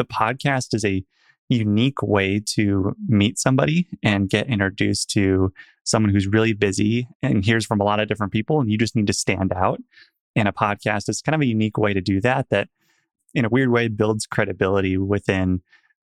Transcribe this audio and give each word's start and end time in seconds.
the 0.00 0.06
podcast 0.06 0.72
is 0.72 0.82
a 0.82 1.04
unique 1.50 2.02
way 2.02 2.40
to 2.46 2.96
meet 3.06 3.38
somebody 3.38 3.86
and 4.02 4.30
get 4.30 4.46
introduced 4.46 5.10
to 5.10 5.52
someone 5.84 6.10
who's 6.10 6.26
really 6.26 6.54
busy 6.54 7.06
and 7.22 7.44
hears 7.44 7.66
from 7.66 7.80
a 7.80 7.84
lot 7.84 8.00
of 8.00 8.08
different 8.08 8.32
people 8.32 8.60
and 8.60 8.70
you 8.70 8.78
just 8.78 8.96
need 8.96 9.06
to 9.06 9.12
stand 9.12 9.52
out. 9.52 9.78
And 10.34 10.48
a 10.48 10.52
podcast 10.52 11.10
is 11.10 11.20
kind 11.20 11.34
of 11.34 11.42
a 11.42 11.46
unique 11.46 11.76
way 11.76 11.92
to 11.92 12.00
do 12.00 12.18
that 12.22 12.48
that 12.48 12.68
in 13.34 13.44
a 13.44 13.50
weird 13.50 13.70
way 13.70 13.88
builds 13.88 14.26
credibility 14.26 14.96
within 14.96 15.60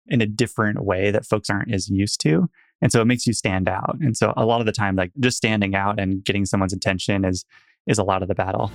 in 0.07 0.21
a 0.21 0.25
different 0.25 0.83
way 0.83 1.09
that 1.11 1.25
folks 1.25 1.49
aren't 1.49 1.73
as 1.73 1.87
used 1.87 2.19
to. 2.21 2.49
And 2.81 2.91
so 2.91 3.01
it 3.01 3.05
makes 3.05 3.25
you 3.25 3.31
stand 3.31 3.69
out. 3.69 3.95
And 4.01 4.17
so 4.17 4.33
a 4.35 4.45
lot 4.45 4.59
of 4.59 4.65
the 4.65 4.73
time 4.73 4.97
like 4.97 5.11
just 5.17 5.37
standing 5.37 5.75
out 5.75 5.97
and 5.97 6.25
getting 6.25 6.45
someone's 6.45 6.73
attention 6.73 7.23
is 7.23 7.45
is 7.85 7.97
a 7.97 8.03
lot 8.03 8.21
of 8.21 8.27
the 8.27 8.35
battle 8.35 8.69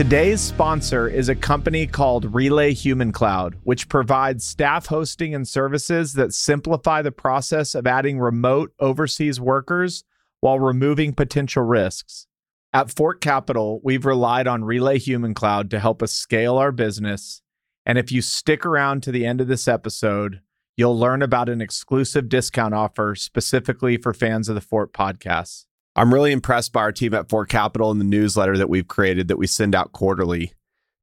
Today's 0.00 0.40
sponsor 0.40 1.06
is 1.08 1.28
a 1.28 1.34
company 1.34 1.86
called 1.86 2.34
Relay 2.34 2.72
Human 2.72 3.12
Cloud, 3.12 3.56
which 3.64 3.86
provides 3.90 4.46
staff 4.46 4.86
hosting 4.86 5.34
and 5.34 5.46
services 5.46 6.14
that 6.14 6.32
simplify 6.32 7.02
the 7.02 7.12
process 7.12 7.74
of 7.74 7.86
adding 7.86 8.18
remote 8.18 8.72
overseas 8.80 9.38
workers 9.38 10.04
while 10.40 10.58
removing 10.58 11.12
potential 11.12 11.64
risks. 11.64 12.26
At 12.72 12.90
Fort 12.90 13.20
Capital, 13.20 13.78
we've 13.84 14.06
relied 14.06 14.46
on 14.46 14.64
Relay 14.64 14.98
Human 14.98 15.34
Cloud 15.34 15.68
to 15.68 15.78
help 15.78 16.02
us 16.02 16.12
scale 16.12 16.56
our 16.56 16.72
business. 16.72 17.42
And 17.84 17.98
if 17.98 18.10
you 18.10 18.22
stick 18.22 18.64
around 18.64 19.02
to 19.02 19.12
the 19.12 19.26
end 19.26 19.42
of 19.42 19.48
this 19.48 19.68
episode, 19.68 20.40
you'll 20.78 20.98
learn 20.98 21.20
about 21.20 21.50
an 21.50 21.60
exclusive 21.60 22.30
discount 22.30 22.72
offer 22.72 23.14
specifically 23.14 23.98
for 23.98 24.14
fans 24.14 24.48
of 24.48 24.54
the 24.54 24.62
Fort 24.62 24.94
podcast. 24.94 25.66
I'm 25.96 26.14
really 26.14 26.32
impressed 26.32 26.72
by 26.72 26.80
our 26.80 26.92
team 26.92 27.14
at 27.14 27.28
Fort 27.28 27.48
Capital 27.48 27.90
and 27.90 28.00
the 28.00 28.04
newsletter 28.04 28.56
that 28.56 28.70
we've 28.70 28.86
created 28.86 29.28
that 29.28 29.38
we 29.38 29.46
send 29.46 29.74
out 29.74 29.92
quarterly. 29.92 30.52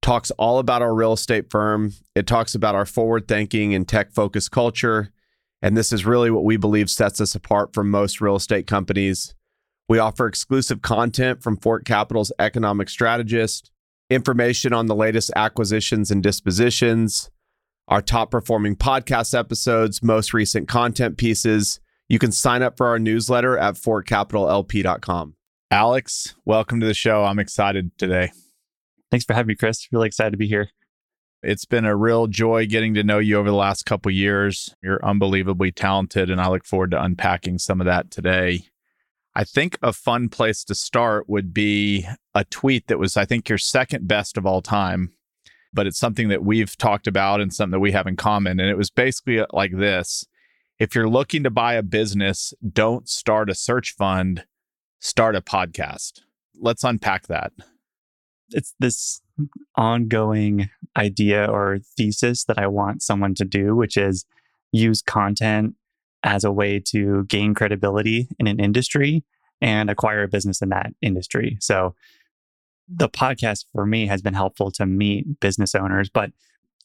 Talks 0.01 0.31
all 0.31 0.59
about 0.59 0.81
our 0.81 0.93
real 0.93 1.13
estate 1.13 1.49
firm. 1.49 1.93
It 2.15 2.27
talks 2.27 2.55
about 2.55 2.75
our 2.75 2.85
forward 2.85 3.27
thinking 3.27 3.73
and 3.73 3.87
tech 3.87 4.13
focused 4.13 4.51
culture. 4.51 5.11
And 5.61 5.75
this 5.75 5.91
is 5.91 6.05
really 6.05 6.31
what 6.31 6.45
we 6.45 6.55
believe 6.55 6.89
sets 6.89 7.19
us 7.19 7.35
apart 7.35 7.73
from 7.73 7.91
most 7.91 8.21
real 8.21 8.35
estate 8.35 8.67
companies. 8.67 9.35
We 9.89 9.99
offer 9.99 10.27
exclusive 10.27 10.81
content 10.81 11.41
from 11.41 11.57
Fort 11.57 11.85
Capital's 11.85 12.31
economic 12.39 12.89
strategist, 12.89 13.71
information 14.09 14.71
on 14.71 14.85
the 14.85 14.95
latest 14.95 15.31
acquisitions 15.35 16.11
and 16.11 16.21
dispositions, 16.21 17.29
our 17.87 18.01
top 18.01 18.31
performing 18.31 18.75
podcast 18.75 19.37
episodes, 19.37 20.03
most 20.03 20.33
recent 20.33 20.67
content 20.67 21.17
pieces. 21.17 21.79
You 22.09 22.19
can 22.19 22.31
sign 22.31 22.61
up 22.61 22.77
for 22.77 22.87
our 22.87 22.99
newsletter 22.99 23.57
at 23.57 23.75
fortcapitallp.com. 23.75 25.35
Alex, 25.69 26.35
welcome 26.45 26.79
to 26.79 26.85
the 26.85 26.93
show. 26.93 27.25
I'm 27.25 27.37
excited 27.39 27.91
today. 27.97 28.31
Thanks 29.11 29.25
for 29.25 29.33
having 29.33 29.47
me, 29.47 29.55
Chris. 29.55 29.89
Really 29.91 30.07
excited 30.07 30.31
to 30.31 30.37
be 30.37 30.47
here. 30.47 30.69
It's 31.43 31.65
been 31.65 31.83
a 31.83 31.97
real 31.97 32.27
joy 32.27 32.65
getting 32.65 32.93
to 32.93 33.03
know 33.03 33.19
you 33.19 33.37
over 33.37 33.49
the 33.49 33.55
last 33.57 33.85
couple 33.85 34.09
years. 34.09 34.73
You're 34.81 35.03
unbelievably 35.03 35.73
talented, 35.73 36.29
and 36.29 36.39
I 36.39 36.47
look 36.47 36.63
forward 36.63 36.91
to 36.91 37.03
unpacking 37.03 37.59
some 37.59 37.81
of 37.81 37.85
that 37.85 38.09
today. 38.09 38.63
I 39.35 39.43
think 39.43 39.77
a 39.81 39.91
fun 39.91 40.29
place 40.29 40.63
to 40.63 40.75
start 40.75 41.27
would 41.27 41.53
be 41.53 42.07
a 42.33 42.45
tweet 42.45 42.87
that 42.87 42.99
was, 42.99 43.17
I 43.17 43.25
think, 43.25 43.49
your 43.49 43.57
second 43.57 44.07
best 44.07 44.37
of 44.37 44.45
all 44.45 44.61
time, 44.61 45.11
but 45.73 45.85
it's 45.85 45.99
something 45.99 46.29
that 46.29 46.43
we've 46.43 46.77
talked 46.77 47.05
about 47.05 47.41
and 47.41 47.53
something 47.53 47.73
that 47.73 47.79
we 47.79 47.91
have 47.91 48.07
in 48.07 48.15
common. 48.15 48.61
And 48.61 48.69
it 48.69 48.77
was 48.77 48.89
basically 48.89 49.45
like 49.51 49.75
this 49.75 50.25
If 50.79 50.93
you're 50.93 51.09
looking 51.09 51.43
to 51.43 51.49
buy 51.49 51.73
a 51.73 51.83
business, 51.83 52.53
don't 52.71 53.09
start 53.09 53.49
a 53.49 53.55
search 53.55 53.95
fund, 53.97 54.45
start 54.99 55.35
a 55.35 55.41
podcast. 55.41 56.21
Let's 56.59 56.83
unpack 56.83 57.27
that. 57.27 57.51
It's 58.49 58.75
this 58.79 59.21
ongoing 59.75 60.69
idea 60.95 61.45
or 61.45 61.79
thesis 61.97 62.45
that 62.45 62.59
I 62.59 62.67
want 62.67 63.01
someone 63.01 63.33
to 63.35 63.45
do, 63.45 63.75
which 63.75 63.97
is 63.97 64.25
use 64.71 65.01
content 65.01 65.75
as 66.23 66.43
a 66.43 66.51
way 66.51 66.79
to 66.79 67.25
gain 67.25 67.55
credibility 67.55 68.27
in 68.39 68.47
an 68.47 68.59
industry 68.59 69.23
and 69.61 69.89
acquire 69.89 70.23
a 70.23 70.27
business 70.27 70.61
in 70.61 70.69
that 70.69 70.91
industry. 71.01 71.57
So 71.59 71.95
the 72.87 73.09
podcast 73.09 73.65
for 73.73 73.85
me 73.85 74.05
has 74.07 74.21
been 74.21 74.33
helpful 74.33 74.71
to 74.71 74.85
meet 74.85 75.39
business 75.39 75.73
owners, 75.73 76.09
but 76.09 76.31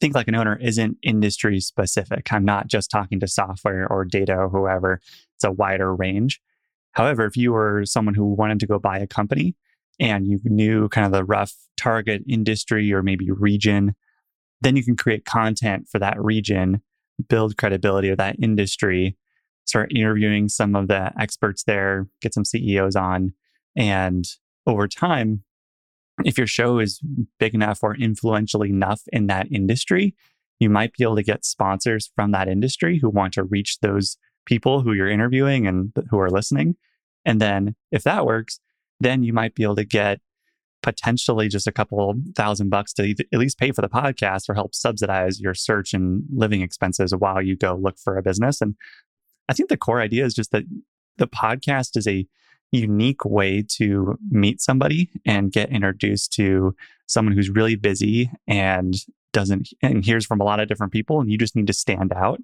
think 0.03 0.17
like 0.17 0.27
an 0.27 0.35
owner 0.35 0.59
isn't 0.61 0.99
industry 1.05 1.61
specific. 1.61 2.33
I'm 2.33 2.45
not 2.45 2.67
just 2.67 2.91
talking 2.91 3.21
to 3.21 3.29
software 3.29 3.87
or 3.89 4.05
data 4.05 4.35
or 4.35 4.49
whoever. 4.49 5.01
It's 5.37 5.45
a 5.45 5.53
wider 5.53 5.95
range. 5.95 6.41
However, 6.91 7.25
if 7.25 7.37
you 7.37 7.53
were 7.53 7.85
someone 7.87 8.15
who 8.15 8.35
wanted 8.35 8.59
to 8.61 8.67
go 8.67 8.81
buy 8.81 8.99
a 8.99 9.07
company 9.07 9.55
and 10.01 10.27
you 10.27 10.41
knew 10.43 10.89
kind 10.89 11.07
of 11.07 11.13
the 11.13 11.25
rough 11.25 11.55
target 11.77 12.25
industry 12.29 12.93
or 12.93 13.05
maybe 13.05 13.31
region, 13.31 13.95
then 14.61 14.75
you 14.75 14.83
can 14.85 14.97
create 14.97 15.25
content 15.25 15.89
for 15.89 16.01
that 16.01 16.21
region, 16.21 16.83
build 17.29 17.57
credibility 17.57 18.09
of 18.09 18.19
that 18.19 18.35
industry, 18.43 19.17
start 19.67 19.93
interviewing 19.95 20.49
some 20.49 20.75
of 20.75 20.89
the 20.89 21.13
experts 21.17 21.63
there, 21.63 22.09
get 22.21 22.35
some 22.35 22.45
CEOs 22.45 22.97
on. 22.97 23.35
And 23.77 24.25
over 24.67 24.89
time, 24.89 25.45
if 26.25 26.39
your 26.39 26.47
show 26.47 26.79
is 26.79 27.01
big 27.39 27.55
enough 27.55 27.81
or 27.83 27.97
influential 27.97 28.65
enough 28.65 29.03
in 29.13 29.27
that 29.27 29.51
industry, 29.51 30.15
you 30.61 30.71
might 30.71 30.93
be 30.93 31.05
able 31.05 31.17
to 31.17 31.23
get 31.23 31.45
sponsors 31.45 32.11
from 32.15 32.33
that 32.33 32.49
industry 32.49 32.99
who 32.99 33.11
want 33.11 33.35
to 33.35 33.45
reach 33.45 33.79
those 33.81 34.17
people 34.47 34.83
who 34.83 34.93
you're 34.93 35.09
interviewing 35.09 35.67
and 35.67 35.93
who 36.11 36.19
are 36.19 36.31
listening. 36.31 36.77
And 37.25 37.41
then 37.41 37.75
if 37.91 38.03
that 38.05 38.27
works, 38.27 38.61
then 39.01 39.23
you 39.23 39.33
might 39.33 39.55
be 39.55 39.63
able 39.63 39.77
to 39.77 39.85
get 39.85 40.21
potentially 40.83 41.49
just 41.49 41.67
a 41.67 41.73
couple 41.73 42.15
thousand 42.37 42.69
bucks 42.69 42.93
to 42.93 43.15
at 43.33 43.39
least 43.39 43.59
pay 43.59 43.71
for 43.71 43.83
the 43.83 43.89
podcast 43.89 44.49
or 44.49 44.55
help 44.55 44.75
subsidize 44.75 45.41
your 45.41 45.55
search 45.55 45.95
and 45.95 46.25
living 46.33 46.61
expenses 46.61 47.15
while 47.15 47.41
you 47.41 47.57
go 47.57 47.75
look 47.75 47.97
for 47.99 48.19
a 48.19 48.23
business. 48.23 48.61
And 48.61 48.75
I 49.49 49.53
think 49.53 49.69
the 49.69 49.77
core 49.77 50.01
idea 50.01 50.25
is 50.25 50.35
just 50.35 50.51
that 50.51 50.65
the 51.19 51.29
podcast 51.29 51.97
is 51.97 52.07
a 52.09 52.27
unique 52.73 53.25
way 53.25 53.63
to 53.77 54.19
meet 54.31 54.61
somebody 54.61 55.11
and 55.25 55.53
get 55.53 55.71
introduced 55.71 56.33
to 56.33 56.75
someone 57.07 57.35
who's 57.35 57.51
really 57.51 57.77
busy 57.77 58.31
and 58.49 58.95
doesn't 59.33 59.69
and 59.83 60.05
hears 60.05 60.27
from 60.27 60.41
a 60.41 60.45
lot 60.45 60.61
of 60.61 60.69
different 60.69 60.93
people 60.93 61.21
and 61.21 61.31
you 61.31 61.39
just 61.39 61.57
need 61.57 61.67
to 61.67 61.73
stand 61.73 62.13
out 62.13 62.41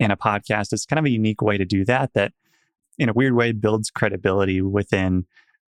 and 0.00 0.12
a 0.12 0.16
podcast. 0.16 0.72
Is 0.72 0.86
kind 0.86 0.98
of 0.98 1.04
a 1.04 1.10
unique 1.10 1.42
way 1.42 1.58
to 1.58 1.64
do 1.64 1.84
that 1.84 2.12
that 2.14 2.32
in 2.98 3.08
a 3.08 3.12
weird 3.12 3.34
way 3.34 3.52
builds 3.52 3.90
credibility 3.90 4.60
within 4.62 5.26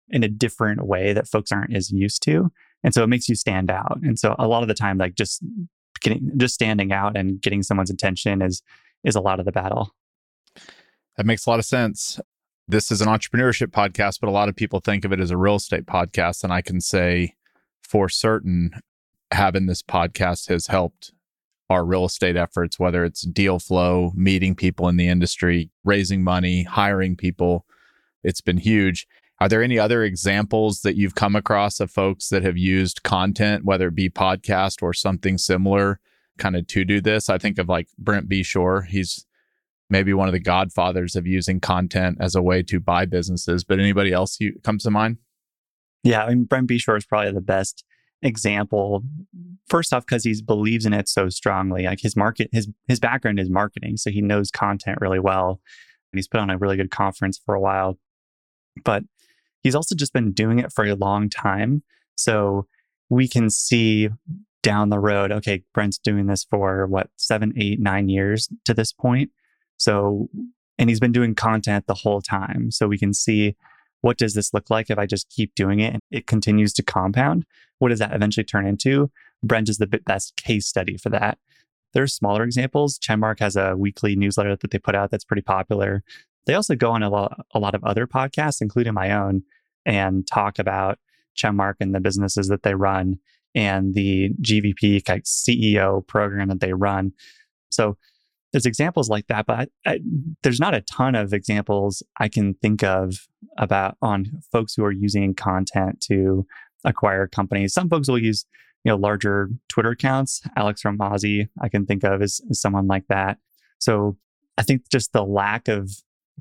in 0.09 0.23
a 0.23 0.27
different 0.27 0.85
way 0.85 1.13
that 1.13 1.27
folks 1.27 1.51
aren't 1.51 1.75
as 1.75 1.91
used 1.91 2.21
to. 2.23 2.51
And 2.83 2.93
so 2.93 3.03
it 3.03 3.07
makes 3.07 3.29
you 3.29 3.35
stand 3.35 3.69
out. 3.69 3.99
And 4.03 4.17
so 4.17 4.35
a 4.39 4.47
lot 4.47 4.63
of 4.63 4.67
the 4.67 4.73
time 4.73 4.97
like 4.97 5.15
just 5.15 5.43
getting 6.01 6.31
just 6.37 6.55
standing 6.55 6.91
out 6.91 7.15
and 7.15 7.41
getting 7.41 7.63
someone's 7.63 7.91
attention 7.91 8.41
is 8.41 8.63
is 9.03 9.15
a 9.15 9.21
lot 9.21 9.39
of 9.39 9.45
the 9.45 9.51
battle. 9.51 9.91
That 11.17 11.25
makes 11.25 11.45
a 11.45 11.49
lot 11.49 11.59
of 11.59 11.65
sense. 11.65 12.19
This 12.71 12.89
is 12.89 13.01
an 13.01 13.09
entrepreneurship 13.09 13.67
podcast, 13.67 14.21
but 14.21 14.29
a 14.29 14.31
lot 14.31 14.47
of 14.47 14.55
people 14.55 14.79
think 14.79 15.03
of 15.03 15.11
it 15.11 15.19
as 15.19 15.29
a 15.29 15.35
real 15.35 15.57
estate 15.57 15.85
podcast. 15.85 16.41
And 16.41 16.53
I 16.53 16.61
can 16.61 16.79
say 16.79 17.35
for 17.81 18.07
certain, 18.07 18.71
having 19.29 19.65
this 19.65 19.83
podcast 19.83 20.47
has 20.47 20.67
helped 20.67 21.11
our 21.69 21.83
real 21.83 22.05
estate 22.05 22.37
efforts, 22.37 22.79
whether 22.79 23.03
it's 23.03 23.23
deal 23.23 23.59
flow, 23.59 24.13
meeting 24.15 24.55
people 24.55 24.87
in 24.87 24.95
the 24.95 25.09
industry, 25.09 25.69
raising 25.83 26.23
money, 26.23 26.63
hiring 26.63 27.17
people. 27.17 27.65
It's 28.23 28.39
been 28.39 28.55
huge. 28.55 29.05
Are 29.41 29.49
there 29.49 29.61
any 29.61 29.77
other 29.77 30.05
examples 30.05 30.81
that 30.83 30.95
you've 30.95 31.15
come 31.15 31.35
across 31.35 31.81
of 31.81 31.91
folks 31.91 32.29
that 32.29 32.43
have 32.43 32.57
used 32.57 33.03
content, 33.03 33.65
whether 33.65 33.89
it 33.89 33.95
be 33.95 34.09
podcast 34.09 34.81
or 34.81 34.93
something 34.93 35.37
similar, 35.37 35.99
kind 36.37 36.55
of 36.55 36.67
to 36.67 36.85
do 36.85 37.01
this? 37.01 37.29
I 37.29 37.37
think 37.37 37.59
of 37.59 37.67
like 37.67 37.89
Brent 37.99 38.29
Beshore. 38.29 38.85
He's 38.85 39.25
maybe 39.91 40.13
one 40.13 40.27
of 40.27 40.33
the 40.33 40.39
godfathers 40.39 41.15
of 41.15 41.27
using 41.27 41.59
content 41.59 42.17
as 42.19 42.33
a 42.33 42.41
way 42.41 42.63
to 42.63 42.79
buy 42.79 43.05
businesses. 43.05 43.63
But 43.63 43.79
anybody 43.79 44.11
else 44.11 44.37
you 44.39 44.53
comes 44.63 44.83
to 44.83 44.91
mind? 44.91 45.17
Yeah, 46.03 46.23
I 46.23 46.29
mean 46.29 46.45
Brent 46.45 46.69
Beshore 46.69 46.97
is 46.97 47.05
probably 47.05 47.31
the 47.31 47.41
best 47.41 47.83
example. 48.23 49.03
First 49.67 49.93
off, 49.93 50.05
because 50.05 50.23
he 50.23 50.41
believes 50.41 50.85
in 50.85 50.93
it 50.93 51.07
so 51.07 51.29
strongly. 51.29 51.83
Like 51.83 51.99
his 52.01 52.15
market, 52.15 52.49
his 52.51 52.69
his 52.87 52.99
background 52.99 53.39
is 53.39 53.49
marketing, 53.49 53.97
so 53.97 54.09
he 54.09 54.21
knows 54.21 54.49
content 54.49 54.97
really 55.01 55.19
well, 55.19 55.61
and 56.11 56.17
he's 56.17 56.27
put 56.27 56.39
on 56.39 56.49
a 56.49 56.57
really 56.57 56.77
good 56.77 56.91
conference 56.91 57.39
for 57.45 57.53
a 57.53 57.61
while. 57.61 57.99
But 58.83 59.03
he's 59.61 59.75
also 59.75 59.93
just 59.93 60.13
been 60.13 60.31
doing 60.31 60.59
it 60.59 60.71
for 60.71 60.85
a 60.85 60.95
long 60.95 61.29
time, 61.29 61.83
so 62.15 62.65
we 63.09 63.27
can 63.27 63.49
see 63.49 64.09
down 64.63 64.89
the 64.89 64.99
road. 64.99 65.31
Okay, 65.31 65.63
Brent's 65.73 65.97
doing 65.97 66.27
this 66.27 66.45
for 66.45 66.87
what 66.87 67.09
seven, 67.17 67.53
eight, 67.57 67.79
nine 67.79 68.09
years 68.09 68.47
to 68.65 68.73
this 68.73 68.93
point 68.93 69.31
so, 69.81 70.29
and 70.77 70.91
he's 70.91 70.99
been 70.99 71.11
doing 71.11 71.33
content 71.33 71.87
the 71.87 71.95
whole 71.95 72.21
time. 72.21 72.69
So 72.69 72.87
we 72.87 72.99
can 72.99 73.15
see 73.15 73.55
what 74.01 74.19
does 74.19 74.35
this 74.35 74.53
look 74.53 74.69
like 74.69 74.91
if 74.91 74.99
I 74.99 75.07
just 75.07 75.27
keep 75.29 75.55
doing 75.55 75.79
it 75.79 75.93
and 75.95 76.01
it 76.11 76.27
continues 76.27 76.71
to 76.73 76.83
compound? 76.83 77.45
What 77.79 77.89
does 77.89 77.97
that 77.97 78.13
eventually 78.13 78.43
turn 78.43 78.67
into? 78.67 79.09
Brent 79.41 79.69
is 79.69 79.79
the 79.79 79.87
best 79.87 80.35
case 80.35 80.67
study 80.67 80.97
for 80.97 81.09
that. 81.09 81.39
There's 81.93 82.13
smaller 82.13 82.43
examples. 82.43 82.99
Chenmark 82.99 83.39
has 83.39 83.55
a 83.55 83.75
weekly 83.75 84.15
newsletter 84.15 84.55
that 84.55 84.69
they 84.69 84.77
put 84.77 84.93
out 84.93 85.09
that's 85.09 85.25
pretty 85.25 85.41
popular. 85.41 86.03
They 86.45 86.53
also 86.53 86.75
go 86.75 86.91
on 86.91 87.01
a 87.01 87.09
lot, 87.09 87.43
a 87.55 87.57
lot 87.57 87.73
of 87.73 87.83
other 87.83 88.05
podcasts, 88.05 88.61
including 88.61 88.93
my 88.93 89.09
own, 89.11 89.41
and 89.83 90.27
talk 90.27 90.59
about 90.59 90.99
Chenmark 91.35 91.77
and 91.79 91.95
the 91.95 91.99
businesses 91.99 92.49
that 92.49 92.61
they 92.61 92.75
run. 92.75 93.17
and 93.53 93.93
the 93.93 94.29
GVP 94.41 95.01
CEO 95.23 96.05
program 96.07 96.47
that 96.49 96.59
they 96.59 96.73
run. 96.73 97.13
So 97.69 97.97
there's 98.51 98.65
examples 98.65 99.09
like 99.09 99.27
that, 99.27 99.45
but 99.45 99.69
I, 99.85 99.91
I, 99.91 99.99
there's 100.43 100.59
not 100.59 100.73
a 100.73 100.81
ton 100.81 101.15
of 101.15 101.33
examples 101.33 102.03
I 102.19 102.27
can 102.27 102.53
think 102.55 102.83
of 102.83 103.27
about 103.57 103.97
on 104.01 104.41
folks 104.51 104.73
who 104.75 104.83
are 104.83 104.91
using 104.91 105.33
content 105.33 106.01
to 106.07 106.45
acquire 106.83 107.27
companies. 107.27 107.73
Some 107.73 107.89
folks 107.89 108.07
will 108.07 108.17
use 108.17 108.45
you 108.83 108.91
know 108.91 108.97
larger 108.97 109.49
Twitter 109.69 109.91
accounts. 109.91 110.41
Alex 110.55 110.83
Hormozi, 110.83 111.49
I 111.61 111.69
can 111.69 111.85
think 111.85 112.03
of 112.03 112.21
as, 112.21 112.41
as 112.49 112.59
someone 112.59 112.87
like 112.87 113.07
that. 113.07 113.37
So 113.79 114.17
I 114.57 114.63
think 114.63 114.89
just 114.89 115.13
the 115.13 115.23
lack 115.23 115.67
of 115.67 115.89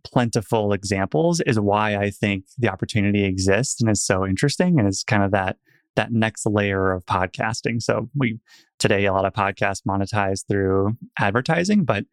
plentiful 0.04 0.72
examples 0.72 1.40
is 1.46 1.60
why 1.60 1.96
I 1.96 2.10
think 2.10 2.44
the 2.58 2.68
opportunity 2.68 3.24
exists 3.24 3.80
and 3.80 3.90
is 3.90 4.04
so 4.04 4.26
interesting 4.26 4.78
and 4.78 4.88
is 4.88 5.04
kind 5.04 5.22
of 5.22 5.30
that 5.32 5.56
that 5.96 6.12
next 6.12 6.46
layer 6.46 6.92
of 6.92 7.04
podcasting. 7.06 7.82
So 7.82 8.08
we 8.16 8.38
today 8.80 9.04
a 9.06 9.12
lot 9.12 9.24
of 9.24 9.32
podcasts 9.32 9.82
monetize 9.86 10.44
through 10.48 10.96
advertising, 11.18 11.84
but 11.84 12.04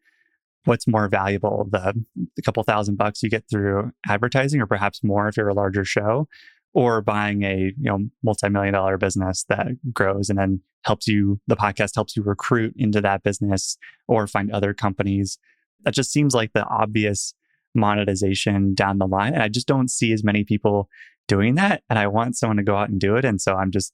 what's 0.64 0.86
more 0.86 1.08
valuable 1.08 1.66
the, 1.70 1.94
the 2.36 2.42
couple 2.42 2.62
thousand 2.62 2.96
bucks 2.96 3.22
you 3.22 3.30
get 3.30 3.44
through 3.50 3.90
advertising 4.06 4.60
or 4.60 4.66
perhaps 4.66 5.02
more 5.02 5.28
if 5.28 5.36
you're 5.36 5.48
a 5.48 5.54
larger 5.54 5.84
show 5.84 6.28
or 6.74 7.00
buying 7.00 7.42
a 7.42 7.72
you 7.78 7.90
know 7.90 7.98
multi-million 8.22 8.74
dollar 8.74 8.98
business 8.98 9.44
that 9.48 9.68
grows 9.92 10.28
and 10.28 10.38
then 10.38 10.60
helps 10.84 11.08
you 11.08 11.40
the 11.46 11.56
podcast 11.56 11.94
helps 11.94 12.16
you 12.16 12.22
recruit 12.22 12.74
into 12.76 13.00
that 13.00 13.22
business 13.22 13.78
or 14.06 14.26
find 14.26 14.50
other 14.52 14.74
companies? 14.74 15.38
That 15.84 15.94
just 15.94 16.12
seems 16.12 16.34
like 16.34 16.52
the 16.52 16.64
obvious 16.64 17.34
monetization 17.74 18.74
down 18.74 18.98
the 18.98 19.06
line 19.06 19.34
and 19.34 19.42
i 19.42 19.48
just 19.48 19.66
don't 19.66 19.90
see 19.90 20.12
as 20.12 20.24
many 20.24 20.42
people 20.42 20.88
doing 21.28 21.54
that 21.54 21.82
and 21.90 21.98
i 21.98 22.06
want 22.06 22.36
someone 22.36 22.56
to 22.56 22.62
go 22.62 22.74
out 22.76 22.88
and 22.88 22.98
do 22.98 23.14
it 23.14 23.24
and 23.24 23.40
so 23.40 23.54
i'm 23.54 23.70
just 23.70 23.92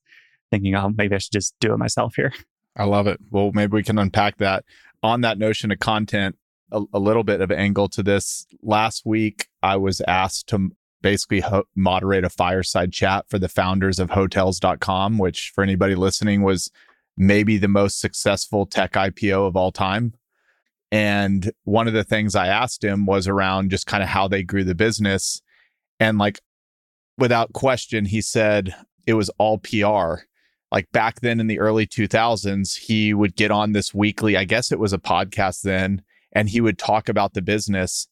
thinking 0.50 0.74
oh 0.74 0.90
maybe 0.96 1.14
i 1.14 1.18
should 1.18 1.32
just 1.32 1.54
do 1.60 1.72
it 1.74 1.78
myself 1.78 2.14
here 2.14 2.32
i 2.76 2.84
love 2.84 3.06
it 3.06 3.20
well 3.30 3.50
maybe 3.52 3.72
we 3.72 3.82
can 3.82 3.98
unpack 3.98 4.36
that 4.38 4.64
on 5.02 5.20
that 5.20 5.38
notion 5.38 5.70
of 5.70 5.78
content 5.78 6.36
a, 6.72 6.82
a 6.92 6.98
little 6.98 7.24
bit 7.24 7.40
of 7.40 7.50
angle 7.50 7.88
to 7.88 8.02
this 8.02 8.46
last 8.62 9.04
week 9.04 9.48
i 9.62 9.76
was 9.76 10.00
asked 10.06 10.46
to 10.48 10.70
basically 11.04 11.40
ho- 11.40 11.68
moderate 11.76 12.24
a 12.24 12.30
fireside 12.30 12.90
chat 12.90 13.26
for 13.28 13.38
the 13.38 13.46
founders 13.46 13.98
of 13.98 14.08
hotels.com, 14.08 15.18
which 15.18 15.52
for 15.54 15.62
anybody 15.62 15.94
listening 15.94 16.40
was 16.40 16.70
maybe 17.14 17.58
the 17.58 17.68
most 17.68 18.00
successful 18.00 18.64
tech 18.64 18.92
IPO 18.92 19.46
of 19.46 19.54
all 19.54 19.70
time. 19.70 20.14
And 20.90 21.52
one 21.64 21.86
of 21.86 21.92
the 21.92 22.04
things 22.04 22.34
I 22.34 22.46
asked 22.46 22.82
him 22.82 23.04
was 23.04 23.28
around 23.28 23.70
just 23.70 23.86
kind 23.86 24.02
of 24.02 24.08
how 24.08 24.28
they 24.28 24.42
grew 24.42 24.64
the 24.64 24.74
business. 24.74 25.42
And 26.00 26.16
like, 26.16 26.40
without 27.18 27.52
question, 27.52 28.06
he 28.06 28.22
said 28.22 28.74
it 29.06 29.12
was 29.12 29.28
all 29.36 29.58
PR. 29.58 30.24
Like 30.74 30.92
back 30.92 31.20
then 31.20 31.40
in 31.40 31.46
the 31.46 31.60
early 31.60 31.86
2000s, 31.86 32.76
he 32.76 33.14
would 33.14 33.36
get 33.36 33.50
on 33.50 33.72
this 33.72 33.94
weekly, 33.94 34.36
I 34.36 34.44
guess 34.44 34.70
it 34.70 34.78
was 34.78 34.92
a 34.92 34.98
podcast 34.98 35.62
then, 35.62 36.02
and 36.32 36.50
he 36.50 36.60
would 36.60 36.78
talk 36.78 37.08
about 37.08 37.32
the 37.32 37.40
business 37.40 38.08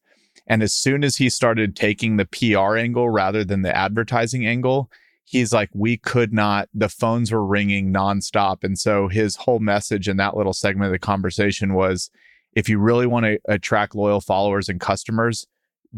and 0.46 0.62
as 0.62 0.72
soon 0.72 1.04
as 1.04 1.16
he 1.16 1.28
started 1.28 1.76
taking 1.76 2.16
the 2.16 2.26
PR 2.26 2.76
angle 2.76 3.08
rather 3.08 3.44
than 3.44 3.62
the 3.62 3.76
advertising 3.76 4.46
angle, 4.46 4.90
he's 5.24 5.52
like, 5.52 5.70
we 5.72 5.96
could 5.96 6.32
not, 6.32 6.68
the 6.74 6.88
phones 6.88 7.32
were 7.32 7.44
ringing 7.44 7.92
nonstop. 7.92 8.64
And 8.64 8.78
so 8.78 9.08
his 9.08 9.36
whole 9.36 9.60
message 9.60 10.08
in 10.08 10.16
that 10.16 10.36
little 10.36 10.52
segment 10.52 10.86
of 10.86 10.92
the 10.92 10.98
conversation 10.98 11.74
was 11.74 12.10
if 12.54 12.68
you 12.68 12.78
really 12.78 13.06
want 13.06 13.24
to 13.24 13.38
attract 13.48 13.94
loyal 13.94 14.20
followers 14.20 14.68
and 14.68 14.80
customers, 14.80 15.46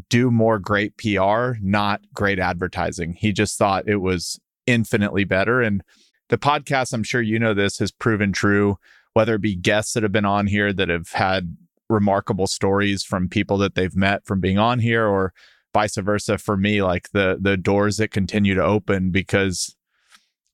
do 0.08 0.30
more 0.30 0.58
great 0.58 0.96
PR, 0.96 1.52
not 1.60 2.00
great 2.12 2.38
advertising. 2.38 3.14
He 3.14 3.32
just 3.32 3.58
thought 3.58 3.88
it 3.88 3.96
was 3.96 4.40
infinitely 4.66 5.24
better. 5.24 5.62
And 5.62 5.82
the 6.28 6.38
podcast, 6.38 6.92
I'm 6.92 7.02
sure 7.02 7.22
you 7.22 7.38
know 7.38 7.54
this, 7.54 7.78
has 7.78 7.92
proven 7.92 8.32
true, 8.32 8.78
whether 9.12 9.34
it 9.34 9.42
be 9.42 9.54
guests 9.54 9.92
that 9.94 10.02
have 10.02 10.12
been 10.12 10.24
on 10.24 10.46
here 10.46 10.72
that 10.72 10.88
have 10.88 11.10
had 11.10 11.56
remarkable 11.88 12.46
stories 12.46 13.02
from 13.02 13.28
people 13.28 13.58
that 13.58 13.74
they've 13.74 13.94
met 13.94 14.24
from 14.24 14.40
being 14.40 14.58
on 14.58 14.78
here 14.78 15.06
or 15.06 15.32
vice 15.74 15.96
versa 15.96 16.38
for 16.38 16.56
me 16.56 16.82
like 16.82 17.10
the 17.12 17.36
the 17.40 17.56
doors 17.56 17.98
that 17.98 18.10
continue 18.10 18.54
to 18.54 18.62
open 18.62 19.10
because 19.10 19.76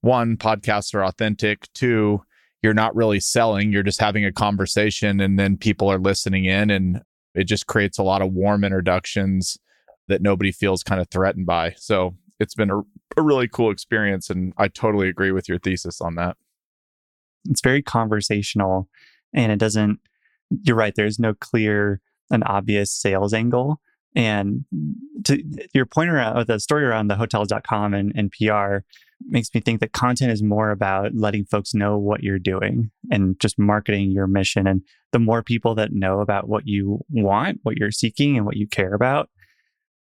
one 0.01 0.37
podcasts 0.37 0.93
are 0.93 1.05
authentic 1.05 1.73
two 1.73 2.21
you're 2.63 2.75
not 2.75 2.97
really 2.97 3.21
selling 3.21 3.71
you're 3.71 3.85
just 3.85 4.01
having 4.01 4.25
a 4.25 4.33
conversation 4.33 5.21
and 5.21 5.39
then 5.39 5.57
people 5.57 5.91
are 5.91 6.01
listening 6.01 6.47
in 6.47 6.69
and 6.69 7.01
it 7.35 7.45
just 7.45 7.67
creates 7.67 7.99
a 7.99 8.03
lot 8.03 8.23
of 8.23 8.33
warm 8.33 8.65
introductions 8.65 9.57
that 10.09 10.23
nobody 10.23 10.53
feels 10.53 10.83
kind 10.83 11.01
of 11.01 11.09
threatened 11.09 11.47
by. 11.47 11.75
So 11.79 12.17
it's 12.41 12.55
been 12.55 12.71
a, 12.71 12.79
a 13.17 13.23
really 13.23 13.47
cool 13.47 13.71
experience 13.71 14.31
and 14.31 14.53
i 14.57 14.67
totally 14.67 15.09
agree 15.09 15.31
with 15.31 15.49
your 15.49 15.59
thesis 15.59 16.01
on 16.01 16.15
that 16.17 16.37
it's 17.49 17.61
very 17.61 17.83
conversational 17.83 18.89
and 19.33 19.53
it 19.53 19.59
doesn't 19.59 20.01
you're 20.51 20.77
right. 20.77 20.95
There's 20.95 21.19
no 21.19 21.35
clear 21.35 22.01
and 22.31 22.43
obvious 22.47 22.93
sales 22.93 23.33
angle. 23.33 23.81
And 24.17 24.65
to 25.25 25.43
your 25.73 25.87
point 25.87 26.11
around 26.11 26.47
the 26.49 26.59
story 26.59 26.85
around 26.85 27.09
the 27.09 27.17
hotels.com 27.17 27.95
and, 27.95 28.13
and 28.17 28.33
PR 28.33 28.79
makes 29.29 29.51
me 29.55 29.61
think 29.61 29.81
that 29.81 29.93
content 29.93 30.33
is 30.33 30.43
more 30.43 30.71
about 30.71 31.15
letting 31.15 31.45
folks 31.45 31.75
know 31.75 31.97
what 31.97 32.23
you're 32.23 32.39
doing 32.39 32.91
and 33.11 33.39
just 33.39 33.59
marketing 33.59 34.11
your 34.11 34.27
mission. 34.27 34.67
And 34.67 34.83
the 35.13 35.21
more 35.21 35.43
people 35.45 35.77
that 35.77 35.93
know 35.93 36.21
about 36.21 36.49
what 36.49 36.67
you 36.67 37.05
want, 37.11 37.61
what 37.63 37.77
you're 37.77 37.93
seeking, 37.93 38.37
and 38.37 38.45
what 38.45 38.57
you 38.57 38.67
care 38.67 38.95
about, 38.95 39.31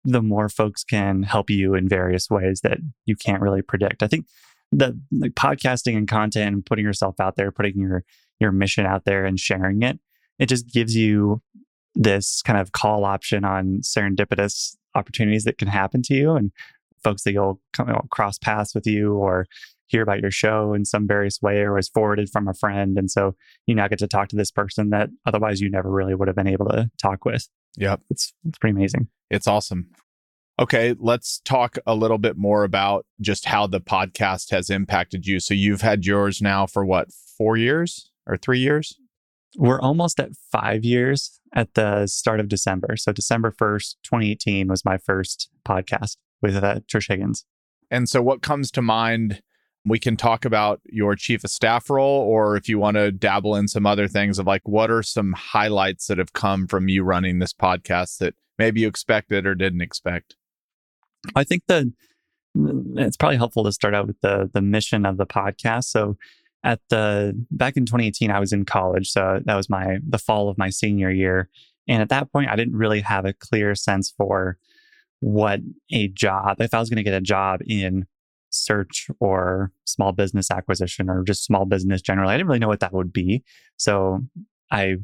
the 0.03 0.21
more 0.21 0.49
folks 0.49 0.83
can 0.83 1.23
help 1.23 1.49
you 1.49 1.75
in 1.75 1.87
various 1.87 2.29
ways 2.29 2.61
that 2.61 2.79
you 3.05 3.15
can't 3.15 3.41
really 3.41 3.61
predict. 3.61 4.03
I 4.03 4.07
think 4.07 4.27
the 4.71 4.99
like 5.11 5.33
podcasting 5.33 5.95
and 5.95 6.07
content 6.07 6.53
and 6.53 6.65
putting 6.65 6.85
yourself 6.85 7.19
out 7.19 7.35
there, 7.35 7.51
putting 7.51 7.79
your 7.79 8.03
your 8.39 8.51
mission 8.51 8.85
out 8.85 9.05
there 9.05 9.25
and 9.25 9.39
sharing 9.39 9.83
it 9.83 9.99
it 10.39 10.49
just 10.49 10.67
gives 10.71 10.95
you 10.95 11.41
this 11.95 12.41
kind 12.41 12.59
of 12.59 12.71
call 12.71 13.05
option 13.05 13.45
on 13.45 13.79
serendipitous 13.81 14.75
opportunities 14.95 15.43
that 15.43 15.57
can 15.57 15.67
happen 15.67 16.01
to 16.03 16.13
you 16.13 16.33
and 16.33 16.51
folks 17.03 17.23
that 17.23 17.33
you'll 17.33 17.61
come, 17.73 17.87
cross 18.09 18.37
paths 18.37 18.73
with 18.73 18.87
you 18.87 19.13
or 19.13 19.45
hear 19.87 20.01
about 20.01 20.21
your 20.21 20.31
show 20.31 20.73
in 20.73 20.85
some 20.85 21.07
various 21.07 21.41
way 21.41 21.59
or 21.59 21.73
was 21.73 21.89
forwarded 21.89 22.29
from 22.29 22.47
a 22.47 22.53
friend. 22.53 22.97
And 22.97 23.11
so 23.11 23.35
you 23.67 23.75
now 23.75 23.87
get 23.87 23.99
to 23.99 24.07
talk 24.07 24.29
to 24.29 24.35
this 24.35 24.51
person 24.51 24.89
that 24.89 25.09
otherwise 25.25 25.61
you 25.61 25.69
never 25.69 25.89
really 25.89 26.15
would 26.15 26.27
have 26.27 26.35
been 26.35 26.47
able 26.47 26.67
to 26.67 26.89
talk 26.99 27.25
with. 27.25 27.47
Yep. 27.77 28.01
It's, 28.09 28.33
it's 28.45 28.57
pretty 28.57 28.75
amazing. 28.75 29.07
It's 29.29 29.47
awesome. 29.47 29.89
Okay, 30.59 30.95
let's 30.99 31.39
talk 31.39 31.77
a 31.87 31.95
little 31.95 32.19
bit 32.19 32.37
more 32.37 32.63
about 32.63 33.05
just 33.19 33.45
how 33.45 33.65
the 33.65 33.81
podcast 33.81 34.51
has 34.51 34.69
impacted 34.69 35.25
you. 35.25 35.39
So 35.39 35.55
you've 35.55 35.81
had 35.81 36.05
yours 36.05 36.41
now 36.41 36.67
for 36.67 36.85
what, 36.85 37.09
four 37.11 37.57
years 37.57 38.11
or 38.27 38.37
three 38.37 38.59
years? 38.59 38.95
We're 39.55 39.81
almost 39.81 40.19
at 40.19 40.31
five 40.51 40.83
years 40.83 41.39
at 41.53 41.73
the 41.73 42.07
start 42.07 42.39
of 42.39 42.47
December. 42.47 42.95
So 42.97 43.11
December 43.11 43.51
1st, 43.51 43.95
2018 44.03 44.67
was 44.67 44.85
my 44.85 44.97
first 44.97 45.49
podcast 45.67 46.17
with 46.41 46.55
uh, 46.55 46.81
Trish 46.87 47.07
Higgins. 47.07 47.45
And 47.89 48.09
so 48.09 48.21
what 48.21 48.41
comes 48.41 48.71
to 48.71 48.81
mind? 48.81 49.41
We 49.85 49.99
can 49.99 50.15
talk 50.15 50.45
about 50.45 50.79
your 50.85 51.15
chief 51.15 51.43
of 51.43 51.49
staff 51.49 51.89
role, 51.89 52.21
or 52.21 52.55
if 52.55 52.69
you 52.69 52.79
want 52.79 52.95
to 52.95 53.11
dabble 53.11 53.55
in 53.55 53.67
some 53.67 53.85
other 53.85 54.07
things 54.07 54.39
of 54.39 54.47
like, 54.47 54.61
what 54.65 54.89
are 54.89 55.03
some 55.03 55.33
highlights 55.33 56.07
that 56.07 56.17
have 56.17 56.33
come 56.33 56.67
from 56.67 56.87
you 56.87 57.03
running 57.03 57.39
this 57.39 57.53
podcast 57.53 58.19
that 58.19 58.33
maybe 58.57 58.81
you 58.81 58.87
expected 58.87 59.45
or 59.45 59.55
didn't 59.55 59.81
expect? 59.81 60.35
I 61.35 61.43
think 61.43 61.63
that 61.67 61.91
it's 62.95 63.17
probably 63.17 63.37
helpful 63.37 63.63
to 63.63 63.71
start 63.71 63.93
out 63.93 64.07
with 64.07 64.19
the 64.21 64.49
the 64.53 64.61
mission 64.61 65.05
of 65.05 65.17
the 65.17 65.25
podcast. 65.25 65.85
So 65.85 66.17
at 66.63 66.79
the 66.89 67.33
back 67.51 67.77
in 67.77 67.85
2018 67.85 68.31
i 68.31 68.39
was 68.39 68.53
in 68.53 68.65
college 68.65 69.09
so 69.09 69.41
that 69.45 69.55
was 69.55 69.69
my 69.69 69.97
the 70.07 70.17
fall 70.17 70.49
of 70.49 70.57
my 70.57 70.69
senior 70.69 71.11
year 71.11 71.49
and 71.87 72.01
at 72.01 72.09
that 72.09 72.31
point 72.31 72.49
i 72.49 72.55
didn't 72.55 72.75
really 72.75 73.01
have 73.01 73.25
a 73.25 73.33
clear 73.33 73.75
sense 73.75 74.13
for 74.15 74.57
what 75.19 75.59
a 75.91 76.07
job 76.09 76.59
if 76.59 76.73
i 76.73 76.79
was 76.79 76.89
going 76.89 76.97
to 76.97 77.03
get 77.03 77.13
a 77.13 77.21
job 77.21 77.59
in 77.67 78.05
search 78.53 79.07
or 79.19 79.71
small 79.85 80.11
business 80.11 80.51
acquisition 80.51 81.09
or 81.09 81.23
just 81.23 81.43
small 81.43 81.65
business 81.65 82.01
generally. 82.01 82.33
I 82.33 82.37
didn't 82.37 82.47
really 82.47 82.59
know 82.59 82.67
what 82.67 82.79
that 82.81 82.93
would 82.93 83.13
be. 83.13 83.43
So 83.77 84.21
i 84.71 84.95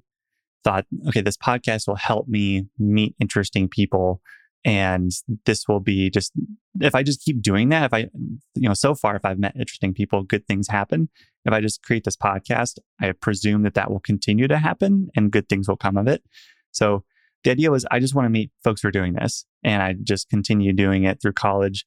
thought 0.63 0.85
okay 1.07 1.21
this 1.21 1.37
podcast 1.37 1.87
will 1.87 1.95
help 1.95 2.27
me 2.27 2.65
meet 2.77 3.15
interesting 3.19 3.69
people 3.69 4.21
and 4.65 5.11
this 5.45 5.67
will 5.67 5.79
be 5.79 6.09
just 6.09 6.33
if 6.81 6.93
i 6.93 7.01
just 7.01 7.23
keep 7.23 7.41
doing 7.41 7.69
that 7.69 7.85
if 7.85 7.93
i 7.93 8.09
you 8.55 8.67
know 8.67 8.73
so 8.73 8.93
far 8.93 9.15
if 9.15 9.23
i've 9.23 9.39
met 9.39 9.55
interesting 9.55 9.93
people 9.93 10.23
good 10.23 10.45
things 10.47 10.67
happen. 10.67 11.09
If 11.45 11.53
i 11.53 11.61
just 11.61 11.81
create 11.83 12.03
this 12.03 12.17
podcast 12.17 12.77
i 12.99 13.11
presume 13.13 13.63
that 13.63 13.75
that 13.75 13.89
will 13.89 14.01
continue 14.01 14.47
to 14.47 14.57
happen 14.57 15.09
and 15.15 15.31
good 15.31 15.47
things 15.47 15.67
will 15.67 15.77
come 15.77 15.97
of 15.97 16.07
it. 16.07 16.23
So 16.71 17.03
the 17.43 17.51
idea 17.51 17.71
was 17.71 17.85
i 17.89 17.99
just 17.99 18.15
want 18.15 18.25
to 18.25 18.29
meet 18.29 18.51
folks 18.63 18.81
who 18.81 18.89
are 18.89 18.91
doing 18.91 19.13
this 19.13 19.45
and 19.63 19.81
i 19.81 19.95
just 20.03 20.29
continue 20.29 20.73
doing 20.73 21.05
it 21.05 21.21
through 21.21 21.33
college 21.33 21.85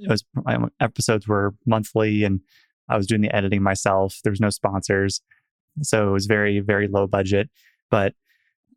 it 0.00 0.10
was 0.10 0.24
my 0.34 0.58
episodes 0.80 1.26
were 1.26 1.54
monthly 1.66 2.24
and 2.24 2.40
i 2.88 2.96
was 2.96 3.06
doing 3.06 3.20
the 3.20 3.34
editing 3.34 3.62
myself. 3.62 4.18
There 4.22 4.32
was 4.32 4.40
no 4.40 4.50
sponsors. 4.50 5.20
So 5.82 6.08
it 6.08 6.12
was 6.12 6.26
very 6.26 6.60
very 6.60 6.88
low 6.88 7.06
budget. 7.06 7.50
But 7.90 8.14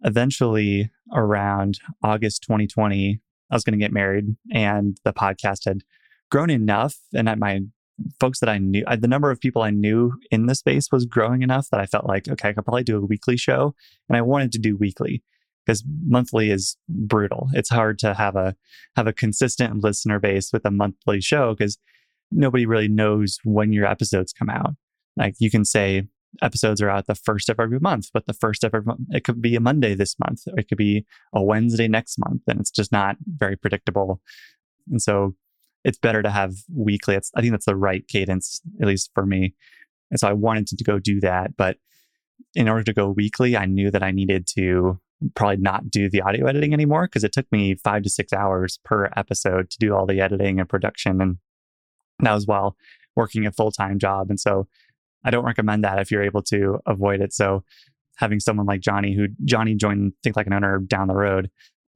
eventually 0.03 0.91
around 1.13 1.79
August 2.03 2.43
2020, 2.43 3.19
I 3.51 3.55
was 3.55 3.63
going 3.63 3.77
to 3.77 3.83
get 3.83 3.93
married 3.93 4.35
and 4.51 4.97
the 5.03 5.13
podcast 5.13 5.65
had 5.65 5.81
grown 6.29 6.49
enough 6.49 6.97
and 7.13 7.29
my 7.39 7.61
folks 8.19 8.39
that 8.39 8.49
I 8.49 8.57
knew, 8.57 8.83
I, 8.87 8.95
the 8.95 9.07
number 9.07 9.31
of 9.31 9.39
people 9.39 9.61
I 9.61 9.69
knew 9.69 10.13
in 10.31 10.47
the 10.47 10.55
space 10.55 10.91
was 10.91 11.05
growing 11.05 11.41
enough 11.41 11.69
that 11.69 11.79
I 11.79 11.85
felt 11.85 12.07
like, 12.07 12.27
okay, 12.27 12.49
I 12.49 12.53
could 12.53 12.65
probably 12.65 12.83
do 12.83 12.97
a 12.97 13.05
weekly 13.05 13.37
show. 13.37 13.75
And 14.09 14.17
I 14.17 14.21
wanted 14.21 14.51
to 14.53 14.59
do 14.59 14.75
weekly 14.75 15.23
because 15.65 15.83
monthly 16.05 16.51
is 16.51 16.77
brutal. 16.89 17.49
It's 17.53 17.69
hard 17.69 17.99
to 17.99 18.13
have 18.13 18.35
a 18.35 18.55
have 18.95 19.07
a 19.07 19.13
consistent 19.13 19.83
listener 19.83 20.19
base 20.19 20.51
with 20.51 20.65
a 20.65 20.71
monthly 20.71 21.21
show 21.21 21.53
because 21.53 21.77
nobody 22.31 22.65
really 22.65 22.87
knows 22.87 23.39
when 23.43 23.73
your 23.73 23.85
episodes 23.85 24.33
come 24.33 24.49
out. 24.49 24.75
Like 25.15 25.35
you 25.39 25.51
can 25.51 25.65
say 25.65 26.07
episodes 26.41 26.81
are 26.81 26.89
out 26.89 27.05
the 27.05 27.15
first 27.15 27.49
of 27.49 27.59
every 27.59 27.79
month, 27.79 28.09
but 28.13 28.25
the 28.25 28.33
first 28.33 28.63
of 28.63 28.73
every 28.73 28.85
month, 28.85 29.01
it 29.11 29.23
could 29.23 29.41
be 29.41 29.55
a 29.55 29.59
Monday 29.59 29.93
this 29.93 30.15
month, 30.19 30.41
or 30.47 30.59
it 30.59 30.67
could 30.67 30.77
be 30.77 31.05
a 31.33 31.43
Wednesday 31.43 31.87
next 31.87 32.17
month, 32.17 32.41
and 32.47 32.59
it's 32.59 32.71
just 32.71 32.91
not 32.91 33.17
very 33.27 33.55
predictable. 33.55 34.21
And 34.89 35.01
so 35.01 35.35
it's 35.83 35.99
better 35.99 36.23
to 36.23 36.29
have 36.29 36.53
weekly. 36.73 37.15
It's, 37.15 37.31
I 37.35 37.41
think 37.41 37.51
that's 37.51 37.65
the 37.65 37.75
right 37.75 38.07
cadence, 38.07 38.61
at 38.81 38.87
least 38.87 39.11
for 39.13 39.25
me. 39.25 39.53
And 40.09 40.19
so 40.19 40.27
I 40.27 40.33
wanted 40.33 40.67
to, 40.67 40.77
to 40.77 40.83
go 40.83 40.99
do 40.99 41.19
that. 41.21 41.55
But 41.57 41.77
in 42.55 42.69
order 42.69 42.83
to 42.83 42.93
go 42.93 43.09
weekly, 43.09 43.57
I 43.57 43.65
knew 43.65 43.91
that 43.91 44.03
I 44.03 44.11
needed 44.11 44.47
to 44.55 44.99
probably 45.35 45.57
not 45.57 45.89
do 45.89 46.09
the 46.09 46.21
audio 46.21 46.47
editing 46.47 46.73
anymore 46.73 47.07
because 47.07 47.23
it 47.23 47.31
took 47.31 47.51
me 47.51 47.75
five 47.75 48.03
to 48.03 48.09
six 48.09 48.33
hours 48.33 48.79
per 48.83 49.09
episode 49.15 49.69
to 49.69 49.77
do 49.79 49.95
all 49.95 50.05
the 50.05 50.21
editing 50.21 50.59
and 50.59 50.69
production. 50.69 51.21
And 51.21 51.37
that 52.19 52.33
was 52.33 52.47
while 52.47 52.75
working 53.15 53.45
a 53.45 53.51
full 53.51 53.71
time 53.71 53.99
job. 53.99 54.29
And 54.29 54.39
so 54.39 54.67
I 55.23 55.31
don't 55.31 55.45
recommend 55.45 55.83
that 55.83 55.99
if 55.99 56.11
you're 56.11 56.23
able 56.23 56.41
to 56.43 56.79
avoid 56.85 57.21
it. 57.21 57.33
So 57.33 57.63
having 58.17 58.39
someone 58.39 58.65
like 58.65 58.81
Johnny, 58.81 59.15
who 59.15 59.27
Johnny 59.43 59.75
joined 59.75 60.13
Think 60.23 60.35
Like 60.35 60.47
an 60.47 60.53
Owner 60.53 60.79
down 60.79 61.07
the 61.07 61.15
road, 61.15 61.49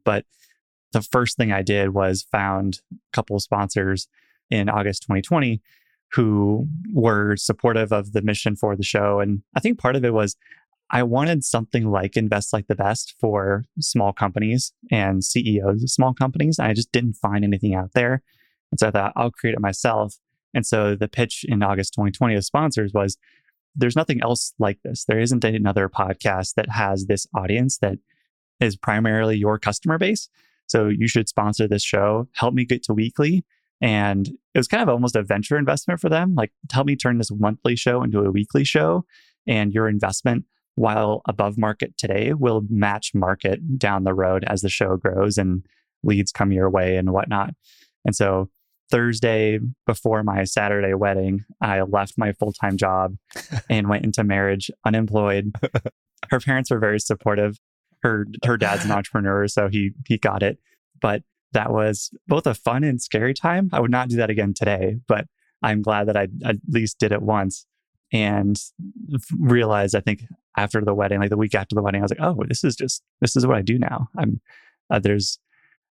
but 0.03 0.25
the 0.93 1.01
first 1.01 1.37
thing 1.37 1.51
I 1.51 1.61
did 1.61 1.93
was 1.93 2.25
found 2.31 2.79
a 2.91 2.95
couple 3.13 3.35
of 3.35 3.41
sponsors 3.41 4.07
in 4.49 4.69
August 4.69 5.03
2020 5.03 5.61
who 6.13 6.67
were 6.93 7.35
supportive 7.35 7.91
of 7.91 8.13
the 8.13 8.21
mission 8.21 8.55
for 8.55 8.75
the 8.75 8.83
show. 8.83 9.19
And 9.19 9.41
I 9.55 9.59
think 9.59 9.77
part 9.77 9.95
of 9.95 10.05
it 10.05 10.13
was 10.13 10.37
I 10.89 11.03
wanted 11.03 11.43
something 11.43 11.89
like 11.89 12.15
Invest 12.15 12.53
Like 12.53 12.67
the 12.67 12.75
Best 12.75 13.15
for 13.19 13.65
small 13.79 14.13
companies 14.13 14.71
and 14.89 15.23
CEOs 15.23 15.83
of 15.83 15.89
small 15.89 16.13
companies. 16.13 16.59
I 16.59 16.73
just 16.73 16.91
didn't 16.91 17.13
find 17.15 17.43
anything 17.43 17.75
out 17.75 17.91
there. 17.93 18.23
And 18.71 18.79
so 18.79 18.87
I 18.87 18.91
thought 18.91 19.13
I'll 19.15 19.31
create 19.31 19.53
it 19.53 19.59
myself. 19.59 20.15
And 20.53 20.65
so 20.65 20.95
the 20.95 21.07
pitch 21.07 21.45
in 21.47 21.61
August 21.61 21.93
2020 21.93 22.35
of 22.35 22.45
sponsors 22.45 22.93
was 22.93 23.17
there's 23.75 23.95
nothing 23.95 24.21
else 24.21 24.53
like 24.59 24.79
this. 24.83 25.05
There 25.05 25.19
isn't 25.19 25.43
another 25.43 25.89
podcast 25.89 26.55
that 26.55 26.71
has 26.71 27.05
this 27.05 27.27
audience 27.35 27.77
that 27.79 27.99
is 28.59 28.75
primarily 28.75 29.37
your 29.37 29.59
customer 29.59 29.97
base. 29.97 30.29
So 30.67 30.87
you 30.87 31.07
should 31.07 31.29
sponsor 31.29 31.67
this 31.67 31.83
show, 31.83 32.27
help 32.33 32.53
me 32.53 32.65
get 32.65 32.83
to 32.83 32.93
weekly. 32.93 33.45
And 33.79 34.27
it 34.27 34.57
was 34.57 34.67
kind 34.67 34.81
of 34.81 34.89
almost 34.89 35.15
a 35.15 35.21
venture 35.21 35.57
investment 35.57 35.99
for 35.99 36.09
them. 36.09 36.33
Like, 36.33 36.51
help 36.71 36.87
me 36.87 36.95
turn 36.95 37.19
this 37.19 37.31
monthly 37.31 37.75
show 37.75 38.01
into 38.01 38.19
a 38.21 38.31
weekly 38.31 38.63
show. 38.63 39.05
And 39.45 39.71
your 39.71 39.87
investment, 39.87 40.45
while 40.77 41.21
above 41.27 41.57
market 41.57 41.97
today, 41.97 42.33
will 42.33 42.61
match 42.69 43.11
market 43.15 43.79
down 43.79 44.03
the 44.03 44.13
road 44.13 44.43
as 44.45 44.61
the 44.61 44.69
show 44.69 44.95
grows 44.95 45.37
and 45.37 45.65
leads 46.03 46.31
come 46.31 46.51
your 46.51 46.69
way 46.69 46.97
and 46.97 47.11
whatnot. 47.11 47.55
And 48.05 48.15
so 48.15 48.49
Thursday 48.91 49.57
before 49.87 50.21
my 50.21 50.43
Saturday 50.43 50.93
wedding, 50.93 51.45
I 51.61 51.81
left 51.81 52.13
my 52.15 52.31
full 52.33 52.53
time 52.53 52.77
job 52.77 53.15
and 53.71 53.89
went 53.89 54.05
into 54.05 54.23
marriage 54.23 54.69
unemployed. 54.85 55.51
Her 56.29 56.39
parents 56.39 56.69
were 56.69 56.79
very 56.79 56.99
supportive 56.99 57.57
her 58.03 58.27
her 58.45 58.57
dad's 58.57 58.85
an 58.85 58.91
entrepreneur, 58.91 59.47
so 59.47 59.69
he 59.69 59.91
he 60.05 60.19
got 60.19 60.43
it. 60.43 60.59
But 61.01 61.23
that 61.53 61.71
was 61.71 62.11
both 62.27 62.45
a 62.45 62.53
fun 62.53 62.83
and 62.83 63.01
scary 63.01 63.33
time. 63.33 63.69
I 63.73 63.79
would 63.79 63.89
not 63.89 64.09
do 64.09 64.17
that 64.17 64.29
again 64.29 64.53
today, 64.55 64.97
but 65.07 65.25
I'm 65.63 65.81
glad 65.81 66.07
that 66.07 66.17
I 66.17 66.27
at 66.45 66.57
least 66.67 66.99
did 66.99 67.11
it 67.11 67.23
once 67.23 67.65
and 68.11 68.57
realized 69.37 69.95
I 69.95 69.99
think 69.99 70.23
after 70.57 70.81
the 70.81 70.93
wedding, 70.93 71.19
like 71.19 71.29
the 71.29 71.37
week 71.37 71.55
after 71.55 71.75
the 71.75 71.81
wedding, 71.81 72.01
I 72.01 72.03
was 72.03 72.11
like, 72.11 72.21
oh, 72.21 72.43
this 72.47 72.63
is 72.63 72.75
just 72.75 73.03
this 73.21 73.35
is 73.35 73.45
what 73.45 73.57
I 73.57 73.61
do 73.61 73.77
now. 73.77 74.07
I'm 74.17 74.41
uh, 74.89 74.99
there's 74.99 75.39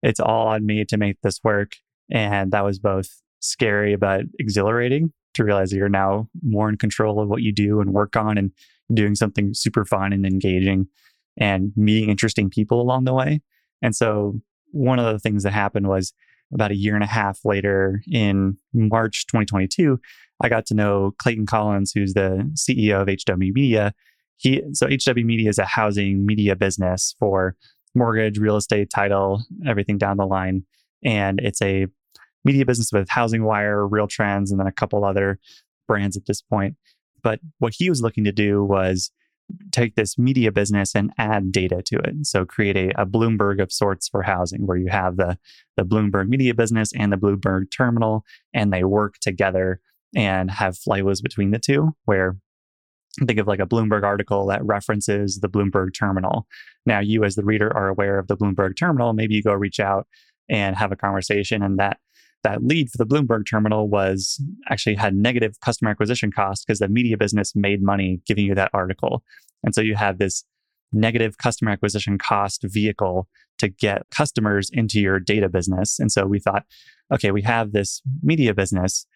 it's 0.02 0.20
all 0.20 0.48
on 0.48 0.66
me 0.66 0.84
to 0.84 0.96
make 0.96 1.20
this 1.22 1.40
work, 1.44 1.76
and 2.10 2.52
that 2.52 2.64
was 2.64 2.78
both 2.78 3.08
scary 3.40 3.96
but 3.96 4.22
exhilarating 4.38 5.12
to 5.34 5.44
realize 5.44 5.70
that 5.70 5.76
you're 5.76 5.88
now 5.88 6.28
more 6.42 6.68
in 6.68 6.76
control 6.76 7.20
of 7.20 7.28
what 7.28 7.42
you 7.42 7.52
do 7.52 7.80
and 7.80 7.92
work 7.92 8.16
on 8.16 8.38
and 8.38 8.52
doing 8.92 9.14
something 9.14 9.52
super 9.52 9.84
fun 9.84 10.12
and 10.12 10.24
engaging 10.24 10.88
and 11.36 11.72
meeting 11.76 12.08
interesting 12.08 12.48
people 12.48 12.80
along 12.80 13.04
the 13.04 13.12
way. 13.12 13.40
And 13.82 13.94
so 13.94 14.40
one 14.72 14.98
of 14.98 15.12
the 15.12 15.18
things 15.18 15.42
that 15.42 15.52
happened 15.52 15.88
was 15.88 16.12
about 16.52 16.70
a 16.70 16.76
year 16.76 16.94
and 16.94 17.04
a 17.04 17.08
half 17.08 17.44
later 17.44 18.02
in 18.10 18.56
March 18.72 19.26
2022, 19.26 20.00
I 20.42 20.48
got 20.48 20.66
to 20.66 20.74
know 20.74 21.14
Clayton 21.18 21.46
Collins, 21.46 21.92
who's 21.92 22.14
the 22.14 22.50
CEO 22.54 23.02
of 23.02 23.08
HW 23.08 23.38
Media. 23.38 23.94
He 24.36 24.62
so 24.72 24.86
HW 24.86 25.24
Media 25.24 25.48
is 25.48 25.58
a 25.58 25.64
housing 25.64 26.26
media 26.26 26.56
business 26.56 27.14
for 27.18 27.56
mortgage, 27.94 28.38
real 28.38 28.56
estate, 28.56 28.90
title, 28.90 29.42
everything 29.66 29.98
down 29.98 30.18
the 30.18 30.26
line. 30.26 30.64
And 31.02 31.40
it's 31.40 31.62
a 31.62 31.86
media 32.44 32.64
business 32.66 32.90
with 32.92 33.08
Housing 33.08 33.44
Wire, 33.44 33.86
Real 33.86 34.06
Trends, 34.06 34.50
and 34.50 34.60
then 34.60 34.66
a 34.66 34.72
couple 34.72 35.04
other 35.04 35.38
brands 35.88 36.16
at 36.16 36.26
this 36.26 36.42
point. 36.42 36.76
But 37.22 37.40
what 37.58 37.74
he 37.76 37.88
was 37.88 38.02
looking 38.02 38.24
to 38.24 38.32
do 38.32 38.62
was 38.62 39.10
take 39.70 39.94
this 39.94 40.18
media 40.18 40.50
business 40.52 40.94
and 40.94 41.12
add 41.18 41.52
data 41.52 41.82
to 41.86 41.96
it. 41.98 42.14
So 42.26 42.44
create 42.44 42.76
a, 42.76 43.00
a, 43.00 43.06
Bloomberg 43.06 43.62
of 43.62 43.72
sorts 43.72 44.08
for 44.08 44.22
housing 44.22 44.66
where 44.66 44.76
you 44.76 44.88
have 44.88 45.16
the, 45.16 45.38
the 45.76 45.84
Bloomberg 45.84 46.28
media 46.28 46.52
business 46.52 46.92
and 46.96 47.12
the 47.12 47.16
Bloomberg 47.16 47.70
terminal, 47.70 48.24
and 48.52 48.72
they 48.72 48.84
work 48.84 49.18
together 49.20 49.80
and 50.14 50.50
have 50.50 50.76
flywheels 50.76 51.22
between 51.22 51.50
the 51.50 51.58
two 51.58 51.94
where 52.04 52.36
think 53.26 53.38
of 53.38 53.46
like 53.46 53.60
a 53.60 53.66
Bloomberg 53.66 54.02
article 54.02 54.46
that 54.46 54.64
references 54.64 55.38
the 55.40 55.48
Bloomberg 55.48 55.94
terminal. 55.98 56.46
Now 56.84 57.00
you 57.00 57.24
as 57.24 57.34
the 57.34 57.44
reader 57.44 57.74
are 57.74 57.88
aware 57.88 58.18
of 58.18 58.28
the 58.28 58.36
Bloomberg 58.36 58.76
terminal. 58.78 59.14
Maybe 59.14 59.34
you 59.34 59.42
go 59.42 59.54
reach 59.54 59.80
out 59.80 60.06
and 60.48 60.76
have 60.76 60.92
a 60.92 60.96
conversation 60.96 61.62
and 61.62 61.78
that 61.78 61.98
that 62.44 62.62
lead 62.62 62.90
for 62.90 62.98
the 62.98 63.06
Bloomberg 63.06 63.44
terminal 63.48 63.88
was 63.88 64.40
actually 64.68 64.94
had 64.94 65.16
negative 65.16 65.58
customer 65.60 65.90
acquisition 65.90 66.30
cost 66.30 66.64
because 66.64 66.78
the 66.78 66.88
media 66.88 67.16
business 67.16 67.56
made 67.56 67.82
money 67.82 68.20
giving 68.24 68.44
you 68.44 68.54
that 68.54 68.70
article. 68.72 69.24
And 69.64 69.74
so 69.74 69.80
you 69.80 69.96
have 69.96 70.18
this 70.18 70.44
negative 70.92 71.38
customer 71.38 71.72
acquisition 71.72 72.18
cost 72.18 72.62
vehicle 72.62 73.26
to 73.58 73.68
get 73.68 74.02
customers 74.10 74.70
into 74.72 75.00
your 75.00 75.18
data 75.18 75.48
business. 75.48 75.98
And 75.98 76.12
so 76.12 76.26
we 76.26 76.38
thought, 76.38 76.64
okay, 77.12 77.30
we 77.30 77.42
have 77.42 77.72
this 77.72 78.02
media 78.22 78.54
business. 78.54 79.06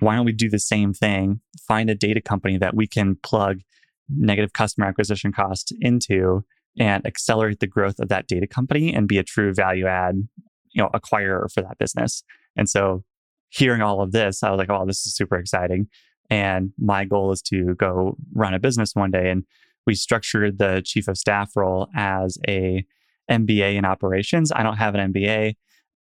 Why 0.00 0.16
don't 0.16 0.24
we 0.24 0.32
do 0.32 0.48
the 0.48 0.58
same 0.58 0.92
thing? 0.92 1.40
Find 1.66 1.90
a 1.90 1.94
data 1.94 2.20
company 2.20 2.58
that 2.58 2.74
we 2.74 2.86
can 2.86 3.16
plug 3.22 3.60
negative 4.08 4.52
customer 4.52 4.86
acquisition 4.86 5.32
cost 5.32 5.72
into 5.80 6.44
and 6.78 7.04
accelerate 7.06 7.60
the 7.60 7.66
growth 7.66 7.98
of 7.98 8.08
that 8.08 8.28
data 8.28 8.46
company 8.46 8.94
and 8.94 9.08
be 9.08 9.18
a 9.18 9.24
true 9.24 9.52
value 9.52 9.86
add 9.86 10.28
you 10.70 10.82
know 10.82 10.90
acquirer 10.94 11.50
for 11.52 11.62
that 11.62 11.78
business 11.78 12.22
and 12.56 12.68
so 12.68 13.02
hearing 13.50 13.82
all 13.82 14.00
of 14.00 14.12
this, 14.12 14.42
I 14.42 14.50
was 14.50 14.58
like, 14.58 14.70
oh, 14.70 14.84
this 14.86 15.06
is 15.06 15.14
super 15.14 15.36
exciting. 15.36 15.88
And 16.28 16.72
my 16.78 17.04
goal 17.04 17.32
is 17.32 17.42
to 17.42 17.74
go 17.76 18.16
run 18.34 18.54
a 18.54 18.58
business 18.58 18.94
one 18.94 19.10
day. 19.10 19.30
And 19.30 19.44
we 19.86 19.94
structured 19.94 20.58
the 20.58 20.82
chief 20.84 21.06
of 21.06 21.16
staff 21.16 21.52
role 21.54 21.88
as 21.94 22.38
a 22.48 22.84
MBA 23.30 23.76
in 23.76 23.84
operations. 23.84 24.50
I 24.52 24.62
don't 24.62 24.76
have 24.76 24.94
an 24.94 25.12
MBA. 25.12 25.54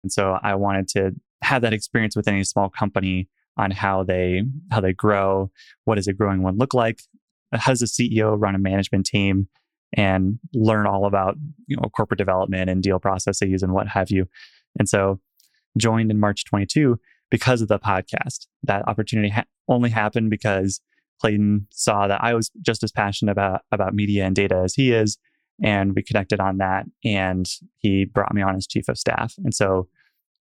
And 0.03 0.13
so 0.13 0.39
I 0.43 0.55
wanted 0.55 0.89
to 0.89 1.13
have 1.43 1.63
that 1.63 1.73
experience 1.73 2.15
within 2.15 2.37
a 2.37 2.45
small 2.45 2.69
company 2.69 3.29
on 3.57 3.71
how 3.71 4.05
they 4.05 4.43
how 4.71 4.81
they 4.81 4.93
grow, 4.93 5.51
what 5.85 5.97
does 5.97 6.07
a 6.07 6.13
growing 6.13 6.43
one 6.43 6.59
look 6.59 6.75
like? 6.75 7.03
How 7.53 7.73
does 7.73 7.83
a 7.83 7.87
CEO 7.87 8.37
run 8.39 8.55
a 8.55 8.59
management 8.59 9.07
team 9.07 9.49
and 9.95 10.39
learn 10.55 10.87
all 10.87 11.07
about 11.07 11.37
you 11.67 11.77
know 11.77 11.89
corporate 11.95 12.19
development 12.19 12.71
and 12.71 12.83
deal 12.83 12.99
processes 12.99 13.63
and 13.63 13.73
what 13.73 13.89
have 13.89 14.11
you. 14.11 14.27
And 14.79 14.89
so 14.89 15.21
joined 15.79 16.11
in 16.11 16.21
March 16.21 16.45
22 16.45 16.99
because 17.31 17.63
of 17.63 17.69
the 17.69 17.79
podcast. 17.79 18.47
That 18.63 18.87
opportunity 18.89 19.31
ha- 19.31 19.45
only 19.69 19.91
happened 19.91 20.31
because 20.31 20.81
Clayton 21.21 21.67
saw 21.71 22.09
that 22.09 22.23
I 22.23 22.35
was 22.35 22.51
just 22.63 22.83
as 22.83 22.93
passionate 22.93 23.33
about 23.33 23.63
about 23.73 23.95
media 23.95 24.25
and 24.25 24.35
data 24.35 24.57
as 24.65 24.75
he 24.75 24.93
is, 24.93 25.19
and 25.63 25.95
we 25.95 26.03
connected 26.03 26.41
on 26.41 26.59
that. 26.59 26.87
And 27.05 27.49
he 27.79 28.05
brought 28.05 28.35
me 28.35 28.43
on 28.43 28.57
as 28.57 28.67
chief 28.67 28.89
of 28.89 28.99
staff. 28.99 29.35
And 29.39 29.55
so 29.55 29.89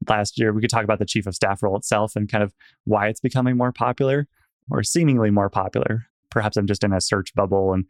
last 0.07 0.39
year 0.39 0.53
we 0.53 0.61
could 0.61 0.69
talk 0.69 0.83
about 0.83 0.99
the 0.99 1.05
chief 1.05 1.27
of 1.27 1.35
staff 1.35 1.61
role 1.61 1.75
itself 1.75 2.15
and 2.15 2.31
kind 2.31 2.43
of 2.43 2.53
why 2.85 3.07
it's 3.07 3.19
becoming 3.19 3.57
more 3.57 3.71
popular 3.71 4.27
or 4.71 4.83
seemingly 4.83 5.31
more 5.31 5.49
popular. 5.49 6.05
Perhaps 6.29 6.57
I'm 6.57 6.67
just 6.67 6.83
in 6.83 6.93
a 6.93 7.01
search 7.01 7.33
bubble 7.33 7.73
and 7.73 7.85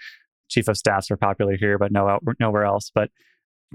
chief 0.49 0.67
of 0.67 0.77
staffs 0.77 1.11
are 1.11 1.17
popular 1.17 1.55
here, 1.57 1.77
but 1.77 1.91
no 1.91 2.19
nowhere 2.39 2.63
else. 2.63 2.91
But 2.93 3.11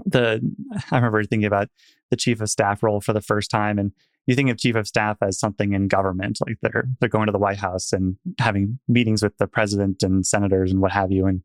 the 0.05 0.41
I 0.91 0.97
remember 0.97 1.23
thinking 1.23 1.47
about 1.47 1.69
the 2.11 2.17
chief 2.17 2.41
of 2.41 2.51
staff 2.51 2.83
role 2.83 3.01
for 3.01 3.13
the 3.13 3.21
first 3.21 3.51
time 3.51 3.79
and 3.79 3.93
you 4.27 4.35
think 4.35 4.51
of 4.51 4.57
chief 4.57 4.75
of 4.75 4.87
staff 4.87 5.19
as 5.21 5.39
something 5.39 5.73
in 5.73 5.89
government 5.89 6.39
like 6.47 6.57
they're 6.63 6.87
they're 7.01 7.09
going 7.09 7.27
to 7.27 7.33
the 7.33 7.39
white 7.39 7.59
house 7.59 7.93
and 7.93 8.17
having 8.39 8.79
meetings 8.89 9.23
with 9.23 9.37
the 9.39 9.47
president 9.47 10.03
and 10.03 10.27
senators 10.27 10.71
and 10.71 10.81
what 10.81 10.93
have 10.93 11.13
you 11.13 11.27
and 11.27 11.43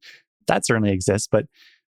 that 0.48 0.65
certainly 0.65 0.91
exists 0.91 1.27
but 1.29 1.46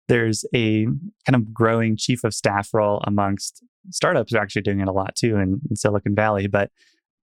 there's 0.07 0.43
a 0.53 0.85
kind 1.25 1.35
of 1.35 1.53
growing 1.53 1.95
chief 1.95 2.23
of 2.23 2.33
staff 2.33 2.73
role 2.73 3.01
amongst 3.05 3.63
startups 3.89 4.33
are 4.33 4.39
actually 4.39 4.61
doing 4.61 4.79
it 4.79 4.87
a 4.87 4.91
lot 4.91 5.15
too 5.15 5.37
in, 5.37 5.59
in 5.69 5.75
silicon 5.75 6.15
valley 6.15 6.47
but 6.47 6.71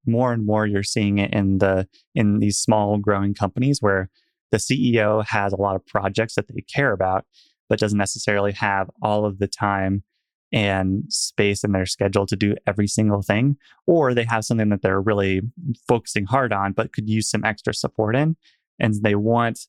more 0.06 0.32
and 0.32 0.46
more 0.46 0.66
you're 0.66 0.82
seeing 0.82 1.18
it 1.18 1.32
in 1.32 1.58
the 1.58 1.86
in 2.14 2.38
these 2.38 2.58
small 2.58 2.98
growing 2.98 3.34
companies 3.34 3.78
where 3.80 4.08
the 4.50 4.58
CEO 4.58 5.24
has 5.26 5.52
a 5.52 5.60
lot 5.60 5.76
of 5.76 5.86
projects 5.86 6.34
that 6.34 6.48
they 6.48 6.62
care 6.62 6.92
about, 6.92 7.26
but 7.68 7.78
doesn't 7.78 7.98
necessarily 7.98 8.52
have 8.52 8.90
all 9.02 9.24
of 9.24 9.38
the 9.38 9.48
time 9.48 10.02
and 10.50 11.04
space 11.08 11.62
in 11.62 11.72
their 11.72 11.84
schedule 11.84 12.24
to 12.24 12.36
do 12.36 12.54
every 12.66 12.86
single 12.86 13.20
thing, 13.20 13.56
or 13.86 14.14
they 14.14 14.24
have 14.24 14.44
something 14.44 14.70
that 14.70 14.80
they're 14.80 15.00
really 15.00 15.42
focusing 15.86 16.24
hard 16.24 16.52
on, 16.52 16.72
but 16.72 16.92
could 16.92 17.08
use 17.08 17.28
some 17.28 17.44
extra 17.44 17.74
support 17.74 18.16
in. 18.16 18.36
And 18.78 18.94
they 19.02 19.14
want 19.14 19.66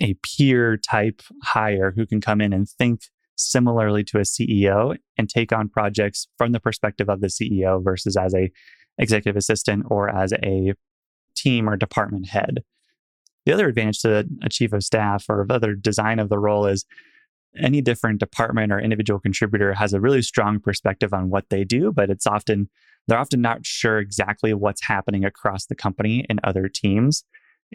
a 0.00 0.14
peer 0.22 0.78
type 0.78 1.20
hire 1.42 1.92
who 1.94 2.06
can 2.06 2.20
come 2.20 2.40
in 2.40 2.54
and 2.54 2.66
think 2.66 3.02
similarly 3.40 4.04
to 4.04 4.18
a 4.18 4.22
CEO 4.22 4.96
and 5.16 5.28
take 5.28 5.52
on 5.52 5.68
projects 5.68 6.28
from 6.38 6.52
the 6.52 6.60
perspective 6.60 7.08
of 7.08 7.20
the 7.20 7.28
CEO 7.28 7.82
versus 7.82 8.16
as 8.16 8.34
a 8.34 8.50
executive 8.98 9.36
assistant 9.36 9.84
or 9.88 10.08
as 10.08 10.32
a 10.42 10.74
team 11.34 11.68
or 11.68 11.76
department 11.76 12.28
head. 12.28 12.62
The 13.46 13.52
other 13.52 13.68
advantage 13.68 14.00
to 14.00 14.26
a 14.42 14.48
chief 14.48 14.72
of 14.72 14.84
staff 14.84 15.24
or 15.28 15.46
other 15.48 15.74
design 15.74 16.18
of 16.18 16.28
the 16.28 16.38
role 16.38 16.66
is 16.66 16.84
any 17.58 17.80
different 17.80 18.20
department 18.20 18.72
or 18.72 18.78
individual 18.78 19.18
contributor 19.18 19.74
has 19.74 19.92
a 19.92 20.00
really 20.00 20.22
strong 20.22 20.60
perspective 20.60 21.12
on 21.12 21.30
what 21.30 21.48
they 21.48 21.64
do, 21.64 21.92
but 21.92 22.10
it's 22.10 22.26
often 22.26 22.68
they're 23.08 23.18
often 23.18 23.40
not 23.40 23.64
sure 23.64 23.98
exactly 23.98 24.54
what's 24.54 24.84
happening 24.84 25.24
across 25.24 25.66
the 25.66 25.74
company 25.74 26.24
and 26.28 26.38
other 26.44 26.68
teams. 26.68 27.24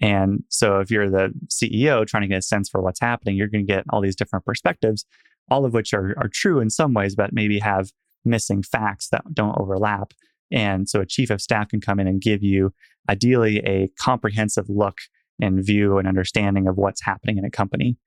And 0.01 0.43
so 0.49 0.79
if 0.79 0.91
you're 0.91 1.09
the 1.09 1.33
CEO 1.47 2.05
trying 2.05 2.21
to 2.21 2.27
get 2.27 2.39
a 2.39 2.43
sense 2.43 2.69
for 2.69 2.81
what's 2.81 2.99
happening, 2.99 3.35
you're 3.35 3.47
going 3.47 3.65
to 3.65 3.73
get 3.73 3.85
all 3.89 4.01
these 4.01 4.15
different 4.15 4.45
perspectives, 4.45 5.05
all 5.49 5.65
of 5.65 5.73
which 5.73 5.93
are, 5.93 6.13
are 6.17 6.29
true 6.31 6.59
in 6.59 6.69
some 6.69 6.93
ways, 6.93 7.15
but 7.15 7.33
maybe 7.33 7.59
have 7.59 7.91
missing 8.23 8.63
facts 8.63 9.09
that 9.09 9.23
don't 9.33 9.57
overlap. 9.59 10.13
And 10.51 10.89
so 10.89 11.01
a 11.01 11.05
chief 11.05 11.29
of 11.29 11.41
staff 11.41 11.69
can 11.69 11.81
come 11.81 11.99
in 11.99 12.07
and 12.07 12.21
give 12.21 12.43
you 12.43 12.73
ideally 13.09 13.59
a 13.59 13.89
comprehensive 13.99 14.69
look 14.69 14.97
and 15.41 15.65
view 15.65 15.97
and 15.97 16.07
understanding 16.07 16.67
of 16.67 16.77
what's 16.77 17.03
happening 17.03 17.37
in 17.37 17.45
a 17.45 17.51
company 17.51 17.97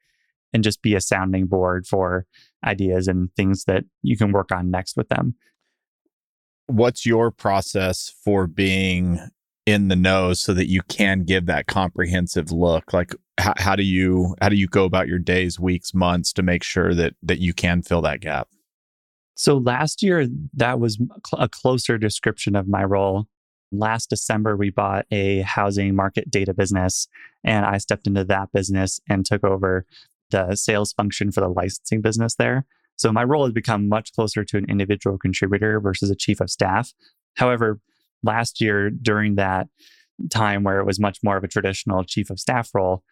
and 0.53 0.65
just 0.65 0.83
be 0.83 0.95
a 0.95 1.01
sounding 1.01 1.47
board 1.47 1.87
for 1.87 2.27
ideas 2.65 3.07
and 3.07 3.33
things 3.35 3.65
that 3.65 3.85
you 4.03 4.17
can 4.17 4.33
work 4.33 4.51
on 4.51 4.71
next 4.71 4.97
with 4.97 5.09
them. 5.09 5.35
What's 6.67 7.07
your 7.07 7.31
process 7.31 8.13
for 8.25 8.47
being 8.47 9.21
in 9.69 9.89
the 9.89 9.97
know 9.97 10.33
so 10.33 10.55
that 10.55 10.71
you 10.71 10.81
can 10.83 11.25
give 11.25 11.45
that 11.45 11.67
comprehensive 11.67 12.51
look? 12.51 12.95
Like 12.95 13.15
how, 13.37 13.53
how 13.59 13.77
do 13.77 13.83
you 13.83 14.35
how 14.41 14.49
do 14.49 14.57
you 14.57 14.67
go 14.67 14.85
about 14.85 15.09
your 15.09 15.19
days, 15.19 15.61
weeks, 15.61 15.93
months 15.93 16.33
to 16.35 16.43
make 16.43 16.63
sure 16.63 16.95
that 16.95 17.15
that 17.23 17.39
you 17.39 17.53
can 17.53 17.83
fill 17.83 18.01
that 18.03 18.21
gap? 18.21 18.49
So 19.35 19.59
last 19.59 20.03
year 20.03 20.27
that 20.55 20.81
was 20.81 20.99
a 21.35 21.49
closer 21.49 21.99
description 21.99 22.57
of 22.57 22.67
my 22.67 22.83
role. 22.83 23.27
Last 23.71 24.09
December 24.09 24.57
we 24.57 24.71
bought 24.71 25.05
a 25.11 25.41
housing 25.43 25.95
market 25.95 26.31
data 26.31 26.55
business 26.55 27.07
and 27.45 27.67
I 27.67 27.77
stepped 27.77 28.07
into 28.07 28.25
that 28.25 28.51
business 28.53 29.01
and 29.07 29.27
took 29.27 29.45
over 29.45 29.85
the 30.31 30.57
sales 30.57 30.95
function 30.95 31.31
for 31.31 31.41
the 31.43 31.49
licensing 31.49 32.01
business 32.01 32.37
there. 32.37 32.65
So 32.97 33.13
my 33.13 33.23
role 33.23 33.45
has 33.45 33.53
become 33.53 33.89
much 33.89 34.13
closer 34.13 34.45
to 34.45 34.57
an 34.57 34.65
individual 34.69 35.19
contributor 35.19 35.79
versus 35.79 36.11
a 36.11 36.17
chief 36.17 36.41
of 36.41 36.51
staff. 36.51 36.95
However, 37.37 37.81
last 38.23 38.61
year 38.61 38.91
during 38.91 39.37
that 39.37 39.69
time 40.31 40.65
where 40.65 40.81
it 40.81 40.87
was 40.87 41.01
much 41.01 41.19
more 41.23 41.37
of 41.37 41.45
a 41.45 41.49
traditional 41.49 42.05
chief 42.05 42.31
of 42.31 42.41
staff 42.41 42.71
role, 42.75 43.03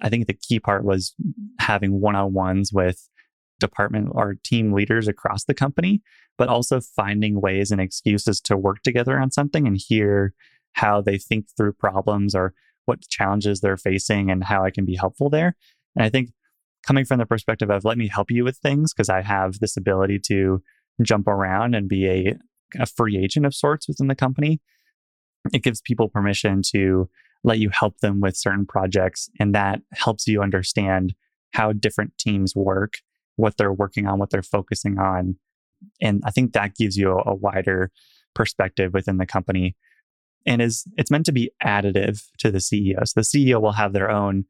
I 0.00 0.08
think 0.08 0.26
the 0.26 0.38
key 0.40 0.60
part 0.60 0.84
was 0.84 1.14
having 1.58 2.00
one 2.00 2.16
on 2.16 2.32
ones 2.32 2.72
with 2.72 3.08
department 3.58 4.08
or 4.12 4.36
team 4.44 4.72
leaders 4.72 5.08
across 5.08 5.44
the 5.44 5.54
company, 5.54 6.02
but 6.38 6.48
also 6.48 6.80
finding 6.80 7.40
ways 7.40 7.70
and 7.70 7.80
excuses 7.80 8.40
to 8.42 8.56
work 8.56 8.82
together 8.82 9.18
on 9.18 9.30
something 9.30 9.66
and 9.66 9.78
hear 9.78 10.34
how 10.74 11.00
they 11.00 11.18
think 11.18 11.46
through 11.56 11.72
problems 11.72 12.34
or 12.34 12.54
what 12.86 13.02
challenges 13.08 13.60
they're 13.60 13.76
facing 13.76 14.30
and 14.30 14.44
how 14.44 14.64
I 14.64 14.70
can 14.70 14.84
be 14.84 14.96
helpful 14.96 15.30
there. 15.30 15.54
And 15.94 16.04
I 16.04 16.08
think 16.08 16.30
coming 16.86 17.04
from 17.04 17.18
the 17.18 17.26
perspective 17.26 17.70
of 17.70 17.84
let 17.84 17.98
me 17.98 18.08
help 18.08 18.30
you 18.30 18.44
with 18.44 18.56
things 18.56 18.92
because 18.92 19.08
I 19.08 19.22
have 19.22 19.60
this 19.60 19.76
ability 19.76 20.18
to 20.26 20.62
jump 21.02 21.28
around 21.28 21.74
and 21.74 21.88
be 21.88 22.06
a, 22.08 22.34
a 22.78 22.86
free 22.86 23.18
agent 23.18 23.46
of 23.46 23.54
sorts 23.54 23.88
within 23.88 24.08
the 24.08 24.14
company. 24.14 24.60
It 25.52 25.62
gives 25.62 25.80
people 25.80 26.08
permission 26.08 26.62
to 26.72 27.08
let 27.44 27.58
you 27.58 27.70
help 27.72 27.98
them 27.98 28.20
with 28.20 28.36
certain 28.36 28.66
projects. 28.66 29.28
And 29.40 29.54
that 29.54 29.80
helps 29.92 30.26
you 30.26 30.42
understand 30.42 31.14
how 31.52 31.72
different 31.72 32.16
teams 32.18 32.54
work, 32.54 32.94
what 33.36 33.56
they're 33.56 33.72
working 33.72 34.06
on, 34.06 34.18
what 34.18 34.30
they're 34.30 34.42
focusing 34.42 34.98
on. 34.98 35.36
And 36.00 36.22
I 36.24 36.30
think 36.30 36.52
that 36.52 36.76
gives 36.76 36.96
you 36.96 37.10
a, 37.10 37.30
a 37.30 37.34
wider 37.34 37.90
perspective 38.34 38.94
within 38.94 39.18
the 39.18 39.26
company 39.26 39.76
and 40.46 40.62
is 40.62 40.84
it's 40.96 41.10
meant 41.10 41.26
to 41.26 41.32
be 41.32 41.50
additive 41.62 42.22
to 42.38 42.50
the 42.50 42.58
CEO. 42.58 43.06
So 43.06 43.20
the 43.20 43.22
CEO 43.22 43.60
will 43.60 43.72
have 43.72 43.92
their 43.92 44.10
own 44.10 44.44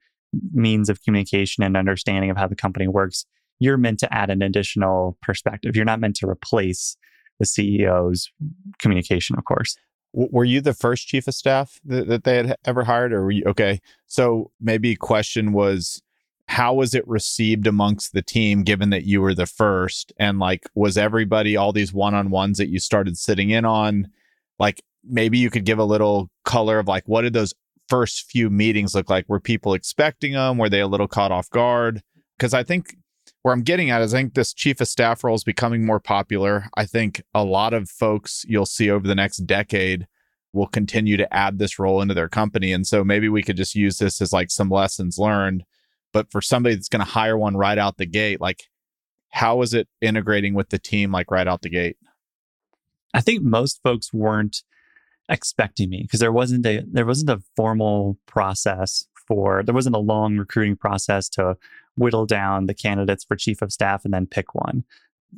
means 0.53 0.89
of 0.89 1.03
communication 1.03 1.63
and 1.63 1.77
understanding 1.77 2.31
of 2.31 2.37
how 2.37 2.47
the 2.47 2.57
company 2.57 2.89
works, 2.89 3.27
you're 3.59 3.77
meant 3.77 3.99
to 4.01 4.13
add 4.13 4.31
an 4.31 4.43
additional 4.43 5.19
perspective. 5.23 5.77
You're 5.77 5.85
not 5.85 6.01
meant 6.01 6.17
to 6.17 6.29
replace 6.29 6.97
the 7.43 7.47
CEO's 7.47 8.31
communication, 8.79 9.37
of 9.37 9.45
course. 9.45 9.77
Were 10.15 10.45
you 10.45 10.61
the 10.61 10.75
first 10.75 11.09
chief 11.09 11.27
of 11.27 11.35
staff 11.35 11.81
that, 11.85 12.07
that 12.07 12.25
they 12.25 12.37
had 12.37 12.57
ever 12.65 12.85
hired, 12.85 13.13
or 13.13 13.25
were 13.25 13.31
you 13.31 13.45
okay? 13.47 13.81
So 14.07 14.51
maybe 14.61 14.95
question 14.95 15.53
was, 15.53 16.03
how 16.49 16.75
was 16.75 16.95
it 16.95 17.07
received 17.09 17.67
amongst 17.67 18.13
the 18.13 18.21
team, 18.21 18.63
given 18.63 18.91
that 18.91 19.05
you 19.05 19.23
were 19.23 19.35
the 19.35 19.47
first? 19.47 20.13
And 20.19 20.39
like, 20.39 20.65
was 20.75 20.99
everybody 20.99 21.57
all 21.57 21.73
these 21.73 21.95
one 21.95 22.15
on 22.15 22.31
ones 22.31 22.59
that 22.59 22.69
you 22.69 22.79
started 22.79 23.17
sitting 23.17 23.51
in 23.51 23.65
on? 23.65 24.09
Like, 24.59 24.83
maybe 25.03 25.39
you 25.39 25.49
could 25.49 25.65
give 25.65 25.79
a 25.79 25.85
little 25.85 26.31
color 26.45 26.79
of 26.79 26.87
like, 26.87 27.05
what 27.07 27.23
did 27.23 27.33
those 27.33 27.55
first 27.89 28.31
few 28.31 28.51
meetings 28.51 28.95
look 28.95 29.09
like? 29.09 29.25
Were 29.29 29.41
people 29.41 29.73
expecting 29.73 30.33
them? 30.33 30.59
Were 30.59 30.69
they 30.69 30.81
a 30.81 30.87
little 30.87 31.09
caught 31.09 31.33
off 31.33 31.49
guard? 31.49 32.03
Because 32.37 32.53
I 32.53 32.63
think 32.63 32.97
where 33.43 33.53
I'm 33.53 33.63
getting 33.63 33.91
at 33.91 34.03
is 34.03 34.15
I 34.15 34.19
think 34.19 34.35
this 34.35 34.55
chief 34.55 34.81
of 34.81 34.89
staff 34.89 35.25
role 35.25 35.35
is 35.35 35.45
becoming 35.45 35.85
more 35.85 36.01
popular. 36.01 36.67
I 36.77 36.87
think 36.87 37.23
a 37.35 37.45
lot 37.45 37.75
of 37.75 37.91
folks 37.91 38.45
you'll 38.49 38.67
see 38.67 38.91
over 38.91 39.07
the 39.07 39.15
next 39.15 39.39
decade 39.39 40.07
will 40.53 40.69
continue 40.69 41.17
to 41.17 41.35
add 41.35 41.59
this 41.59 41.79
role 41.79 42.01
into 42.01 42.15
their 42.15 42.29
company. 42.29 42.73
And 42.73 42.87
so 42.87 43.03
maybe 43.03 43.29
we 43.29 43.43
could 43.43 43.57
just 43.57 43.75
use 43.75 43.99
this 43.99 44.21
as 44.21 44.33
like 44.33 44.51
some 44.51 44.69
lessons 44.69 45.19
learned. 45.19 45.65
But 46.13 46.31
for 46.31 46.41
somebody 46.41 46.75
that's 46.75 46.91
going 46.91 47.05
to 47.05 47.11
hire 47.11 47.39
one 47.39 47.57
right 47.57 47.79
out 47.79 47.97
the 47.97 48.07
gate, 48.07 48.41
like 48.41 48.69
how 49.31 49.63
is 49.63 49.73
it 49.73 49.89
integrating 50.01 50.55
with 50.55 50.69
the 50.69 50.79
team 50.79 51.11
like 51.11 51.31
right 51.31 51.49
out 51.49 51.63
the 51.63 51.71
gate? 51.71 51.97
I 53.15 53.23
think 53.23 53.43
most 53.43 53.81
folks 53.83 54.13
weren't 54.13 54.63
expecting 55.29 55.89
me 55.89 56.03
because 56.03 56.21
there 56.21 56.33
wasn't 56.33 56.67
a 56.67 56.83
there 56.87 57.07
wasn't 57.07 57.31
a 57.31 57.43
formal 57.57 58.19
process 58.27 59.07
for 59.27 59.63
there 59.63 59.75
wasn't 59.75 59.95
a 59.95 60.01
long 60.01 60.37
recruiting 60.37 60.77
process 60.77 61.29
to 61.31 61.57
whittle 61.97 62.27
down 62.27 62.67
the 62.67 62.75
candidates 62.75 63.25
for 63.25 63.37
chief 63.37 63.63
of 63.63 63.73
staff 63.73 64.05
and 64.05 64.15
then 64.15 64.27
pick 64.27 64.55
one. 64.55 64.85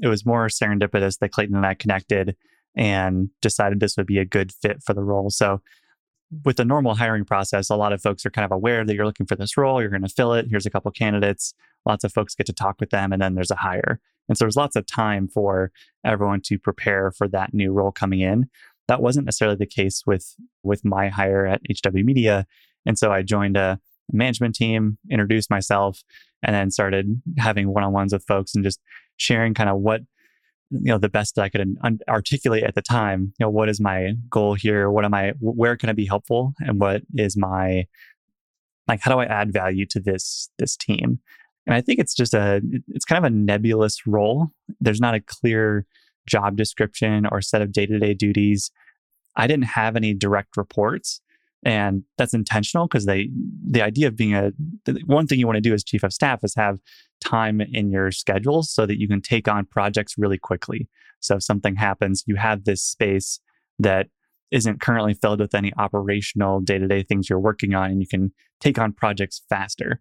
It 0.02 0.08
was 0.08 0.26
more 0.26 0.48
serendipitous 0.48 1.18
that 1.18 1.32
Clayton 1.32 1.56
and 1.56 1.66
I 1.66 1.74
connected 1.74 2.36
and 2.76 3.30
decided 3.40 3.80
this 3.80 3.96
would 3.96 4.06
be 4.06 4.18
a 4.18 4.24
good 4.24 4.52
fit 4.52 4.82
for 4.82 4.94
the 4.94 5.04
role. 5.04 5.30
So 5.30 5.60
with 6.44 6.56
the 6.56 6.64
normal 6.64 6.94
hiring 6.94 7.24
process, 7.24 7.70
a 7.70 7.76
lot 7.76 7.92
of 7.92 8.02
folks 8.02 8.26
are 8.26 8.30
kind 8.30 8.44
of 8.44 8.52
aware 8.52 8.84
that 8.84 8.94
you're 8.94 9.06
looking 9.06 9.26
for 9.26 9.36
this 9.36 9.56
role, 9.56 9.80
you're 9.80 9.90
going 9.90 10.02
to 10.02 10.08
fill 10.08 10.32
it. 10.32 10.46
Here's 10.50 10.66
a 10.66 10.70
couple 10.70 10.90
candidates. 10.90 11.54
Lots 11.86 12.02
of 12.02 12.12
folks 12.12 12.34
get 12.34 12.46
to 12.46 12.52
talk 12.52 12.76
with 12.80 12.90
them, 12.90 13.12
and 13.12 13.20
then 13.20 13.34
there's 13.34 13.50
a 13.50 13.56
hire. 13.56 14.00
And 14.28 14.38
so 14.38 14.44
there's 14.44 14.56
lots 14.56 14.74
of 14.74 14.86
time 14.86 15.28
for 15.28 15.70
everyone 16.04 16.40
to 16.46 16.58
prepare 16.58 17.12
for 17.12 17.28
that 17.28 17.52
new 17.52 17.72
role 17.72 17.92
coming 17.92 18.20
in. 18.20 18.48
That 18.88 19.02
wasn't 19.02 19.26
necessarily 19.26 19.56
the 19.56 19.66
case 19.66 20.02
with 20.06 20.34
with 20.62 20.84
my 20.84 21.08
hire 21.08 21.46
at 21.46 21.60
HW 21.70 22.04
Media, 22.04 22.46
and 22.86 22.98
so 22.98 23.12
I 23.12 23.22
joined 23.22 23.56
a 23.56 23.80
management 24.12 24.54
team, 24.54 24.98
introduced 25.10 25.50
myself, 25.50 26.02
and 26.42 26.54
then 26.54 26.70
started 26.70 27.22
having 27.38 27.72
one 27.72 27.84
on 27.84 27.92
ones 27.92 28.12
with 28.12 28.24
folks 28.24 28.54
and 28.54 28.64
just 28.64 28.80
sharing 29.16 29.54
kind 29.54 29.70
of 29.70 29.78
what 29.78 30.02
you 30.70 30.90
know 30.90 30.98
the 30.98 31.08
best 31.08 31.36
that 31.36 31.42
I 31.42 31.48
could 31.48 31.76
un- 31.82 32.00
articulate 32.08 32.64
at 32.64 32.74
the 32.74 32.82
time. 32.82 33.32
You 33.38 33.46
know, 33.46 33.50
what 33.50 33.68
is 33.68 33.80
my 33.80 34.14
goal 34.28 34.54
here? 34.54 34.90
What 34.90 35.04
am 35.04 35.14
I? 35.14 35.32
Where 35.40 35.76
can 35.76 35.88
I 35.88 35.92
be 35.92 36.06
helpful? 36.06 36.54
And 36.60 36.80
what 36.80 37.02
is 37.16 37.36
my 37.36 37.86
like? 38.88 39.00
How 39.00 39.12
do 39.12 39.20
I 39.20 39.26
add 39.26 39.52
value 39.52 39.86
to 39.86 40.00
this 40.00 40.50
this 40.58 40.76
team? 40.76 41.20
And 41.66 41.74
I 41.74 41.80
think 41.80 41.98
it's 41.98 42.14
just 42.14 42.34
a 42.34 42.60
it's 42.88 43.04
kind 43.04 43.24
of 43.24 43.30
a 43.30 43.34
nebulous 43.34 44.06
role. 44.06 44.48
There's 44.80 45.00
not 45.00 45.14
a 45.14 45.20
clear 45.20 45.86
job 46.26 46.56
description 46.56 47.26
or 47.30 47.40
set 47.40 47.62
of 47.62 47.72
day 47.72 47.86
to 47.86 47.98
day 47.98 48.14
duties. 48.14 48.70
I 49.36 49.46
didn't 49.46 49.66
have 49.66 49.96
any 49.96 50.14
direct 50.14 50.56
reports. 50.56 51.20
And 51.64 52.02
that's 52.18 52.34
intentional 52.34 52.86
because 52.86 53.06
they, 53.06 53.30
the 53.68 53.82
idea 53.82 54.08
of 54.08 54.16
being 54.16 54.34
a, 54.34 54.52
one 55.06 55.26
thing 55.26 55.38
you 55.38 55.46
want 55.46 55.56
to 55.56 55.62
do 55.62 55.72
as 55.72 55.82
chief 55.82 56.02
of 56.02 56.12
staff 56.12 56.40
is 56.44 56.54
have 56.56 56.78
time 57.22 57.60
in 57.60 57.90
your 57.90 58.10
schedule 58.10 58.62
so 58.62 58.84
that 58.84 59.00
you 59.00 59.08
can 59.08 59.22
take 59.22 59.48
on 59.48 59.64
projects 59.64 60.16
really 60.18 60.38
quickly. 60.38 60.88
So 61.20 61.36
if 61.36 61.42
something 61.42 61.76
happens, 61.76 62.22
you 62.26 62.36
have 62.36 62.64
this 62.64 62.82
space 62.82 63.40
that 63.78 64.08
isn't 64.50 64.80
currently 64.80 65.14
filled 65.14 65.40
with 65.40 65.54
any 65.54 65.72
operational 65.78 66.60
day 66.60 66.78
to 66.78 66.86
day 66.86 67.02
things 67.02 67.28
you're 67.28 67.40
working 67.40 67.74
on, 67.74 67.90
and 67.90 68.00
you 68.00 68.06
can 68.06 68.32
take 68.60 68.78
on 68.78 68.92
projects 68.92 69.42
faster. 69.48 70.00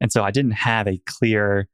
And 0.00 0.10
so 0.10 0.24
I 0.24 0.32
didn't 0.32 0.52
have 0.52 0.88
a 0.88 1.00
clear 1.06 1.68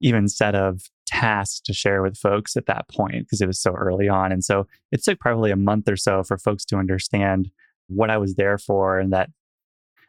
even 0.00 0.28
set 0.28 0.54
of 0.54 0.82
tasks 1.06 1.60
to 1.60 1.72
share 1.72 2.02
with 2.02 2.16
folks 2.16 2.56
at 2.56 2.66
that 2.66 2.88
point 2.88 3.26
because 3.26 3.40
it 3.40 3.46
was 3.46 3.60
so 3.60 3.72
early 3.72 4.08
on. 4.08 4.32
And 4.32 4.44
so 4.44 4.66
it 4.92 5.02
took 5.02 5.20
probably 5.20 5.50
a 5.50 5.56
month 5.56 5.88
or 5.88 5.96
so 5.96 6.22
for 6.22 6.38
folks 6.38 6.64
to 6.66 6.76
understand 6.76 7.50
what 7.88 8.10
I 8.10 8.18
was 8.18 8.34
there 8.34 8.58
for 8.58 8.98
and 8.98 9.12
that 9.12 9.30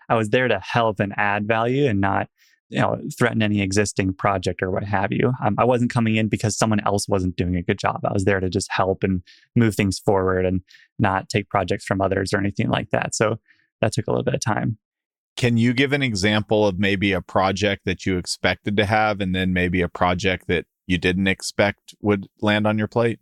I 0.10 0.16
was 0.16 0.30
there 0.30 0.48
to 0.48 0.60
help 0.60 1.00
and 1.00 1.14
add 1.18 1.48
value 1.48 1.88
and 1.88 2.02
not 2.02 2.30
you 2.70 2.80
know 2.80 3.00
threaten 3.18 3.42
any 3.42 3.62
existing 3.62 4.14
project 4.14 4.64
or 4.64 4.72
what 4.72 4.84
have 4.84 5.12
you. 5.12 5.32
Um, 5.44 5.56
I 5.58 5.64
wasn't 5.64 5.92
coming 5.92 6.16
in 6.16 6.28
because 6.28 6.58
someone 6.58 6.80
else 6.86 7.08
wasn't 7.08 7.36
doing 7.36 7.56
a 7.56 7.62
good 7.62 7.78
job. 7.78 8.02
I 8.04 8.12
was 8.12 8.26
there 8.26 8.40
to 8.40 8.50
just 8.50 8.72
help 8.72 9.04
and 9.04 9.22
move 9.56 9.76
things 9.76 10.00
forward 10.00 10.46
and 10.46 10.62
not 10.98 11.30
take 11.30 11.50
projects 11.50 11.86
from 11.86 12.02
others 12.02 12.34
or 12.34 12.40
anything 12.40 12.70
like 12.70 12.90
that. 12.90 13.14
So 13.14 13.38
that 13.82 13.94
took 13.94 14.08
a 14.08 14.12
little 14.12 14.24
bit 14.24 14.34
of 14.34 14.42
time. 14.42 14.78
Can 15.36 15.58
you 15.58 15.74
give 15.74 15.94
an 15.94 16.02
example 16.04 16.68
of 16.68 16.80
maybe 16.80 17.12
a 17.12 17.22
project 17.22 17.84
that 17.86 18.06
you 18.06 18.18
expected 18.18 18.78
to 18.78 18.86
have 18.86 19.20
and 19.22 19.36
then 19.36 19.54
maybe 19.54 19.82
a 19.82 19.90
project 19.90 20.48
that 20.48 20.66
you 20.86 20.98
didn't 20.98 21.28
expect 21.28 21.96
would 22.02 22.28
land 22.42 22.68
on 22.68 22.78
your 22.78 22.88
plate? 22.88 23.20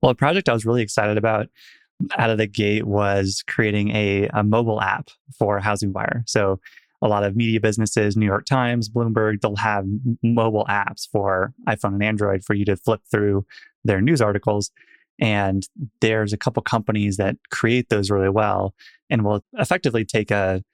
Well, 0.00 0.10
a 0.10 0.14
project 0.14 0.48
I 0.48 0.52
was 0.52 0.66
really 0.66 0.82
excited 0.82 1.16
about 1.16 1.48
out 2.16 2.30
of 2.30 2.38
the 2.38 2.46
gate 2.46 2.86
was 2.86 3.42
creating 3.46 3.90
a, 3.90 4.28
a 4.28 4.42
mobile 4.42 4.80
app 4.80 5.10
for 5.38 5.58
Housing 5.60 5.92
Wire. 5.92 6.24
So 6.26 6.60
a 7.02 7.08
lot 7.08 7.24
of 7.24 7.36
media 7.36 7.60
businesses, 7.60 8.16
New 8.16 8.26
York 8.26 8.46
Times, 8.46 8.88
Bloomberg, 8.88 9.40
they'll 9.40 9.56
have 9.56 9.84
mobile 10.22 10.64
apps 10.68 11.08
for 11.10 11.52
iPhone 11.68 11.94
and 11.94 12.02
Android 12.02 12.44
for 12.44 12.54
you 12.54 12.64
to 12.64 12.76
flip 12.76 13.02
through 13.10 13.44
their 13.84 14.00
news 14.00 14.22
articles. 14.22 14.70
And 15.20 15.68
there's 16.00 16.32
a 16.32 16.38
couple 16.38 16.62
companies 16.62 17.18
that 17.18 17.36
create 17.50 17.88
those 17.88 18.10
really 18.10 18.30
well 18.30 18.74
and 19.10 19.24
will 19.24 19.44
effectively 19.52 20.04
take 20.04 20.30
a, 20.30 20.64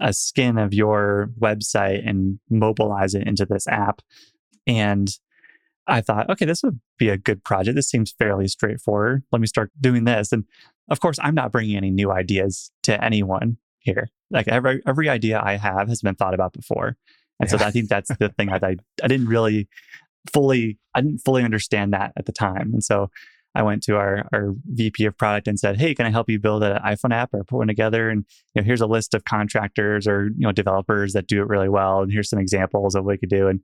a 0.00 0.12
skin 0.12 0.58
of 0.58 0.74
your 0.74 1.30
website 1.38 2.06
and 2.06 2.38
mobilize 2.50 3.14
it 3.14 3.26
into 3.26 3.46
this 3.46 3.66
app. 3.68 4.02
And 4.66 5.08
I 5.88 6.00
thought, 6.00 6.28
okay, 6.30 6.44
this 6.44 6.62
would 6.62 6.80
be 6.98 7.08
a 7.08 7.16
good 7.16 7.44
project. 7.44 7.76
This 7.76 7.88
seems 7.88 8.12
fairly 8.18 8.48
straightforward. 8.48 9.22
Let 9.30 9.40
me 9.40 9.46
start 9.46 9.70
doing 9.80 10.04
this. 10.04 10.32
And 10.32 10.44
of 10.90 11.00
course, 11.00 11.18
I'm 11.22 11.34
not 11.34 11.52
bringing 11.52 11.76
any 11.76 11.90
new 11.90 12.10
ideas 12.10 12.70
to 12.84 13.02
anyone 13.02 13.58
here. 13.78 14.08
Like 14.30 14.48
every 14.48 14.82
every 14.86 15.08
idea 15.08 15.40
I 15.42 15.56
have 15.56 15.88
has 15.88 16.02
been 16.02 16.16
thought 16.16 16.34
about 16.34 16.52
before, 16.52 16.96
and 17.40 17.50
yeah. 17.50 17.58
so 17.58 17.64
I 17.64 17.70
think 17.70 17.88
that's 17.88 18.10
the 18.18 18.28
thing 18.30 18.48
I, 18.48 18.56
I 18.56 18.76
I 19.02 19.08
didn't 19.08 19.28
really 19.28 19.68
fully 20.32 20.78
I 20.94 21.00
didn't 21.00 21.20
fully 21.24 21.44
understand 21.44 21.92
that 21.92 22.12
at 22.16 22.26
the 22.26 22.32
time, 22.32 22.72
and 22.72 22.82
so 22.82 23.10
I 23.54 23.62
went 23.62 23.82
to 23.84 23.96
our, 23.96 24.28
our 24.34 24.52
VP 24.66 25.06
of 25.06 25.16
product 25.16 25.48
and 25.48 25.58
said, 25.58 25.78
"Hey, 25.78 25.94
can 25.94 26.04
I 26.04 26.10
help 26.10 26.28
you 26.28 26.38
build 26.38 26.62
an 26.62 26.78
iPhone 26.82 27.14
app 27.14 27.32
or 27.32 27.42
put 27.44 27.56
one 27.56 27.68
together?" 27.68 28.10
And 28.10 28.26
you 28.54 28.60
know, 28.60 28.66
here's 28.66 28.80
a 28.82 28.86
list 28.86 29.14
of 29.14 29.24
contractors 29.24 30.06
or 30.06 30.26
you 30.26 30.46
know 30.46 30.52
developers 30.52 31.14
that 31.14 31.26
do 31.26 31.40
it 31.40 31.48
really 31.48 31.68
well, 31.68 32.02
and 32.02 32.12
here's 32.12 32.28
some 32.28 32.38
examples 32.38 32.94
of 32.94 33.04
what 33.04 33.12
we 33.12 33.18
could 33.18 33.30
do. 33.30 33.48
And 33.48 33.60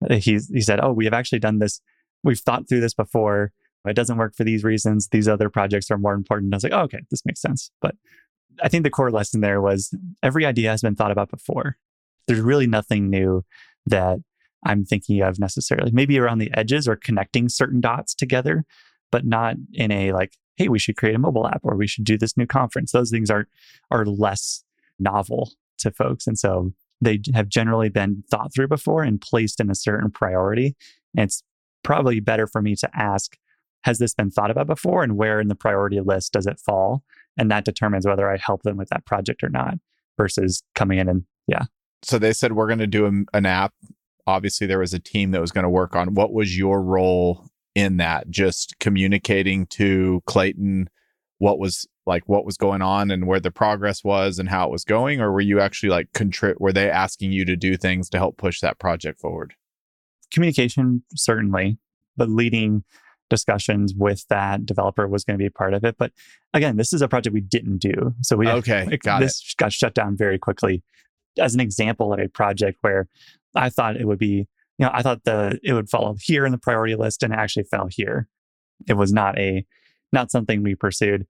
he 0.10 0.38
he 0.52 0.60
said, 0.60 0.80
"Oh, 0.82 0.92
we 0.92 1.04
have 1.04 1.14
actually 1.14 1.38
done 1.38 1.58
this. 1.58 1.80
We've 2.22 2.38
thought 2.38 2.68
through 2.68 2.80
this 2.80 2.94
before. 2.94 3.52
It 3.86 3.94
doesn't 3.94 4.18
work 4.18 4.34
for 4.34 4.42
these 4.42 4.64
reasons. 4.64 5.08
These 5.08 5.28
other 5.28 5.48
projects 5.48 5.90
are 5.90 5.98
more 5.98 6.14
important." 6.14 6.52
I 6.52 6.56
was 6.56 6.64
like, 6.64 6.72
oh, 6.72 6.82
"Okay, 6.82 7.00
this 7.10 7.24
makes 7.24 7.40
sense." 7.40 7.70
But 7.80 7.94
I 8.62 8.68
think 8.68 8.84
the 8.84 8.90
core 8.90 9.10
lesson 9.10 9.40
there 9.40 9.60
was 9.60 9.94
every 10.22 10.44
idea 10.44 10.70
has 10.70 10.82
been 10.82 10.96
thought 10.96 11.10
about 11.10 11.30
before. 11.30 11.76
There's 12.26 12.40
really 12.40 12.66
nothing 12.66 13.10
new 13.10 13.44
that 13.86 14.18
I'm 14.64 14.84
thinking 14.84 15.22
of 15.22 15.38
necessarily. 15.38 15.90
Maybe 15.92 16.18
around 16.18 16.38
the 16.38 16.52
edges 16.54 16.88
or 16.88 16.96
connecting 16.96 17.48
certain 17.48 17.80
dots 17.80 18.14
together, 18.14 18.64
but 19.12 19.24
not 19.24 19.56
in 19.72 19.92
a 19.92 20.12
like, 20.12 20.32
hey, 20.56 20.68
we 20.68 20.78
should 20.78 20.96
create 20.96 21.14
a 21.14 21.20
mobile 21.20 21.46
app 21.46 21.60
or 21.62 21.76
we 21.76 21.86
should 21.86 22.04
do 22.04 22.18
this 22.18 22.36
new 22.36 22.46
conference. 22.46 22.92
Those 22.92 23.10
things 23.10 23.30
are 23.30 23.46
are 23.90 24.06
less 24.06 24.64
novel 24.98 25.52
to 25.78 25.90
folks. 25.90 26.26
And 26.26 26.38
so 26.38 26.72
they 27.00 27.20
have 27.34 27.48
generally 27.48 27.88
been 27.88 28.24
thought 28.30 28.54
through 28.54 28.68
before 28.68 29.02
and 29.02 29.20
placed 29.20 29.60
in 29.60 29.70
a 29.70 29.74
certain 29.74 30.10
priority. 30.10 30.76
And 31.16 31.24
it's 31.24 31.42
probably 31.82 32.20
better 32.20 32.46
for 32.46 32.62
me 32.62 32.74
to 32.76 32.90
ask, 32.94 33.36
has 33.84 33.98
this 33.98 34.14
been 34.14 34.30
thought 34.30 34.50
about 34.50 34.66
before? 34.66 35.02
And 35.02 35.16
where 35.16 35.40
in 35.40 35.48
the 35.48 35.54
priority 35.54 36.00
list 36.00 36.32
does 36.32 36.46
it 36.46 36.58
fall? 36.58 37.02
And 37.36 37.50
that 37.50 37.64
determines 37.64 38.06
whether 38.06 38.30
I 38.30 38.36
help 38.38 38.62
them 38.62 38.76
with 38.76 38.88
that 38.88 39.04
project 39.04 39.44
or 39.44 39.48
not 39.48 39.74
versus 40.16 40.62
coming 40.74 40.98
in 40.98 41.08
and, 41.08 41.24
yeah. 41.46 41.64
So 42.02 42.18
they 42.18 42.32
said, 42.32 42.52
we're 42.52 42.66
going 42.66 42.78
to 42.78 42.86
do 42.86 43.06
a, 43.06 43.36
an 43.36 43.46
app. 43.46 43.72
Obviously, 44.26 44.66
there 44.66 44.78
was 44.78 44.94
a 44.94 44.98
team 44.98 45.30
that 45.30 45.40
was 45.40 45.52
going 45.52 45.64
to 45.64 45.70
work 45.70 45.94
on. 45.94 46.14
What 46.14 46.32
was 46.32 46.56
your 46.58 46.82
role 46.82 47.46
in 47.74 47.98
that? 47.98 48.28
Just 48.30 48.78
communicating 48.80 49.66
to 49.66 50.22
Clayton 50.26 50.88
what 51.38 51.58
was 51.58 51.86
like 52.06 52.22
what 52.26 52.44
was 52.44 52.56
going 52.56 52.82
on 52.82 53.10
and 53.10 53.26
where 53.26 53.40
the 53.40 53.50
progress 53.50 54.02
was 54.02 54.38
and 54.38 54.48
how 54.48 54.66
it 54.66 54.70
was 54.70 54.84
going 54.84 55.20
or 55.20 55.32
were 55.32 55.40
you 55.40 55.60
actually 55.60 55.90
like 55.90 56.10
contri- 56.12 56.58
were 56.58 56.72
they 56.72 56.90
asking 56.90 57.32
you 57.32 57.44
to 57.44 57.56
do 57.56 57.76
things 57.76 58.08
to 58.08 58.18
help 58.18 58.36
push 58.36 58.60
that 58.60 58.78
project 58.78 59.20
forward? 59.20 59.54
Communication 60.32 61.02
certainly 61.14 61.78
but 62.16 62.28
leading 62.28 62.84
discussions 63.28 63.92
with 63.94 64.24
that 64.28 64.64
developer 64.64 65.06
was 65.08 65.24
going 65.24 65.36
to 65.38 65.44
be 65.44 65.50
part 65.50 65.74
of 65.74 65.84
it 65.84 65.96
but 65.98 66.12
again 66.54 66.76
this 66.76 66.92
is 66.92 67.02
a 67.02 67.08
project 67.08 67.34
we 67.34 67.40
didn't 67.40 67.78
do 67.78 68.14
so 68.22 68.36
we 68.36 68.48
okay 68.48 68.96
got 69.02 69.20
this 69.20 69.40
it. 69.40 69.56
got 69.56 69.72
shut 69.72 69.94
down 69.94 70.16
very 70.16 70.38
quickly. 70.38 70.82
As 71.38 71.54
an 71.54 71.60
example 71.60 72.12
of 72.14 72.20
a 72.20 72.28
project 72.28 72.78
where 72.80 73.08
i 73.54 73.68
thought 73.68 73.96
it 73.96 74.06
would 74.06 74.18
be 74.18 74.46
you 74.78 74.86
know 74.86 74.90
i 74.94 75.02
thought 75.02 75.24
the 75.24 75.58
it 75.62 75.72
would 75.72 75.90
follow 75.90 76.16
here 76.20 76.46
in 76.46 76.52
the 76.52 76.58
priority 76.58 76.94
list 76.94 77.22
and 77.22 77.32
it 77.32 77.38
actually 77.38 77.64
fell 77.64 77.88
here. 77.90 78.28
It 78.88 78.94
was 78.94 79.12
not 79.12 79.38
a 79.38 79.66
not 80.12 80.30
something 80.30 80.62
we 80.62 80.74
pursued 80.74 81.26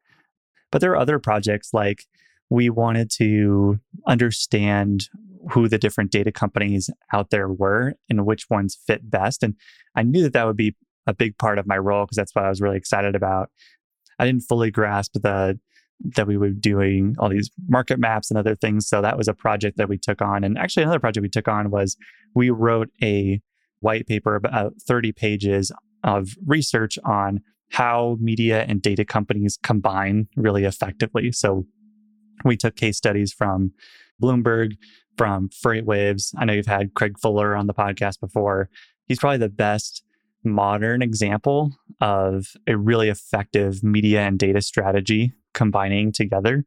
but 0.71 0.81
there 0.81 0.93
are 0.93 0.99
other 0.99 1.19
projects 1.19 1.71
like 1.73 2.05
we 2.51 2.71
wanted 2.71 3.11
to 3.11 3.79
understand 4.07 5.09
who 5.51 5.69
the 5.69 5.79
different 5.79 6.11
data 6.11 6.33
companies 6.33 6.91
out 7.13 7.31
there 7.31 7.49
were 7.49 7.95
and 8.09 8.27
which 8.27 8.49
ones 8.51 8.79
fit 8.87 9.09
best. 9.11 9.43
And 9.43 9.55
I 9.95 10.03
knew 10.03 10.23
that 10.23 10.33
that 10.33 10.47
would 10.47 10.57
be 10.57 10.75
a 11.07 11.15
big 11.15 11.39
part 11.39 11.59
of 11.59 11.67
my 11.67 11.79
role 11.79 12.05
because 12.05 12.17
that's 12.17 12.35
what 12.35 12.45
I 12.45 12.49
was 12.49 12.61
really 12.61 12.77
excited 12.77 13.15
about. 13.15 13.51
I 14.19 14.25
didn't 14.25 14.43
fully 14.43 14.71
grasp 14.71 15.13
the 15.15 15.59
that 16.15 16.27
we 16.27 16.37
were 16.37 16.51
doing 16.51 17.17
all 17.19 17.31
these 17.31 17.51
market 17.69 17.99
maps 17.99 18.31
and 18.31 18.37
other 18.37 18.55
things. 18.55 18.87
So 18.87 19.01
that 19.01 19.17
was 19.17 19.29
a 19.29 19.35
project 19.35 19.79
that 19.79 19.89
we 19.89 19.97
took 19.97 20.21
on. 20.21 20.45
And 20.45 20.59
actually, 20.59 20.83
another 20.83 21.01
project 21.01 21.23
we 21.23 21.31
took 21.31 21.49
on 21.49 21.71
was 21.71 21.97
we 22.35 22.51
wrote 22.51 22.91
a 23.03 23.41
white 23.81 24.07
paper 24.07 24.35
about 24.35 24.75
30 24.87 25.13
pages 25.13 25.73
of 26.05 26.35
research 26.45 26.99
on 27.03 27.41
how 27.71 28.17
media 28.21 28.65
and 28.69 28.81
data 28.81 29.05
companies 29.05 29.59
combine 29.63 30.29
really 30.37 30.65
effectively. 30.65 31.33
So 31.33 31.67
we 32.45 32.57
took 32.57 32.77
case 32.77 32.97
studies 32.97 33.33
from 33.33 33.73
Bloomberg, 34.23 34.77
from 35.17 35.49
FreightWaves. 35.49 36.35
I 36.39 36.45
know 36.45 36.53
you've 36.53 36.67
had 36.67 36.95
Craig 36.95 37.19
Fuller 37.19 37.57
on 37.57 37.67
the 37.67 37.75
podcast 37.75 38.21
before. 38.21 38.69
He's 39.07 39.19
probably 39.19 39.39
the 39.39 39.49
best 39.49 40.03
modern 40.45 41.03
example 41.03 41.73
of 42.01 42.47
a 42.67 42.77
really 42.77 43.09
effective 43.09 43.83
media 43.83 44.21
and 44.21 44.39
data 44.39 44.61
strategy 44.61 45.33
combining 45.55 46.13
together. 46.13 46.65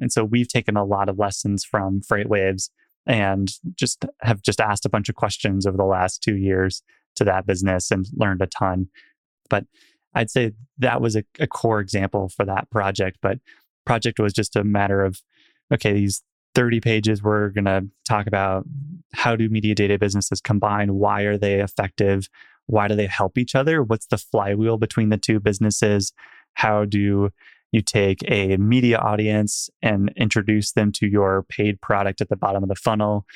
And 0.00 0.12
so 0.12 0.24
we've 0.24 0.48
taken 0.48 0.76
a 0.76 0.84
lot 0.84 1.08
of 1.08 1.18
lessons 1.18 1.64
from 1.64 2.00
FreightWaves 2.00 2.70
and 3.06 3.50
just 3.74 4.04
have 4.20 4.42
just 4.42 4.60
asked 4.60 4.84
a 4.84 4.90
bunch 4.90 5.08
of 5.08 5.14
questions 5.14 5.66
over 5.66 5.76
the 5.76 5.84
last 5.84 6.22
two 6.22 6.36
years 6.36 6.82
to 7.16 7.24
that 7.24 7.46
business 7.46 7.90
and 7.90 8.06
learned 8.14 8.42
a 8.42 8.46
ton. 8.46 8.88
But 9.48 9.64
I'd 10.16 10.30
say 10.30 10.52
that 10.78 11.00
was 11.00 11.14
a, 11.14 11.24
a 11.38 11.46
core 11.46 11.78
example 11.78 12.28
for 12.28 12.44
that 12.46 12.70
project. 12.70 13.18
But 13.20 13.38
project 13.84 14.18
was 14.18 14.32
just 14.32 14.56
a 14.56 14.64
matter 14.64 15.04
of 15.04 15.20
okay, 15.72 15.92
these 15.92 16.22
30 16.54 16.80
pages 16.80 17.22
we're 17.22 17.50
going 17.50 17.66
to 17.66 17.84
talk 18.08 18.26
about 18.26 18.64
how 19.12 19.36
do 19.36 19.48
media 19.48 19.74
data 19.74 19.98
businesses 19.98 20.40
combine? 20.40 20.94
Why 20.94 21.22
are 21.22 21.36
they 21.36 21.60
effective? 21.60 22.28
Why 22.66 22.88
do 22.88 22.96
they 22.96 23.06
help 23.06 23.36
each 23.36 23.54
other? 23.54 23.82
What's 23.82 24.06
the 24.06 24.16
flywheel 24.16 24.78
between 24.78 25.10
the 25.10 25.18
two 25.18 25.38
businesses? 25.38 26.12
How 26.54 26.86
do 26.86 27.30
you 27.72 27.82
take 27.82 28.20
a 28.30 28.56
media 28.56 28.98
audience 28.98 29.68
and 29.82 30.12
introduce 30.16 30.72
them 30.72 30.92
to 30.92 31.06
your 31.06 31.42
paid 31.42 31.80
product 31.82 32.22
at 32.22 32.30
the 32.30 32.36
bottom 32.36 32.62
of 32.62 32.68
the 32.70 32.74
funnel 32.74 33.26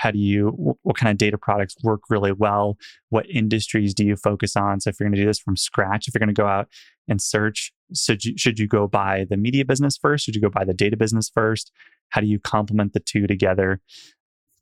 how 0.00 0.10
do 0.10 0.18
you 0.18 0.76
what 0.82 0.96
kind 0.96 1.10
of 1.10 1.18
data 1.18 1.36
products 1.36 1.76
work 1.82 2.00
really 2.08 2.32
well? 2.32 2.78
What 3.10 3.28
industries 3.28 3.92
do 3.92 4.04
you 4.04 4.16
focus 4.16 4.56
on? 4.56 4.80
So 4.80 4.88
if 4.88 4.98
you're 4.98 5.06
going 5.06 5.16
to 5.16 5.20
do 5.20 5.26
this 5.26 5.38
from 5.38 5.56
scratch 5.56 6.08
if 6.08 6.14
you're 6.14 6.20
going 6.20 6.34
to 6.34 6.42
go 6.42 6.48
out 6.48 6.68
and 7.06 7.20
search 7.20 7.72
should 7.94 8.24
you, 8.24 8.34
should 8.38 8.58
you 8.58 8.66
go 8.66 8.86
buy 8.86 9.26
the 9.28 9.36
media 9.36 9.64
business 9.64 9.98
first? 9.98 10.24
Should 10.24 10.36
you 10.36 10.40
go 10.40 10.48
buy 10.48 10.64
the 10.64 10.72
data 10.72 10.96
business 10.96 11.28
first? 11.28 11.70
How 12.08 12.22
do 12.22 12.26
you 12.26 12.38
complement 12.38 12.94
the 12.94 13.00
two 13.00 13.26
together? 13.26 13.80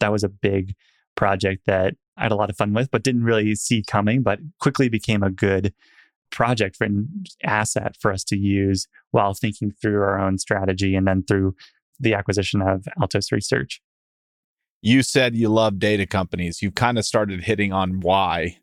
That 0.00 0.10
was 0.10 0.24
a 0.24 0.28
big 0.28 0.74
project 1.14 1.66
that 1.66 1.94
i 2.16 2.22
had 2.22 2.30
a 2.30 2.36
lot 2.36 2.48
of 2.48 2.56
fun 2.56 2.72
with 2.72 2.92
but 2.92 3.02
didn't 3.02 3.24
really 3.24 3.52
see 3.56 3.82
coming 3.82 4.22
but 4.22 4.38
quickly 4.60 4.88
became 4.88 5.20
a 5.20 5.30
good 5.30 5.74
project 6.30 6.76
for 6.76 6.84
an 6.84 7.08
asset 7.42 7.96
for 7.98 8.12
us 8.12 8.22
to 8.22 8.38
use 8.38 8.86
while 9.10 9.34
thinking 9.34 9.72
through 9.82 10.00
our 10.00 10.16
own 10.16 10.38
strategy 10.38 10.94
and 10.94 11.08
then 11.08 11.24
through 11.24 11.56
the 11.98 12.14
acquisition 12.14 12.62
of 12.62 12.86
altos 13.00 13.32
research 13.32 13.80
you 14.80 15.02
said 15.02 15.34
you 15.34 15.48
love 15.48 15.78
data 15.78 16.06
companies. 16.06 16.62
You've 16.62 16.74
kind 16.74 16.98
of 16.98 17.04
started 17.04 17.44
hitting 17.44 17.72
on 17.72 18.00
why. 18.00 18.58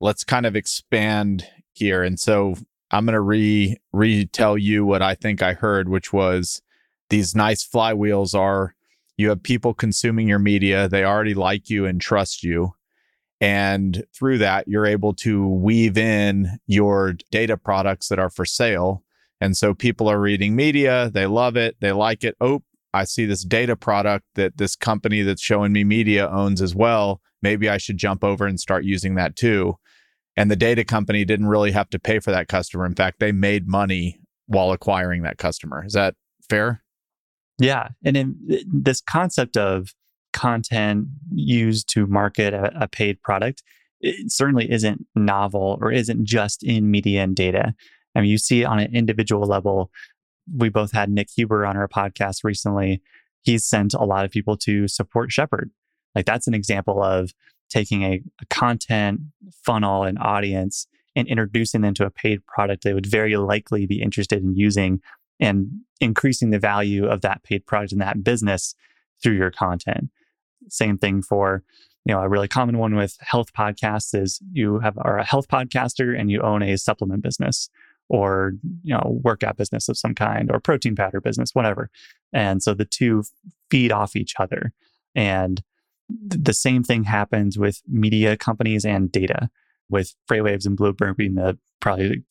Let's 0.00 0.24
kind 0.24 0.46
of 0.46 0.56
expand 0.56 1.46
here. 1.72 2.02
And 2.02 2.18
so 2.18 2.54
I'm 2.90 3.06
going 3.06 3.14
to 3.14 3.20
re 3.20 3.76
retell 3.92 4.58
you 4.58 4.84
what 4.84 5.02
I 5.02 5.14
think 5.14 5.42
I 5.42 5.54
heard, 5.54 5.88
which 5.88 6.12
was 6.12 6.62
these 7.10 7.34
nice 7.34 7.66
flywheels 7.66 8.38
are 8.38 8.74
you 9.16 9.28
have 9.28 9.42
people 9.42 9.74
consuming 9.74 10.28
your 10.28 10.38
media, 10.38 10.88
they 10.88 11.04
already 11.04 11.34
like 11.34 11.70
you 11.70 11.86
and 11.86 12.00
trust 12.00 12.42
you. 12.42 12.74
And 13.40 14.04
through 14.16 14.38
that, 14.38 14.68
you're 14.68 14.86
able 14.86 15.12
to 15.14 15.46
weave 15.46 15.98
in 15.98 16.58
your 16.66 17.14
data 17.30 17.56
products 17.56 18.08
that 18.08 18.18
are 18.18 18.30
for 18.30 18.44
sale. 18.44 19.02
And 19.40 19.56
so 19.56 19.74
people 19.74 20.08
are 20.08 20.20
reading 20.20 20.56
media, 20.56 21.10
they 21.12 21.26
love 21.26 21.56
it, 21.56 21.76
they 21.80 21.92
like 21.92 22.24
it. 22.24 22.36
Oh, 22.40 22.62
I 22.94 23.04
see 23.04 23.26
this 23.26 23.44
data 23.44 23.74
product 23.74 24.24
that 24.36 24.56
this 24.56 24.76
company 24.76 25.22
that's 25.22 25.42
showing 25.42 25.72
me 25.72 25.82
media 25.82 26.30
owns 26.30 26.62
as 26.62 26.74
well. 26.74 27.20
Maybe 27.42 27.68
I 27.68 27.76
should 27.76 27.96
jump 27.96 28.22
over 28.22 28.46
and 28.46 28.58
start 28.58 28.84
using 28.84 29.16
that 29.16 29.34
too. 29.34 29.74
And 30.36 30.50
the 30.50 30.56
data 30.56 30.84
company 30.84 31.24
didn't 31.24 31.48
really 31.48 31.72
have 31.72 31.90
to 31.90 31.98
pay 31.98 32.20
for 32.20 32.30
that 32.30 32.48
customer. 32.48 32.86
In 32.86 32.94
fact, 32.94 33.18
they 33.18 33.32
made 33.32 33.66
money 33.66 34.20
while 34.46 34.72
acquiring 34.72 35.22
that 35.22 35.38
customer. 35.38 35.84
Is 35.84 35.94
that 35.94 36.14
fair? 36.48 36.82
Yeah. 37.58 37.88
And 38.04 38.16
in 38.16 38.36
this 38.72 39.00
concept 39.00 39.56
of 39.56 39.88
content 40.32 41.08
used 41.32 41.88
to 41.94 42.06
market 42.06 42.54
a, 42.54 42.84
a 42.84 42.88
paid 42.88 43.20
product, 43.22 43.62
it 44.00 44.30
certainly 44.30 44.70
isn't 44.70 45.04
novel 45.16 45.78
or 45.80 45.90
isn't 45.90 46.24
just 46.24 46.62
in 46.62 46.90
media 46.90 47.22
and 47.22 47.34
data. 47.34 47.74
I 48.14 48.20
mean, 48.20 48.30
you 48.30 48.38
see 48.38 48.62
it 48.62 48.66
on 48.66 48.78
an 48.78 48.94
individual 48.94 49.46
level. 49.46 49.90
We 50.52 50.68
both 50.68 50.92
had 50.92 51.10
Nick 51.10 51.28
Huber 51.34 51.64
on 51.64 51.76
our 51.76 51.88
podcast 51.88 52.44
recently. 52.44 53.00
He's 53.42 53.64
sent 53.64 53.94
a 53.94 54.04
lot 54.04 54.24
of 54.24 54.30
people 54.30 54.56
to 54.58 54.88
support 54.88 55.32
Shepherd. 55.32 55.70
Like 56.14 56.26
that's 56.26 56.46
an 56.46 56.54
example 56.54 57.02
of 57.02 57.32
taking 57.70 58.02
a, 58.02 58.22
a 58.40 58.46
content 58.46 59.20
funnel 59.64 60.04
and 60.04 60.18
audience 60.18 60.86
and 61.16 61.28
introducing 61.28 61.80
them 61.80 61.94
to 61.94 62.06
a 62.06 62.10
paid 62.10 62.44
product 62.46 62.84
they 62.84 62.94
would 62.94 63.06
very 63.06 63.36
likely 63.36 63.86
be 63.86 64.02
interested 64.02 64.42
in 64.42 64.56
using 64.56 65.00
and 65.40 65.68
increasing 66.00 66.50
the 66.50 66.58
value 66.58 67.06
of 67.06 67.20
that 67.22 67.42
paid 67.42 67.66
product 67.66 67.92
in 67.92 67.98
that 67.98 68.22
business 68.22 68.74
through 69.22 69.36
your 69.36 69.50
content. 69.50 70.10
Same 70.68 70.98
thing 70.98 71.22
for, 71.22 71.62
you 72.04 72.14
know, 72.14 72.20
a 72.20 72.28
really 72.28 72.48
common 72.48 72.78
one 72.78 72.94
with 72.94 73.16
health 73.20 73.52
podcasts 73.52 74.14
is 74.14 74.40
you 74.52 74.78
have 74.80 74.96
are 74.98 75.18
a 75.18 75.24
health 75.24 75.48
podcaster 75.48 76.18
and 76.18 76.30
you 76.30 76.40
own 76.42 76.62
a 76.62 76.76
supplement 76.76 77.22
business 77.22 77.68
or, 78.08 78.52
you 78.82 78.94
know, 78.94 79.20
workout 79.22 79.56
business 79.56 79.88
of 79.88 79.98
some 79.98 80.14
kind 80.14 80.50
or 80.50 80.60
protein 80.60 80.94
powder 80.94 81.20
business, 81.20 81.50
whatever. 81.54 81.90
And 82.32 82.62
so 82.62 82.74
the 82.74 82.84
two 82.84 83.24
feed 83.70 83.92
off 83.92 84.16
each 84.16 84.34
other. 84.38 84.72
And 85.14 85.62
the 86.08 86.52
same 86.52 86.82
thing 86.82 87.04
happens 87.04 87.58
with 87.58 87.80
media 87.88 88.36
companies 88.36 88.84
and 88.84 89.10
data, 89.10 89.48
with 89.88 90.14
Freightwaves 90.30 90.66
and 90.66 90.76
Bloomberg 90.76 91.16
being 91.16 91.34
the 91.34 91.58
probably 91.80 92.22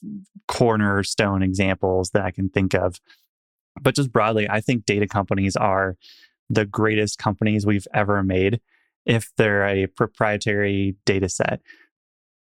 cornerstone 0.48 1.42
examples 1.42 2.12
that 2.12 2.24
I 2.24 2.32
can 2.32 2.50
think 2.50 2.74
of. 2.74 3.00
But 3.82 3.96
just 3.96 4.12
broadly, 4.12 4.48
I 4.50 4.62
think 4.62 4.86
data 4.86 5.08
companies 5.08 5.56
are 5.56 5.98
the 6.50 6.66
greatest 6.66 7.18
companies 7.18 7.66
we've 7.66 7.88
ever 7.94 8.22
made 8.22 8.62
if 9.06 9.32
they're 9.38 9.66
a 9.66 9.88
proprietary 9.88 10.96
data 11.06 11.30
set. 11.30 11.62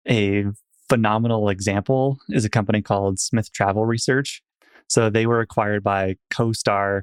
A 0.08 0.46
phenomenal 0.92 1.48
example 1.48 2.18
is 2.28 2.44
a 2.44 2.50
company 2.50 2.82
called 2.82 3.18
Smith 3.18 3.50
Travel 3.50 3.86
Research. 3.86 4.42
So 4.88 5.08
they 5.08 5.24
were 5.24 5.40
acquired 5.40 5.82
by 5.82 6.16
CoStar 6.30 7.00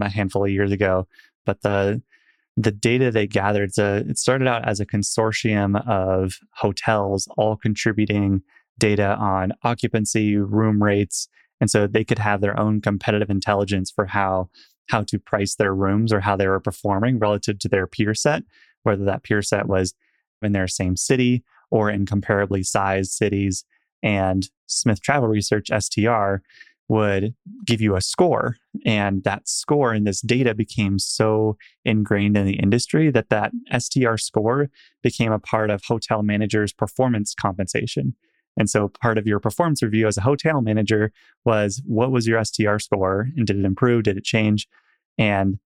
a 0.00 0.08
handful 0.08 0.44
of 0.44 0.52
years 0.52 0.70
ago, 0.70 1.08
but 1.44 1.62
the 1.62 2.00
the 2.56 2.70
data 2.70 3.10
they 3.10 3.26
gathered, 3.26 3.70
a, 3.76 4.04
it 4.08 4.16
started 4.16 4.46
out 4.46 4.68
as 4.68 4.78
a 4.78 4.86
consortium 4.86 5.84
of 5.88 6.38
hotels 6.52 7.26
all 7.36 7.56
contributing 7.56 8.42
data 8.78 9.16
on 9.16 9.52
occupancy, 9.64 10.36
room 10.36 10.80
rates, 10.80 11.26
and 11.60 11.68
so 11.68 11.88
they 11.88 12.04
could 12.04 12.20
have 12.20 12.40
their 12.40 12.56
own 12.56 12.80
competitive 12.80 13.30
intelligence 13.30 13.90
for 13.90 14.06
how 14.06 14.48
how 14.90 15.02
to 15.02 15.18
price 15.18 15.56
their 15.56 15.74
rooms 15.74 16.12
or 16.12 16.20
how 16.20 16.36
they 16.36 16.46
were 16.46 16.60
performing 16.60 17.18
relative 17.18 17.58
to 17.58 17.68
their 17.68 17.88
peer 17.88 18.14
set, 18.14 18.44
whether 18.84 19.04
that 19.04 19.24
peer 19.24 19.42
set 19.42 19.66
was 19.66 19.92
in 20.40 20.52
their 20.52 20.68
same 20.68 20.94
city 20.94 21.42
or 21.70 21.90
in 21.90 22.06
comparably 22.06 22.64
sized 22.64 23.12
cities. 23.12 23.64
And 24.02 24.48
Smith 24.66 25.00
Travel 25.00 25.28
Research, 25.28 25.70
STR, 25.78 26.36
would 26.88 27.34
give 27.64 27.80
you 27.80 27.96
a 27.96 28.00
score. 28.00 28.56
And 28.84 29.24
that 29.24 29.48
score 29.48 29.92
and 29.92 30.06
this 30.06 30.20
data 30.20 30.54
became 30.54 30.98
so 30.98 31.56
ingrained 31.84 32.36
in 32.36 32.46
the 32.46 32.58
industry 32.58 33.10
that 33.10 33.30
that 33.30 33.52
str 33.80 34.16
score 34.16 34.68
became 35.02 35.32
a 35.32 35.38
part 35.38 35.70
of 35.70 35.82
hotel 35.84 36.22
managers 36.22 36.72
performance 36.72 37.34
compensation. 37.34 38.14
And 38.56 38.70
so 38.70 38.88
part 38.88 39.18
of 39.18 39.26
your 39.26 39.40
performance 39.40 39.82
review 39.82 40.06
as 40.06 40.16
a 40.16 40.22
hotel 40.22 40.60
manager 40.60 41.10
was 41.44 41.82
what 41.86 42.12
was 42.12 42.26
your 42.26 42.44
str 42.44 42.78
score? 42.78 43.28
And 43.36 43.46
did 43.46 43.58
it 43.58 43.64
improve? 43.64 44.04
Did 44.04 44.18
it 44.18 44.24
change? 44.24 44.68
And 45.16 45.58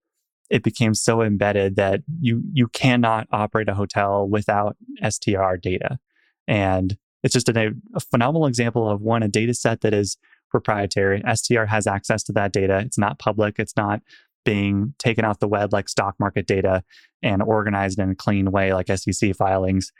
it 0.50 0.62
became 0.62 0.94
so 0.94 1.22
embedded 1.22 1.76
that 1.76 2.00
you 2.20 2.42
you 2.52 2.68
cannot 2.68 3.26
operate 3.32 3.68
a 3.68 3.74
hotel 3.74 4.28
without 4.28 4.76
str 5.10 5.56
data 5.60 5.98
and 6.46 6.96
it's 7.22 7.34
just 7.34 7.48
a, 7.48 7.74
a 7.94 8.00
phenomenal 8.00 8.46
example 8.46 8.88
of 8.88 9.00
one 9.00 9.22
a 9.22 9.28
data 9.28 9.54
set 9.54 9.80
that 9.80 9.92
is 9.92 10.16
proprietary. 10.50 11.22
STR 11.34 11.64
has 11.64 11.86
access 11.86 12.22
to 12.24 12.32
that 12.32 12.52
data. 12.52 12.78
It's 12.78 12.98
not 12.98 13.18
public. 13.18 13.58
It's 13.58 13.76
not 13.76 14.00
being 14.44 14.94
taken 14.98 15.24
off 15.24 15.40
the 15.40 15.48
web 15.48 15.72
like 15.72 15.88
stock 15.88 16.14
market 16.18 16.46
data 16.46 16.82
and 17.22 17.42
organized 17.42 17.98
in 17.98 18.10
a 18.10 18.14
clean 18.14 18.50
way 18.50 18.72
like 18.72 18.88
SEC 18.88 19.34
filings. 19.36 19.92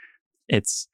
It's 0.49 0.89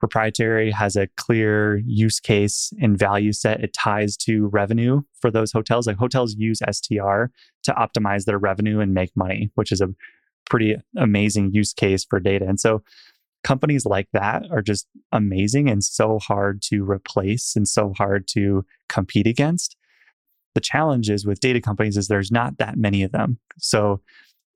proprietary, 0.00 0.70
has 0.70 0.96
a 0.96 1.06
clear 1.16 1.76
use 1.86 2.18
case 2.18 2.72
and 2.80 2.98
value 2.98 3.32
set. 3.32 3.62
It 3.62 3.74
ties 3.74 4.16
to 4.18 4.48
revenue 4.48 5.02
for 5.20 5.30
those 5.30 5.52
hotels. 5.52 5.86
Like 5.86 5.98
hotels 5.98 6.34
use 6.34 6.58
STR 6.68 7.26
to 7.62 7.72
optimize 7.72 8.24
their 8.24 8.38
revenue 8.38 8.80
and 8.80 8.94
make 8.94 9.16
money, 9.16 9.50
which 9.54 9.70
is 9.70 9.80
a 9.80 9.94
pretty 10.48 10.76
amazing 10.96 11.52
use 11.52 11.72
case 11.72 12.04
for 12.08 12.18
data. 12.18 12.46
And 12.48 12.58
so 12.58 12.82
companies 13.44 13.86
like 13.86 14.08
that 14.12 14.44
are 14.50 14.62
just 14.62 14.88
amazing 15.12 15.68
and 15.68 15.84
so 15.84 16.18
hard 16.18 16.62
to 16.62 16.82
replace 16.84 17.54
and 17.54 17.68
so 17.68 17.92
hard 17.96 18.26
to 18.28 18.64
compete 18.88 19.26
against. 19.26 19.76
The 20.54 20.60
challenge 20.60 21.08
is 21.08 21.24
with 21.24 21.40
data 21.40 21.60
companies 21.60 21.96
is 21.96 22.08
there's 22.08 22.32
not 22.32 22.58
that 22.58 22.76
many 22.76 23.02
of 23.02 23.12
them. 23.12 23.38
So 23.58 24.00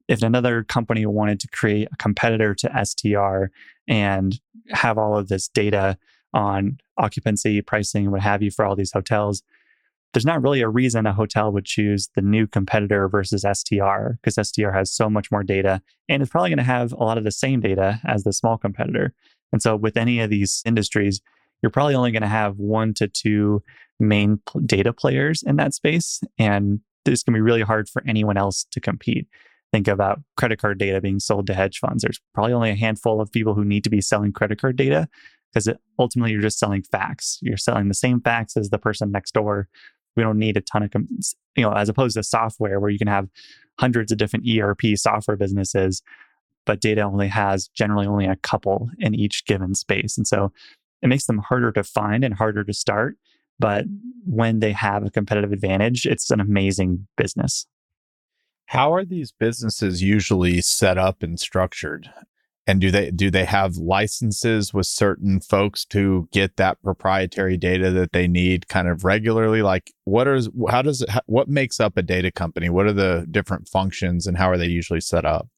if 0.09 0.23
another 0.23 0.63
company 0.65 1.07
wanted 1.07 1.41
to 1.41 1.49
create 1.49 1.89
a 1.93 1.97
competitor 1.97 2.55
to 2.55 2.85
STR 2.85 3.47
and 3.89 4.39
have 4.71 4.99
all 4.99 5.17
of 5.17 5.29
this 5.29 5.49
data 5.49 5.97
on 6.33 6.79
occupancy, 6.99 7.63
pricing, 7.63 8.11
what 8.11 8.21
have 8.21 8.43
you 8.43 8.51
for 8.51 8.65
all 8.65 8.77
these 8.77 8.93
hotels, 8.93 9.43
there's 10.13 10.25
not 10.25 10.43
really 10.43 10.61
a 10.61 10.69
reason 10.69 11.07
a 11.07 11.13
hotel 11.13 11.51
would 11.53 11.65
choose 11.65 12.09
the 12.15 12.23
new 12.23 12.47
competitor 12.47 13.09
versus 13.09 13.43
STR 13.43 14.13
because 14.23 14.49
STR 14.49 14.71
has 14.71 14.93
so 14.93 15.11
much 15.11 15.31
more 15.33 15.43
data 15.43 15.83
and 16.09 16.23
it's 16.23 16.31
probably 16.31 16.51
going 16.51 16.59
to 16.59 16.65
have 16.65 16.93
a 16.93 17.03
lot 17.03 17.19
of 17.19 17.25
the 17.25 17.33
same 17.33 17.61
data 17.61 18.01
as 18.05 18.23
the 18.23 18.33
small 18.33 18.57
competitor. 18.57 19.13
And 19.53 19.61
so, 19.61 19.77
with 19.77 19.97
any 19.97 20.21
of 20.21 20.31
these 20.31 20.63
industries, 20.65 21.21
you're 21.63 21.71
probably 21.71 21.95
only 21.95 22.13
going 22.13 22.23
to 22.23 22.29
have 22.29 22.59
one 22.59 22.95
to 22.95 23.09
two 23.09 23.63
main 23.99 24.41
data 24.67 24.93
players 24.93 25.43
in 25.43 25.57
that 25.57 25.75
space. 25.75 26.21
And 26.39 26.81
it's 27.07 27.23
going 27.23 27.35
to 27.35 27.39
be 27.39 27.43
really 27.43 27.63
hard 27.63 27.89
for 27.89 28.03
anyone 28.07 28.37
else 28.37 28.67
to 28.71 28.81
compete. 28.81 29.27
Think 29.75 29.89
about 29.89 30.23
credit 30.37 30.61
card 30.61 30.79
data 30.79 31.01
being 31.01 31.19
sold 31.19 31.49
to 31.49 31.55
hedge 31.55 31.81
funds. 31.81 32.03
There's 32.03 32.21
probably 32.33 32.53
only 32.53 32.71
a 32.71 32.77
handful 32.77 33.21
of 33.21 33.33
people 33.33 33.55
who 33.55 33.65
need 33.65 33.83
to 33.83 33.91
be 33.91 34.01
selling 34.01 34.33
credit 34.33 34.61
card 34.61 34.77
data 34.77 35.09
because 35.53 35.69
ultimately 35.99 36.31
you're 36.31 36.41
just 36.41 36.61
selling 36.61 36.85
facts. 36.85 37.41
You're 37.43 37.57
selling 37.57 37.89
the 37.89 37.95
same 37.95 38.21
facts 38.21 38.57
as 38.57 38.71
the 38.71 38.79
person 38.79 39.11
next 39.11 39.35
door 39.35 39.69
we 40.17 40.23
don't 40.23 40.39
need 40.39 40.57
a 40.57 40.61
ton 40.61 40.83
of, 40.83 40.91
you 41.57 41.63
know, 41.63 41.73
as 41.73 41.89
opposed 41.89 42.17
to 42.17 42.23
software 42.23 42.81
where 42.81 42.91
you 42.91 42.99
can 42.99 43.09
have 43.09 43.29
hundreds 43.81 44.13
of 44.13 44.19
different 44.19 44.47
ERP 44.49 44.97
software 44.97 45.37
businesses, 45.37 46.03
but 46.67 46.81
data 46.81 47.03
only 47.03 47.29
has 47.29 47.69
generally 47.69 48.07
only 48.07 48.27
a 48.27 48.37
couple 48.37 48.91
in 48.99 49.15
each 49.15 49.45
given 49.47 49.75
space. 49.75 50.17
And 50.17 50.27
so 50.27 50.53
it 51.03 51.09
makes 51.09 51.27
them 51.27 51.39
harder 51.39 51.73
to 51.73 51.83
find 51.83 52.25
and 52.25 52.35
harder 52.35 52.65
to 52.65 52.73
start. 52.73 53.17
But 53.59 53.87
when 54.25 54.61
they 54.61 54.73
have 54.73 55.05
a 55.05 55.11
competitive 55.11 55.53
advantage, 55.53 56.07
it's 56.07 56.31
an 56.31 56.41
amazing 56.41 57.07
business. 57.17 57.67
How 58.67 58.93
are 58.93 59.05
these 59.05 59.33
businesses 59.33 60.03
usually 60.03 60.61
set 60.61 60.99
up 60.99 61.23
and 61.23 61.39
structured? 61.39 62.11
and 62.67 62.81
do 62.81 62.91
they 62.91 63.11
do 63.11 63.31
they 63.31 63.45
have 63.45 63.77
licenses 63.77 64.73
with 64.73 64.87
certain 64.87 65.41
folks 65.41 65.85
to 65.85 66.29
get 66.33 66.57
that 66.57 66.83
proprietary 66.83 67.57
data 67.57 67.91
that 67.91 68.13
they 68.13 68.27
need 68.27 68.69
kind 68.69 68.89
of 68.89 69.05
regularly? 69.05 69.63
Like 69.63 69.93
what 70.05 70.27
is 70.29 70.49
how 70.71 70.83
does 70.83 71.03
it 71.03 71.11
what 71.27 71.49
makes 71.49 71.79
up 71.79 71.97
a 71.97 72.03
data 72.03 72.31
company? 72.31 72.71
What 72.71 72.87
are 72.87 72.93
the 72.93 73.27
different 73.31 73.69
functions 73.69 74.27
and 74.27 74.39
how 74.39 74.51
are 74.51 74.57
they 74.57 74.67
usually 74.67 75.01
set 75.01 75.25
up? 75.25 75.49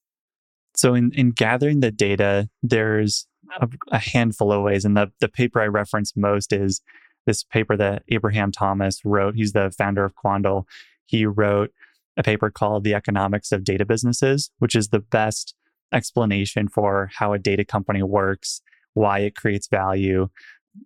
So 0.75 0.93
in 0.93 1.11
in 1.13 1.31
gathering 1.31 1.79
the 1.79 1.91
data 1.91 2.49
there's 2.61 3.27
a, 3.59 3.69
a 3.91 3.99
handful 3.99 4.51
of 4.51 4.63
ways 4.63 4.83
and 4.83 4.97
the 4.97 5.11
the 5.21 5.29
paper 5.29 5.61
i 5.61 5.65
reference 5.65 6.15
most 6.17 6.51
is 6.51 6.81
this 7.25 7.43
paper 7.43 7.77
that 7.77 8.03
abraham 8.09 8.51
thomas 8.51 9.05
wrote. 9.05 9.35
He's 9.35 9.53
the 9.53 9.73
founder 9.77 10.03
of 10.03 10.13
quandl. 10.13 10.65
He 11.05 11.25
wrote 11.25 11.71
a 12.17 12.23
paper 12.23 12.49
called 12.49 12.83
the 12.83 12.93
economics 12.93 13.51
of 13.51 13.63
data 13.63 13.85
businesses 13.85 14.51
which 14.59 14.75
is 14.75 14.89
the 14.89 14.99
best 14.99 15.53
explanation 15.93 16.67
for 16.67 17.09
how 17.13 17.33
a 17.33 17.39
data 17.39 17.65
company 17.65 18.03
works, 18.03 18.61
why 18.93 19.19
it 19.19 19.35
creates 19.35 19.67
value. 19.67 20.27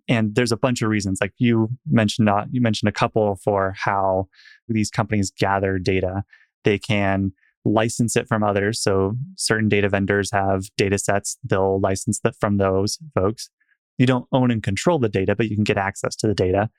And 0.08 0.34
there's 0.34 0.52
a 0.52 0.56
bunch 0.56 0.82
of 0.82 0.88
reasons. 0.88 1.18
Like 1.20 1.34
you 1.38 1.68
mentioned, 1.86 2.26
not 2.26 2.48
you 2.50 2.60
mentioned 2.60 2.88
a 2.88 2.92
couple 2.92 3.36
for 3.36 3.74
how 3.76 4.28
these 4.68 4.90
companies 4.90 5.30
gather 5.30 5.78
data. 5.78 6.24
They 6.64 6.78
can 6.78 7.32
license 7.64 8.16
it 8.16 8.26
from 8.26 8.42
others. 8.42 8.80
So 8.80 9.16
certain 9.36 9.68
data 9.68 9.88
vendors 9.88 10.30
have 10.32 10.64
data 10.76 10.98
sets, 10.98 11.36
they'll 11.44 11.80
license 11.80 12.20
that 12.20 12.34
from 12.40 12.56
those 12.56 12.98
folks. 13.14 13.50
You 13.98 14.06
don't 14.06 14.26
own 14.32 14.50
and 14.50 14.62
control 14.62 14.98
the 14.98 15.08
data, 15.08 15.36
but 15.36 15.48
you 15.48 15.54
can 15.54 15.64
get 15.64 15.76
access 15.76 16.16
to 16.16 16.26
the 16.26 16.34
data. 16.34 16.70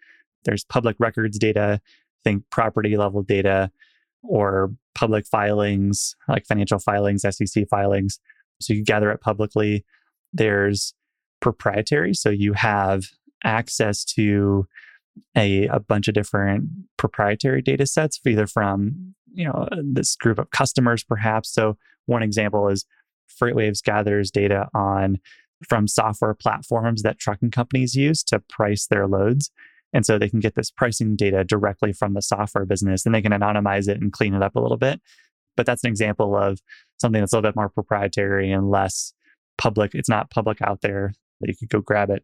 There's 0.44 0.66
public 0.66 0.98
records 1.00 1.38
data, 1.38 1.80
think 2.24 2.44
property 2.50 2.98
level 2.98 3.22
data, 3.22 3.72
or 4.24 4.72
public 4.96 5.26
filings 5.26 6.16
like 6.28 6.46
financial 6.46 6.80
filings, 6.80 7.24
SEC 7.24 7.68
filings. 7.70 8.20
So 8.62 8.74
you 8.74 8.84
gather 8.84 9.12
it 9.12 9.22
publicly. 9.22 9.86
There's 10.32 10.94
proprietary. 11.42 12.14
So 12.14 12.30
you 12.30 12.54
have 12.54 13.06
access 13.44 14.06
to 14.06 14.68
a, 15.36 15.68
a 15.68 15.80
bunch 15.80 16.08
of 16.08 16.14
different 16.14 16.70
proprietary 16.98 17.62
data 17.62 17.86
sets, 17.86 18.20
either 18.26 18.48
from 18.48 19.14
you 19.34 19.46
know 19.46 19.68
uh, 19.72 19.78
this 19.84 20.16
group 20.16 20.40
of 20.40 20.52
customers, 20.52 21.04
perhaps. 21.04 21.54
So 21.54 21.78
one 22.06 22.24
example 22.24 22.68
is 22.70 22.86
FreightWaves 23.42 23.84
gathers 23.84 24.32
data 24.32 24.68
on 24.74 25.20
from 25.68 25.88
software 25.88 26.34
platforms 26.34 27.04
that 27.04 27.20
trucking 27.20 27.52
companies 27.52 27.96
use 27.96 28.24
to 28.24 28.40
price 28.40 28.88
their 28.88 29.08
loads. 29.08 29.52
And 29.94 30.06
so 30.06 30.18
they 30.18 30.30
can 30.30 30.40
get 30.40 30.56
this 30.56 30.72
pricing 30.72 31.16
data 31.16 31.44
directly 31.44 31.94
from 31.94 32.14
the 32.14 32.22
software 32.22 32.66
business 32.66 33.06
and 33.06 33.14
they 33.14 33.22
can 33.22 33.32
anonymize 33.32 33.88
it 33.88 34.02
and 34.02 34.12
clean 34.12 34.34
it 34.34 34.42
up 34.42 34.56
a 34.56 34.60
little 34.60 34.78
bit. 34.78 35.00
But 35.56 35.66
that's 35.66 35.84
an 35.84 35.90
example 35.90 36.36
of 36.36 36.60
something 37.00 37.22
that's 37.22 37.34
a 37.34 37.38
little 37.38 37.50
bit 37.50 37.56
more 37.56 37.70
proprietary 37.70 38.52
and 38.52 38.72
less 38.72 39.14
public. 39.58 39.94
It's 39.94 40.10
not 40.10 40.32
public 40.32 40.62
out 40.62 40.82
there 40.82 41.14
that 41.42 41.48
you 41.48 41.56
could 41.56 41.70
go 41.70 41.82
grab 41.82 42.10
it. 42.10 42.24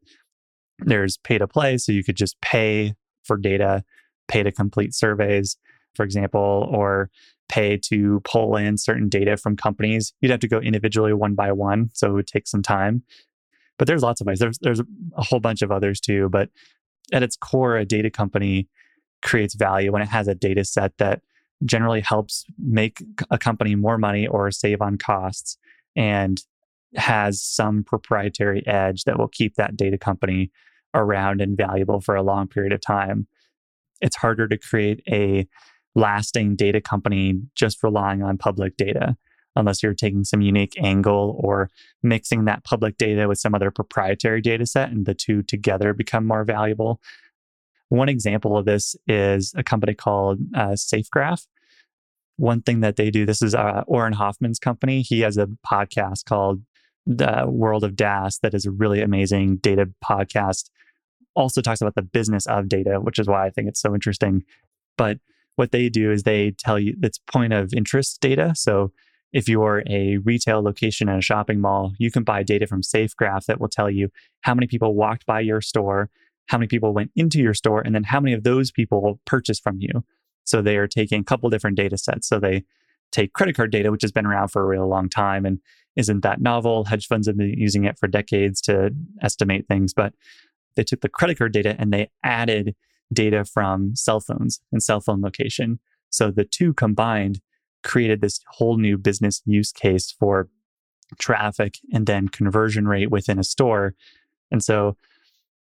There's 0.79 1.17
pay 1.17 1.37
to 1.37 1.47
play. 1.47 1.77
So 1.77 1.91
you 1.91 2.03
could 2.03 2.17
just 2.17 2.39
pay 2.41 2.95
for 3.23 3.37
data, 3.37 3.83
pay 4.27 4.43
to 4.43 4.51
complete 4.51 4.95
surveys, 4.95 5.57
for 5.95 6.03
example, 6.03 6.67
or 6.71 7.09
pay 7.49 7.77
to 7.77 8.21
pull 8.23 8.55
in 8.55 8.77
certain 8.77 9.09
data 9.09 9.37
from 9.37 9.55
companies. 9.55 10.13
You'd 10.21 10.31
have 10.31 10.39
to 10.39 10.47
go 10.47 10.59
individually 10.59 11.13
one 11.13 11.35
by 11.35 11.51
one. 11.51 11.89
So 11.93 12.09
it 12.09 12.13
would 12.13 12.27
take 12.27 12.47
some 12.47 12.61
time. 12.63 13.03
But 13.77 13.87
there's 13.87 14.03
lots 14.03 14.21
of 14.21 14.27
ways. 14.27 14.39
There's 14.39 14.57
there's 14.59 14.81
a 14.81 15.23
whole 15.23 15.39
bunch 15.39 15.61
of 15.61 15.71
others 15.71 15.99
too. 15.99 16.29
But 16.29 16.49
at 17.13 17.23
its 17.23 17.35
core, 17.35 17.77
a 17.77 17.85
data 17.85 18.09
company 18.09 18.67
creates 19.21 19.55
value 19.55 19.91
when 19.91 20.01
it 20.01 20.07
has 20.07 20.27
a 20.27 20.35
data 20.35 20.63
set 20.63 20.97
that 20.97 21.21
generally 21.65 22.01
helps 22.01 22.45
make 22.57 23.03
a 23.29 23.37
company 23.37 23.75
more 23.75 23.97
money 23.97 24.27
or 24.27 24.49
save 24.51 24.81
on 24.81 24.97
costs 24.97 25.57
and 25.95 26.41
has 26.95 27.41
some 27.41 27.83
proprietary 27.83 28.65
edge 28.65 29.03
that 29.03 29.17
will 29.17 29.27
keep 29.27 29.55
that 29.55 29.75
data 29.75 29.97
company 29.97 30.51
around 30.93 31.41
and 31.41 31.57
valuable 31.57 32.01
for 32.01 32.15
a 32.15 32.23
long 32.23 32.47
period 32.47 32.73
of 32.73 32.81
time. 32.81 33.27
It's 34.01 34.15
harder 34.15 34.47
to 34.47 34.57
create 34.57 35.01
a 35.07 35.47
lasting 35.95 36.55
data 36.55 36.79
company 36.79 37.41
just 37.55 37.83
relying 37.83 38.23
on 38.23 38.37
public 38.37 38.77
data 38.77 39.17
unless 39.55 39.83
you're 39.83 39.93
taking 39.93 40.23
some 40.23 40.41
unique 40.41 40.75
angle 40.81 41.39
or 41.43 41.69
mixing 42.03 42.45
that 42.45 42.63
public 42.63 42.97
data 42.97 43.27
with 43.27 43.39
some 43.39 43.55
other 43.55 43.71
proprietary 43.71 44.41
data 44.41 44.65
set 44.65 44.89
and 44.89 45.05
the 45.05 45.13
two 45.13 45.43
together 45.43 45.93
become 45.93 46.25
more 46.25 46.43
valuable. 46.43 47.01
One 47.89 48.09
example 48.09 48.55
of 48.57 48.65
this 48.65 48.95
is 49.07 49.53
a 49.57 49.63
company 49.63 49.95
called 49.95 50.39
uh, 50.55 50.73
SafeGraph. 50.73 51.47
One 52.37 52.61
thing 52.61 52.81
that 52.81 52.95
they 52.95 53.09
do, 53.09 53.25
this 53.25 53.41
is 53.41 53.53
uh, 53.53 53.83
Auren 53.89 54.13
Hoffman's 54.13 54.59
company. 54.59 55.01
He 55.01 55.21
has 55.21 55.37
a 55.37 55.49
podcast 55.65 56.25
called 56.25 56.61
The 57.05 57.45
World 57.47 57.83
of 57.83 57.95
DaaS 57.95 58.39
that 58.41 58.53
is 58.53 58.65
a 58.65 58.71
really 58.71 59.01
amazing 59.01 59.57
data 59.57 59.89
podcast. 60.05 60.69
Also 61.35 61.61
talks 61.61 61.81
about 61.81 61.95
the 61.95 62.01
business 62.01 62.45
of 62.45 62.69
data, 62.69 62.99
which 63.01 63.19
is 63.19 63.27
why 63.27 63.45
I 63.45 63.49
think 63.49 63.67
it's 63.67 63.81
so 63.81 63.93
interesting. 63.93 64.43
But 64.97 65.17
what 65.55 65.71
they 65.71 65.89
do 65.89 66.11
is 66.11 66.23
they 66.23 66.51
tell 66.51 66.79
you 66.79 66.95
it's 67.01 67.17
point 67.17 67.51
of 67.51 67.73
interest 67.73 68.21
data. 68.21 68.53
So 68.55 68.93
if 69.31 69.47
you're 69.47 69.83
a 69.87 70.17
retail 70.17 70.61
location 70.61 71.09
in 71.09 71.17
a 71.17 71.21
shopping 71.21 71.59
mall, 71.61 71.93
you 71.99 72.11
can 72.11 72.23
buy 72.23 72.43
data 72.43 72.65
from 72.67 72.81
SafeGraph 72.81 73.45
that 73.45 73.59
will 73.59 73.67
tell 73.67 73.89
you 73.89 74.09
how 74.41 74.53
many 74.53 74.67
people 74.67 74.95
walked 74.95 75.25
by 75.25 75.39
your 75.39 75.61
store, 75.61 76.09
how 76.47 76.57
many 76.57 76.67
people 76.67 76.93
went 76.93 77.11
into 77.15 77.39
your 77.39 77.53
store, 77.53 77.81
and 77.81 77.93
then 77.93 78.03
how 78.03 78.19
many 78.19 78.33
of 78.33 78.43
those 78.43 78.71
people 78.71 79.19
purchased 79.25 79.61
from 79.61 79.77
you. 79.79 80.03
So 80.45 80.61
they 80.61 80.77
are 80.77 80.87
taking 80.87 81.21
a 81.21 81.23
couple 81.23 81.49
different 81.49 81.77
data 81.77 81.97
sets. 81.97 82.27
So 82.27 82.39
they 82.39 82.63
take 83.11 83.33
credit 83.33 83.55
card 83.55 83.71
data, 83.71 83.91
which 83.91 84.01
has 84.01 84.11
been 84.11 84.25
around 84.25 84.49
for 84.49 84.63
a 84.63 84.67
really 84.67 84.87
long 84.87 85.09
time 85.09 85.45
and 85.45 85.59
isn't 85.95 86.21
that 86.21 86.41
novel. 86.41 86.85
Hedge 86.85 87.07
funds 87.07 87.27
have 87.27 87.37
been 87.37 87.53
using 87.57 87.85
it 87.85 87.99
for 87.99 88.07
decades 88.07 88.61
to 88.61 88.91
estimate 89.21 89.67
things, 89.67 89.93
but 89.93 90.13
they 90.75 90.83
took 90.83 91.01
the 91.01 91.09
credit 91.09 91.37
card 91.37 91.53
data 91.53 91.75
and 91.77 91.91
they 91.93 92.09
added 92.23 92.75
data 93.11 93.43
from 93.45 93.95
cell 93.95 94.19
phones 94.19 94.61
and 94.71 94.81
cell 94.81 95.01
phone 95.01 95.21
location. 95.21 95.79
So 96.09 96.31
the 96.31 96.45
two 96.45 96.73
combined 96.73 97.41
created 97.83 98.21
this 98.21 98.39
whole 98.47 98.77
new 98.77 98.97
business 98.97 99.41
use 99.45 99.71
case 99.71 100.11
for 100.19 100.49
traffic 101.17 101.75
and 101.93 102.05
then 102.05 102.27
conversion 102.27 102.87
rate 102.87 103.09
within 103.09 103.39
a 103.39 103.43
store. 103.43 103.95
And 104.51 104.63
so 104.63 104.95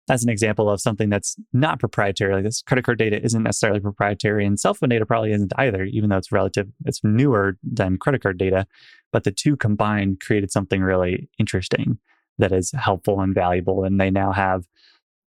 that's 0.07 0.23
an 0.23 0.29
example 0.29 0.69
of 0.69 0.81
something 0.81 1.09
that's 1.09 1.35
not 1.51 1.79
proprietary. 1.79 2.35
Like 2.35 2.43
this 2.43 2.61
credit 2.61 2.85
card 2.85 2.99
data 2.99 3.23
isn't 3.23 3.41
necessarily 3.41 3.79
proprietary, 3.79 4.45
and 4.45 4.59
cell 4.59 4.75
phone 4.75 4.89
data 4.89 5.05
probably 5.05 5.31
isn't 5.31 5.53
either, 5.57 5.83
even 5.83 6.09
though 6.09 6.17
it's 6.17 6.31
relative, 6.31 6.67
it's 6.85 7.03
newer 7.03 7.57
than 7.63 7.97
credit 7.97 8.21
card 8.21 8.37
data. 8.37 8.67
But 9.11 9.23
the 9.23 9.31
two 9.31 9.55
combined 9.55 10.19
created 10.19 10.51
something 10.51 10.81
really 10.81 11.29
interesting 11.39 11.97
that 12.37 12.51
is 12.51 12.71
helpful 12.71 13.19
and 13.21 13.33
valuable. 13.33 13.83
And 13.83 13.99
they 13.99 14.11
now 14.11 14.31
have 14.31 14.65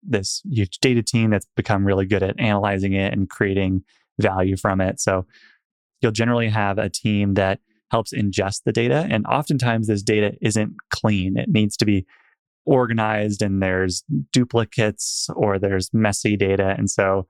this 0.03 0.41
huge 0.45 0.79
data 0.79 1.01
team 1.01 1.31
that's 1.31 1.47
become 1.55 1.85
really 1.85 2.05
good 2.05 2.21
at 2.21 2.39
analyzing 2.39 2.93
it 2.93 3.13
and 3.13 3.29
creating 3.29 3.83
value 4.19 4.57
from 4.57 4.81
it. 4.81 4.99
So 4.99 5.25
you'll 6.01 6.11
generally 6.11 6.49
have 6.49 6.77
a 6.77 6.89
team 6.89 7.35
that 7.35 7.59
helps 7.91 8.13
ingest 8.13 8.63
the 8.65 8.71
data. 8.71 9.07
And 9.09 9.25
oftentimes 9.25 9.87
this 9.87 10.03
data 10.03 10.33
isn't 10.41 10.73
clean. 10.89 11.37
It 11.37 11.49
needs 11.49 11.77
to 11.77 11.85
be 11.85 12.05
organized 12.65 13.41
and 13.41 13.63
there's 13.63 14.03
duplicates 14.33 15.29
or 15.35 15.57
there's 15.57 15.93
messy 15.93 16.35
data. 16.35 16.75
And 16.77 16.89
so 16.89 17.27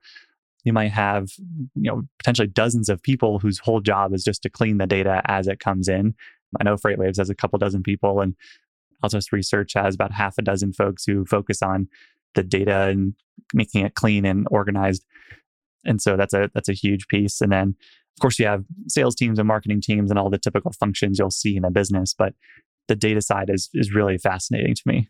you 0.64 0.72
might 0.72 0.90
have, 0.90 1.28
you 1.74 1.90
know, 1.90 2.02
potentially 2.18 2.48
dozens 2.48 2.88
of 2.88 3.02
people 3.02 3.38
whose 3.38 3.60
whole 3.60 3.80
job 3.80 4.12
is 4.12 4.24
just 4.24 4.42
to 4.42 4.50
clean 4.50 4.78
the 4.78 4.86
data 4.86 5.22
as 5.26 5.46
it 5.46 5.60
comes 5.60 5.88
in. 5.88 6.14
I 6.60 6.64
know 6.64 6.74
FreightWaves 6.74 7.18
has 7.18 7.30
a 7.30 7.34
couple 7.34 7.58
dozen 7.58 7.82
people 7.82 8.20
and 8.20 8.34
Altos 9.02 9.32
Research 9.32 9.74
has 9.74 9.94
about 9.94 10.12
half 10.12 10.38
a 10.38 10.42
dozen 10.42 10.72
folks 10.72 11.04
who 11.04 11.24
focus 11.24 11.62
on 11.62 11.88
the 12.34 12.42
data 12.42 12.88
and 12.88 13.14
making 13.54 13.84
it 13.84 13.94
clean 13.94 14.24
and 14.24 14.46
organized. 14.50 15.04
And 15.84 16.02
so 16.02 16.16
that's 16.16 16.34
a 16.34 16.50
that's 16.52 16.68
a 16.68 16.74
huge 16.74 17.06
piece. 17.06 17.40
And 17.40 17.52
then 17.52 17.76
of 18.18 18.20
course, 18.20 18.38
you 18.40 18.46
have 18.46 18.64
sales 18.88 19.14
teams 19.14 19.38
and 19.38 19.46
marketing 19.46 19.80
teams 19.80 20.10
and 20.10 20.18
all 20.18 20.28
the 20.28 20.38
typical 20.38 20.72
functions 20.72 21.20
you'll 21.20 21.30
see 21.30 21.56
in 21.56 21.64
a 21.64 21.70
business, 21.70 22.14
but 22.18 22.34
the 22.88 22.96
data 22.96 23.22
side 23.22 23.48
is 23.48 23.70
is 23.74 23.94
really 23.94 24.18
fascinating 24.18 24.74
to 24.74 24.82
me. 24.86 25.08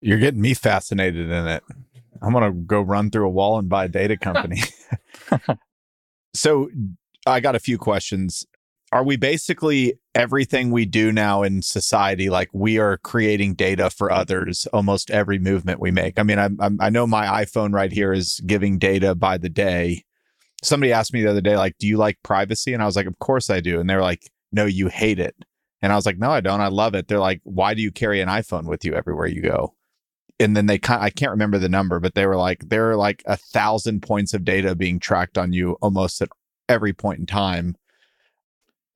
You're 0.00 0.18
getting 0.18 0.40
me 0.40 0.54
fascinated 0.54 1.28
in 1.28 1.46
it. 1.48 1.64
I'm 2.22 2.32
going 2.32 2.44
to 2.44 2.52
go 2.52 2.80
run 2.80 3.10
through 3.10 3.26
a 3.26 3.30
wall 3.30 3.58
and 3.58 3.68
buy 3.68 3.86
a 3.86 3.88
data 3.88 4.16
company. 4.20 4.62
so, 6.32 6.70
I 7.26 7.40
got 7.40 7.56
a 7.56 7.60
few 7.60 7.76
questions. 7.76 8.46
Are 8.92 9.04
we 9.04 9.16
basically 9.16 9.94
everything 10.14 10.70
we 10.70 10.84
do 10.84 11.10
now 11.10 11.42
in 11.42 11.62
society 11.62 12.30
like 12.30 12.50
we 12.52 12.78
are 12.78 12.98
creating 12.98 13.54
data 13.54 13.90
for 13.90 14.12
others 14.12 14.66
almost 14.72 15.10
every 15.10 15.40
movement 15.40 15.80
we 15.80 15.90
make? 15.90 16.20
I 16.20 16.22
mean, 16.22 16.38
I, 16.38 16.50
I 16.78 16.90
know 16.90 17.06
my 17.06 17.44
iPhone 17.44 17.72
right 17.72 17.92
here 17.92 18.12
is 18.12 18.40
giving 18.46 18.78
data 18.78 19.14
by 19.14 19.38
the 19.38 19.48
day 19.48 20.04
somebody 20.62 20.92
asked 20.92 21.12
me 21.12 21.22
the 21.22 21.30
other 21.30 21.40
day, 21.40 21.56
like, 21.56 21.76
do 21.78 21.86
you 21.86 21.96
like 21.96 22.18
privacy? 22.22 22.72
And 22.72 22.82
I 22.82 22.86
was 22.86 22.96
like, 22.96 23.06
of 23.06 23.18
course 23.18 23.50
I 23.50 23.60
do. 23.60 23.80
And 23.80 23.88
they're 23.88 24.02
like, 24.02 24.30
no, 24.52 24.64
you 24.64 24.88
hate 24.88 25.18
it. 25.18 25.34
And 25.82 25.92
I 25.92 25.96
was 25.96 26.06
like, 26.06 26.18
no, 26.18 26.30
I 26.30 26.40
don't. 26.40 26.60
I 26.60 26.68
love 26.68 26.94
it. 26.94 27.08
They're 27.08 27.18
like, 27.18 27.40
why 27.44 27.74
do 27.74 27.82
you 27.82 27.90
carry 27.90 28.20
an 28.20 28.28
iPhone 28.28 28.64
with 28.66 28.84
you 28.84 28.94
everywhere 28.94 29.26
you 29.26 29.42
go? 29.42 29.74
And 30.38 30.56
then 30.56 30.66
they 30.66 30.78
kind 30.78 31.02
I 31.02 31.10
can't 31.10 31.30
remember 31.30 31.58
the 31.58 31.68
number, 31.68 32.00
but 32.00 32.14
they 32.14 32.26
were 32.26 32.36
like, 32.36 32.68
there 32.68 32.90
are 32.90 32.96
like 32.96 33.22
a 33.26 33.36
thousand 33.36 34.02
points 34.02 34.32
of 34.32 34.44
data 34.44 34.74
being 34.74 34.98
tracked 34.98 35.36
on 35.36 35.52
you 35.52 35.76
almost 35.82 36.22
at 36.22 36.28
every 36.68 36.92
point 36.92 37.20
in 37.20 37.26
time. 37.26 37.76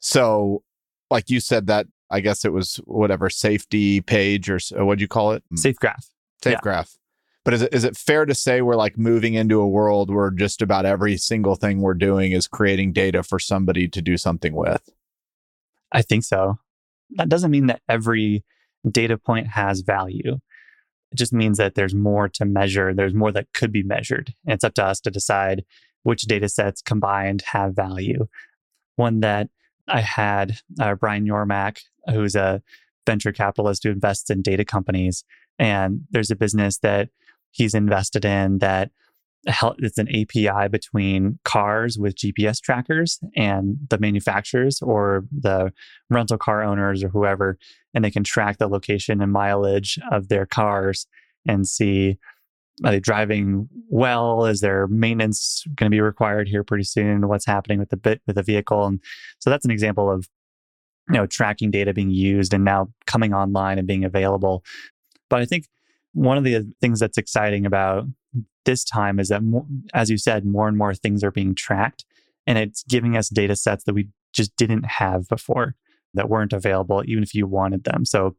So, 0.01 0.63
like 1.11 1.29
you 1.31 1.41
said, 1.41 1.67
that 1.67 1.87
I 2.11 2.21
guess 2.21 2.45
it 2.45 2.53
was 2.53 2.77
whatever 2.85 3.29
safety 3.29 4.01
page 4.01 4.49
or 4.49 4.59
uh, 4.79 4.85
what'd 4.85 5.01
you 5.01 5.09
call 5.09 5.33
it? 5.33 5.43
Mm. 5.53 5.59
Safe 5.59 5.77
graph. 5.77 6.07
Safe 6.43 6.53
yeah. 6.53 6.61
graph. 6.63 6.97
But 7.45 7.55
is 7.55 7.63
it, 7.63 7.75
is 7.75 7.85
it 7.85 7.97
fair 7.97 8.25
to 8.25 8.35
say 8.35 8.63
we're 8.63 8.75
like 8.75 8.97
moving 8.97 9.35
into 9.35 9.61
a 9.61 9.69
world 9.69 10.11
where 10.11 10.31
just 10.31 10.63
about 10.63 10.87
every 10.87 11.17
single 11.19 11.57
thing 11.57 11.81
we're 11.81 11.95
doing 11.95 12.33
is 12.33 12.49
creating 12.49 12.93
data 12.93 13.23
for 13.23 13.39
somebody 13.39 13.87
to 13.89 14.01
do 14.01 14.17
something 14.17 14.55
with? 14.55 14.89
I 15.93 16.03
think 16.03 16.25
so. 16.25 16.59
That 17.11 17.29
doesn't 17.29 17.51
mean 17.51 17.67
that 17.67 17.83
every 17.89 18.45
data 18.91 19.19
point 19.19 19.49
has 19.49 19.81
value. 19.81 20.39
It 21.13 21.17
just 21.17 21.33
means 21.33 21.59
that 21.59 21.75
there's 21.75 21.95
more 21.95 22.29
to 22.31 22.45
measure. 22.47 22.95
There's 22.95 23.15
more 23.15 23.31
that 23.33 23.53
could 23.53 23.73
be 23.73 23.83
measured. 23.83 24.35
And 24.47 24.55
it's 24.55 24.65
up 24.65 24.75
to 24.75 24.85
us 24.85 25.01
to 25.01 25.11
decide 25.11 25.65
which 26.03 26.23
data 26.23 26.49
sets 26.49 26.83
combined 26.83 27.43
have 27.53 27.77
value. 27.77 28.27
One 28.97 29.21
that 29.21 29.51
I 29.87 30.01
had, 30.01 30.59
uh, 30.81 30.95
Brian 30.95 31.27
Yormack, 31.27 31.81
who's 32.11 32.35
a 32.35 32.63
venture 33.07 33.33
capitalist 33.33 33.85
who 33.85 33.91
invests 33.91 34.31
in 34.31 34.41
data 34.43 34.65
companies. 34.65 35.25
And 35.59 36.01
there's 36.11 36.31
a 36.31 36.37
business 36.37 36.79
that 36.79 37.11
he's 37.55 37.75
invested 37.75 38.25
in 38.25 38.59
that 38.59 38.91
it's 39.79 39.99
an 39.99 40.09
API 40.09 40.69
between 40.69 41.39
cars 41.45 41.99
with 41.99 42.17
GPS 42.17 42.61
trackers 42.61 43.19
and 43.37 43.77
the 43.91 43.99
manufacturers 43.99 44.81
or 44.81 45.25
the 45.31 45.73
rental 46.09 46.39
car 46.39 46.63
owners 46.63 47.05
or 47.05 47.09
whoever, 47.09 47.59
and 47.93 48.05
they 48.05 48.11
can 48.11 48.25
track 48.25 48.59
the 48.59 48.69
location 48.69 49.21
and 49.21 49.33
mileage 49.33 49.99
of 50.11 50.29
their 50.29 50.47
cars 50.47 51.07
and 51.47 51.69
see 51.69 52.19
are 52.85 52.91
they 52.91 53.01
driving 53.01 53.69
well? 53.89 54.47
Is 54.47 54.61
there 54.61 54.89
maintenance 54.89 55.65
going 55.77 55.89
to 55.89 55.95
be 55.95 56.01
required 56.01 56.49
here 56.49 56.65
pretty 56.65 56.83
soon? 56.83 57.29
What's 57.29 57.47
happening 57.47 57.79
with 57.79 57.91
the 57.91 57.97
bit 57.97 58.21
with 58.27 58.35
the 58.35 58.43
vehicle? 58.43 58.85
And 58.85 59.01
so 59.39 59.49
that's 59.49 59.65
an 59.65 59.71
example 59.71 60.11
of 60.11 60.29
you 61.09 61.15
know 61.15 61.27
tracking 61.27 61.71
data 61.71 61.93
being 61.93 62.11
used 62.11 62.53
and 62.53 62.65
now 62.65 62.89
coming 63.07 63.33
online 63.33 63.79
and 63.79 63.87
being 63.87 64.05
available. 64.05 64.65
But 65.31 65.41
I 65.41 65.45
think 65.45 65.67
one 66.15 66.39
of 66.39 66.45
the 66.45 66.73
things 66.81 67.01
that's 67.01 67.19
exciting 67.19 67.67
about 67.67 68.07
this 68.65 68.85
time 68.85 69.19
is 69.19 69.29
that, 69.29 69.43
as 69.93 70.11
you 70.11 70.17
said, 70.17 70.47
more 70.47 70.69
and 70.69 70.79
more 70.79 70.95
things 70.95 71.23
are 71.23 71.31
being 71.31 71.55
tracked, 71.55 72.05
and 72.47 72.57
it's 72.57 72.83
giving 72.85 73.17
us 73.17 73.29
data 73.29 73.57
sets 73.57 73.85
that 73.85 73.95
we 73.95 74.09
just 74.33 74.57
didn't 74.57 74.85
have 74.85 75.29
before 75.29 75.75
that 76.15 76.29
weren't 76.29 76.53
available, 76.53 77.03
even 77.07 77.23
if 77.23 77.35
you 77.35 77.47
wanted 77.47 77.85
them. 77.85 78.05
So, 78.05 78.37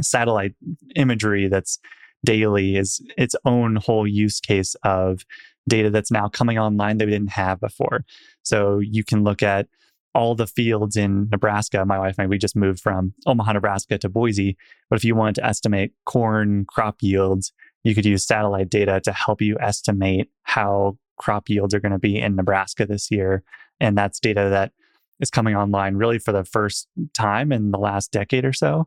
satellite 0.00 0.54
imagery 0.94 1.48
that's 1.48 1.78
daily 2.24 2.76
is 2.76 3.00
its 3.16 3.34
own 3.44 3.76
whole 3.76 4.06
use 4.06 4.38
case 4.38 4.76
of 4.84 5.24
data 5.68 5.90
that's 5.90 6.10
now 6.10 6.28
coming 6.28 6.58
online 6.58 6.98
that 6.98 7.06
we 7.06 7.12
didn't 7.12 7.30
have 7.30 7.60
before. 7.60 8.04
So, 8.42 8.78
you 8.78 9.04
can 9.04 9.24
look 9.24 9.42
at 9.42 9.66
all 10.14 10.34
the 10.34 10.46
fields 10.46 10.96
in 10.96 11.28
Nebraska. 11.30 11.84
My 11.84 11.98
wife 11.98 12.16
and 12.18 12.24
I, 12.24 12.28
we 12.28 12.38
just 12.38 12.56
moved 12.56 12.80
from 12.80 13.14
Omaha, 13.26 13.52
Nebraska 13.52 13.98
to 13.98 14.08
Boise. 14.08 14.56
But 14.88 14.96
if 14.98 15.04
you 15.04 15.14
wanted 15.14 15.36
to 15.36 15.46
estimate 15.46 15.92
corn 16.04 16.64
crop 16.66 16.96
yields, 17.00 17.52
you 17.84 17.94
could 17.94 18.04
use 18.04 18.26
satellite 18.26 18.70
data 18.70 19.00
to 19.04 19.12
help 19.12 19.40
you 19.40 19.56
estimate 19.60 20.28
how 20.42 20.98
crop 21.16 21.48
yields 21.48 21.74
are 21.74 21.80
going 21.80 21.92
to 21.92 21.98
be 21.98 22.18
in 22.18 22.34
Nebraska 22.34 22.86
this 22.86 23.10
year. 23.10 23.42
And 23.78 23.96
that's 23.96 24.20
data 24.20 24.48
that 24.50 24.72
is 25.20 25.30
coming 25.30 25.54
online 25.54 25.96
really 25.96 26.18
for 26.18 26.32
the 26.32 26.44
first 26.44 26.88
time 27.12 27.52
in 27.52 27.70
the 27.70 27.78
last 27.78 28.10
decade 28.10 28.44
or 28.44 28.52
so. 28.52 28.86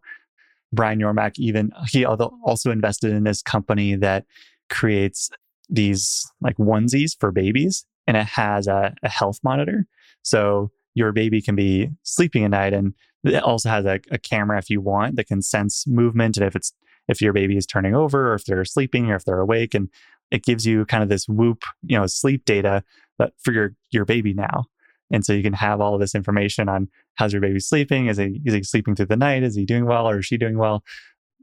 Brian 0.74 1.00
Yormack 1.00 1.34
even 1.38 1.72
he 1.88 2.04
also 2.04 2.72
invested 2.72 3.12
in 3.12 3.24
this 3.24 3.42
company 3.44 3.96
that 3.96 4.26
creates 4.70 5.30
these 5.70 6.30
like 6.42 6.58
onesies 6.58 7.12
for 7.18 7.32
babies 7.32 7.86
and 8.08 8.18
it 8.18 8.26
has 8.26 8.68
a, 8.68 8.94
a 9.04 9.10
health 9.10 9.40
monitor. 9.44 9.86
So 10.24 10.72
your 10.96 11.12
baby 11.12 11.42
can 11.42 11.56
be 11.56 11.90
sleeping 12.04 12.44
at 12.44 12.52
night 12.52 12.74
and 12.74 12.94
it 13.24 13.42
also 13.42 13.70
has 13.70 13.86
a, 13.86 14.00
a 14.12 14.18
camera 14.18 14.58
if 14.58 14.70
you 14.70 14.82
want 14.82 15.16
that 15.16 15.28
can 15.28 15.42
sense 15.42 15.88
movement 15.88 16.38
and 16.38 16.46
if 16.46 16.56
it's 16.56 16.74
if 17.08 17.22
your 17.22 17.34
baby 17.34 17.58
is 17.58 17.66
turning 17.66 17.96
over 17.96 18.32
or 18.32 18.36
if 18.36 18.46
they're 18.46 18.66
sleeping 18.66 19.10
or 19.10 19.16
if 19.16 19.26
they're 19.26 19.40
awake 19.40 19.74
and 19.74 19.90
it 20.32 20.44
gives 20.44 20.66
you 20.66 20.86
kind 20.86 21.04
of 21.04 21.10
this 21.10 21.28
whoop 21.28 21.64
you 21.84 21.98
know 21.98 22.06
sleep 22.08 22.46
data 22.46 22.84
but 23.18 23.34
for 23.40 23.52
your 23.52 23.76
your 23.92 24.06
baby 24.06 24.34
now. 24.34 24.66
And 25.12 25.24
so 25.24 25.34
you 25.34 25.44
can 25.44 25.54
have 25.54 25.80
all 25.80 25.94
of 25.94 26.00
this 26.00 26.16
information 26.16 26.70
on 26.70 26.90
how's 27.16 27.34
your 27.34 27.42
baby 27.42 27.60
sleeping? 27.60 28.08
Is 28.08 28.18
he 28.18 28.42
is 28.46 28.54
he 28.54 28.64
sleeping 28.64 28.96
through 28.96 29.08
the 29.08 29.18
night? 29.18 29.44
Is 29.44 29.56
he 29.56 29.66
doing 29.66 29.86
well 29.86 30.10
or 30.10 30.20
is 30.20 30.26
she 30.26 30.38
doing 30.38 30.58
well? 30.58 30.84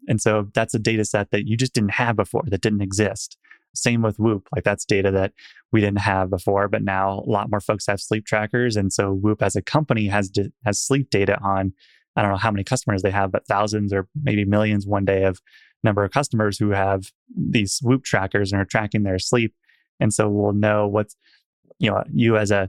And 0.08 0.20
so 0.20 0.48
that's 0.54 0.74
a 0.74 0.78
data 0.78 1.04
set 1.04 1.30
that 1.30 1.46
you 1.46 1.56
just 1.56 1.74
didn't 1.74 1.92
have 1.92 2.16
before 2.16 2.42
that 2.46 2.62
didn't 2.62 2.80
exist 2.80 3.36
same 3.74 4.02
with 4.02 4.18
whoop 4.18 4.48
like 4.54 4.64
that's 4.64 4.84
data 4.84 5.10
that 5.10 5.32
we 5.72 5.80
didn't 5.80 6.00
have 6.00 6.30
before 6.30 6.68
but 6.68 6.82
now 6.82 7.20
a 7.20 7.30
lot 7.30 7.50
more 7.50 7.60
folks 7.60 7.86
have 7.86 8.00
sleep 8.00 8.26
trackers 8.26 8.76
and 8.76 8.92
so 8.92 9.12
whoop 9.12 9.42
as 9.42 9.56
a 9.56 9.62
company 9.62 10.06
has 10.06 10.30
has 10.64 10.80
sleep 10.80 11.10
data 11.10 11.38
on 11.42 11.72
I 12.16 12.22
don't 12.22 12.32
know 12.32 12.38
how 12.38 12.50
many 12.50 12.64
customers 12.64 13.02
they 13.02 13.10
have, 13.10 13.30
but 13.30 13.46
thousands 13.46 13.92
or 13.92 14.08
maybe 14.20 14.44
millions 14.44 14.86
one 14.86 15.04
day 15.04 15.24
of 15.24 15.40
number 15.82 16.04
of 16.04 16.10
customers 16.10 16.58
who 16.58 16.70
have 16.70 17.10
these 17.34 17.80
Whoop 17.82 18.04
trackers 18.04 18.52
and 18.52 18.60
are 18.60 18.66
tracking 18.66 19.02
their 19.02 19.18
sleep. 19.18 19.54
And 19.98 20.12
so 20.12 20.28
we'll 20.28 20.52
know 20.52 20.88
what's, 20.88 21.16
you 21.78 21.90
know, 21.90 22.04
you 22.12 22.36
as 22.36 22.50
a 22.50 22.68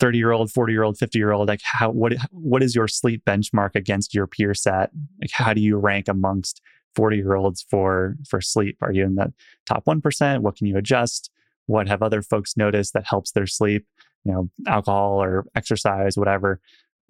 30 0.00 0.18
year 0.18 0.32
old, 0.32 0.50
40 0.50 0.72
year 0.72 0.82
old, 0.82 0.98
50 0.98 1.18
year 1.18 1.32
old, 1.32 1.48
like 1.48 1.60
how, 1.62 1.90
what, 1.90 2.14
what 2.30 2.62
is 2.62 2.74
your 2.74 2.88
sleep 2.88 3.22
benchmark 3.24 3.74
against 3.74 4.14
your 4.14 4.26
peer 4.26 4.54
set? 4.54 4.90
Like 5.20 5.30
how 5.32 5.52
do 5.52 5.60
you 5.60 5.76
rank 5.76 6.08
amongst 6.08 6.62
40 6.96 7.16
year 7.18 7.34
olds 7.34 7.64
for, 7.70 8.16
for 8.28 8.40
sleep? 8.40 8.78
Are 8.80 8.92
you 8.92 9.04
in 9.04 9.14
the 9.14 9.32
top 9.66 9.84
1%? 9.84 10.40
What 10.40 10.56
can 10.56 10.66
you 10.66 10.76
adjust? 10.76 11.30
What 11.66 11.88
have 11.88 12.02
other 12.02 12.22
folks 12.22 12.56
noticed 12.56 12.94
that 12.94 13.06
helps 13.06 13.32
their 13.32 13.46
sleep? 13.46 13.86
You 14.24 14.32
know, 14.32 14.50
alcohol 14.66 15.22
or 15.22 15.46
exercise, 15.54 16.16
whatever. 16.16 16.60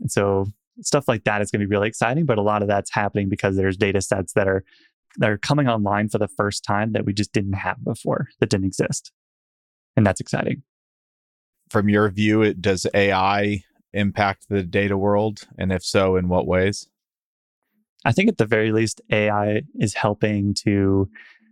And 0.01 0.11
so 0.11 0.47
stuff 0.83 1.09
like 1.09 1.25
that 1.25 1.41
is 1.41 1.51
going 1.51 1.61
to 1.61 1.67
be 1.67 1.71
really 1.71 1.89
exciting. 1.89 2.27
But 2.27 2.39
a 2.39 2.43
lot 2.43 2.63
of 2.63 2.69
that's 2.69 2.93
happening 2.93 3.29
because 3.29 3.57
there's 3.57 3.77
data 3.77 4.01
sets 4.01 4.33
that 4.35 4.49
are 4.49 4.65
that 5.19 5.31
are 5.31 5.39
coming 5.39 5.69
online 5.69 6.09
for 6.09 6.19
the 6.19 6.29
first 6.29 6.65
time 6.65 6.93
that 6.93 7.07
we 7.07 7.13
just 7.15 7.33
didn't 7.33 7.55
have 7.55 7.83
before, 7.83 8.29
that 8.41 8.51
didn't 8.51 8.67
exist, 8.67 9.13
and 9.97 10.07
that's 10.07 10.21
exciting. 10.21 10.63
From 11.71 11.89
your 11.89 12.09
view, 12.11 12.43
it, 12.43 12.61
does 12.61 12.87
AI 12.93 13.63
impact 13.93 14.47
the 14.49 14.63
data 14.63 14.97
world, 14.97 15.41
and 15.59 15.73
if 15.73 15.83
so, 15.83 16.17
in 16.17 16.29
what 16.29 16.47
ways? 16.47 16.89
I 18.07 18.13
think 18.13 18.29
at 18.29 18.39
the 18.39 18.47
very 18.47 18.71
least, 18.71 19.01
AI 19.11 19.63
is 19.81 19.95
helping 19.95 20.55
to 20.65 21.11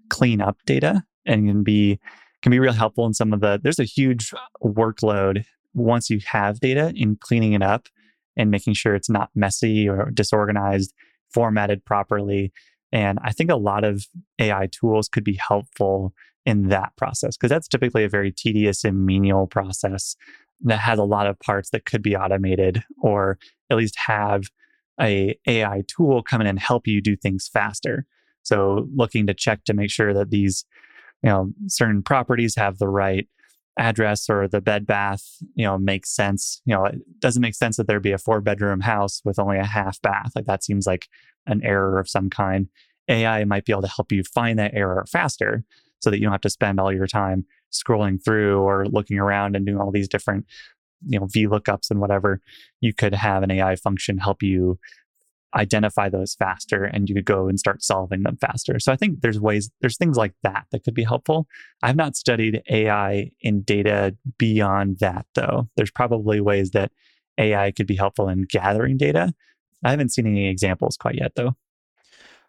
clean 0.09 0.40
up 0.40 0.57
data 0.66 1.02
and 1.26 1.48
can 1.48 1.62
be 1.64 1.98
can 2.42 2.50
be 2.50 2.61
real 2.61 2.72
helpful 2.72 3.07
in 3.07 3.14
some 3.14 3.32
of 3.32 3.40
the. 3.40 3.59
There's 3.62 3.80
a 3.80 3.84
huge 3.84 4.32
workload 4.62 5.44
once 5.74 6.11
you 6.11 6.20
have 6.26 6.61
data 6.61 6.92
in 6.94 7.16
cleaning 7.16 7.55
it 7.55 7.62
up 7.62 7.88
and 8.36 8.50
making 8.50 8.74
sure 8.74 8.94
it's 8.94 9.11
not 9.11 9.30
messy 9.34 9.88
or 9.88 10.11
disorganized, 10.12 10.92
formatted 11.32 11.84
properly. 11.84 12.52
And 12.92 13.18
I 13.24 13.32
think 13.32 13.50
a 13.50 13.57
lot 13.57 13.82
of 13.82 14.07
AI 14.38 14.68
tools 14.70 15.09
could 15.09 15.24
be 15.24 15.34
helpful 15.34 16.14
in 16.46 16.68
that 16.68 16.94
process 16.96 17.36
because 17.36 17.50
that's 17.50 17.66
typically 17.66 18.05
a 18.05 18.09
very 18.09 18.30
tedious 18.30 18.84
and 18.84 19.05
menial 19.05 19.46
process 19.48 20.14
that 20.61 20.78
has 20.78 20.98
a 20.98 21.05
lot 21.05 21.26
of 21.26 21.40
parts 21.40 21.70
that 21.70 21.84
could 21.84 22.02
be 22.02 22.14
automated 22.14 22.84
or 23.00 23.38
at 23.70 23.76
least 23.76 23.98
have 23.98 24.44
a 25.01 25.38
AI 25.47 25.82
tool 25.86 26.22
come 26.22 26.40
in 26.40 26.47
and 26.47 26.59
help 26.59 26.86
you 26.86 27.01
do 27.01 27.16
things 27.16 27.49
faster. 27.53 28.07
So 28.42 28.88
looking 28.95 29.26
to 29.26 29.34
check 29.34 29.64
to 29.64 29.74
make 29.74 29.90
sure 29.90 30.14
that 30.14 30.30
these, 30.30 30.64
you 31.22 31.30
know, 31.30 31.51
certain 31.66 32.03
properties 32.03 32.57
have 32.57 32.78
the 32.78 32.88
right 32.88 33.26
address 33.76 34.30
or 34.30 34.47
the 34.47 34.61
bed 34.61 34.86
bath, 34.86 35.24
you 35.55 35.64
know, 35.64 35.78
makes 35.78 36.11
sense. 36.14 36.61
You 36.64 36.74
know, 36.74 36.84
it 36.84 37.01
doesn't 37.18 37.42
make 37.42 37.55
sense 37.55 37.76
that 37.76 37.86
there 37.86 38.01
be 38.01 38.12
a 38.12 38.18
four 38.18 38.40
bedroom 38.40 38.80
house 38.80 39.20
with 39.24 39.38
only 39.38 39.59
a 39.59 39.64
half 39.64 40.01
bath. 40.01 40.32
Like 40.34 40.47
that 40.47 40.62
seems 40.62 40.86
like 40.86 41.09
an 41.47 41.62
error 41.64 41.99
of 41.99 42.09
some 42.09 42.30
kind. 42.30 42.68
AI 43.09 43.45
might 43.45 43.64
be 43.64 43.72
able 43.72 43.82
to 43.82 43.88
help 43.88 44.12
you 44.12 44.22
find 44.22 44.59
that 44.59 44.74
error 44.74 45.05
faster 45.11 45.64
so 46.01 46.11
that 46.11 46.18
you 46.18 46.24
don't 46.24 46.32
have 46.32 46.40
to 46.42 46.51
spend 46.51 46.78
all 46.78 46.92
your 46.92 47.07
time 47.07 47.47
scrolling 47.72 48.22
through 48.24 48.61
or 48.61 48.86
looking 48.86 49.18
around 49.18 49.57
and 49.57 49.66
doing 49.66 49.80
all 49.80 49.90
these 49.90 50.09
different, 50.09 50.47
you 51.07 51.18
know, 51.18 51.26
VLOOKUPs 51.26 51.90
and 51.90 52.00
whatever. 52.00 52.40
You 52.80 52.92
could 52.92 53.14
have 53.14 53.42
an 53.42 53.50
AI 53.50 53.76
function 53.76 54.18
help 54.18 54.42
you 54.42 54.78
identify 55.55 56.09
those 56.09 56.34
faster 56.34 56.84
and 56.84 57.09
you 57.09 57.14
could 57.14 57.24
go 57.24 57.48
and 57.48 57.59
start 57.59 57.82
solving 57.82 58.22
them 58.22 58.36
faster. 58.36 58.78
So 58.80 58.92
I 58.92 58.96
think 58.96 59.20
there's 59.20 59.38
ways, 59.38 59.70
there's 59.80 59.96
things 59.96 60.16
like 60.16 60.34
that 60.42 60.66
that 60.72 60.84
could 60.84 60.94
be 60.94 61.05
helpful. 61.05 61.46
I've 61.82 61.96
not 61.96 62.16
studied 62.16 62.62
AI 62.68 63.30
in 63.40 63.62
data 63.62 64.16
beyond 64.36 64.98
that, 64.98 65.26
though. 65.34 65.68
There's 65.76 65.92
probably 65.92 66.40
ways 66.40 66.70
that 66.70 66.90
AI 67.38 67.70
could 67.70 67.86
be 67.86 67.96
helpful 67.96 68.28
in 68.28 68.46
gathering 68.48 68.96
data. 68.96 69.32
I 69.84 69.90
haven't 69.90 70.12
seen 70.12 70.26
any 70.26 70.48
examples 70.48 70.96
quite 70.96 71.16
yet, 71.16 71.32
though. 71.36 71.55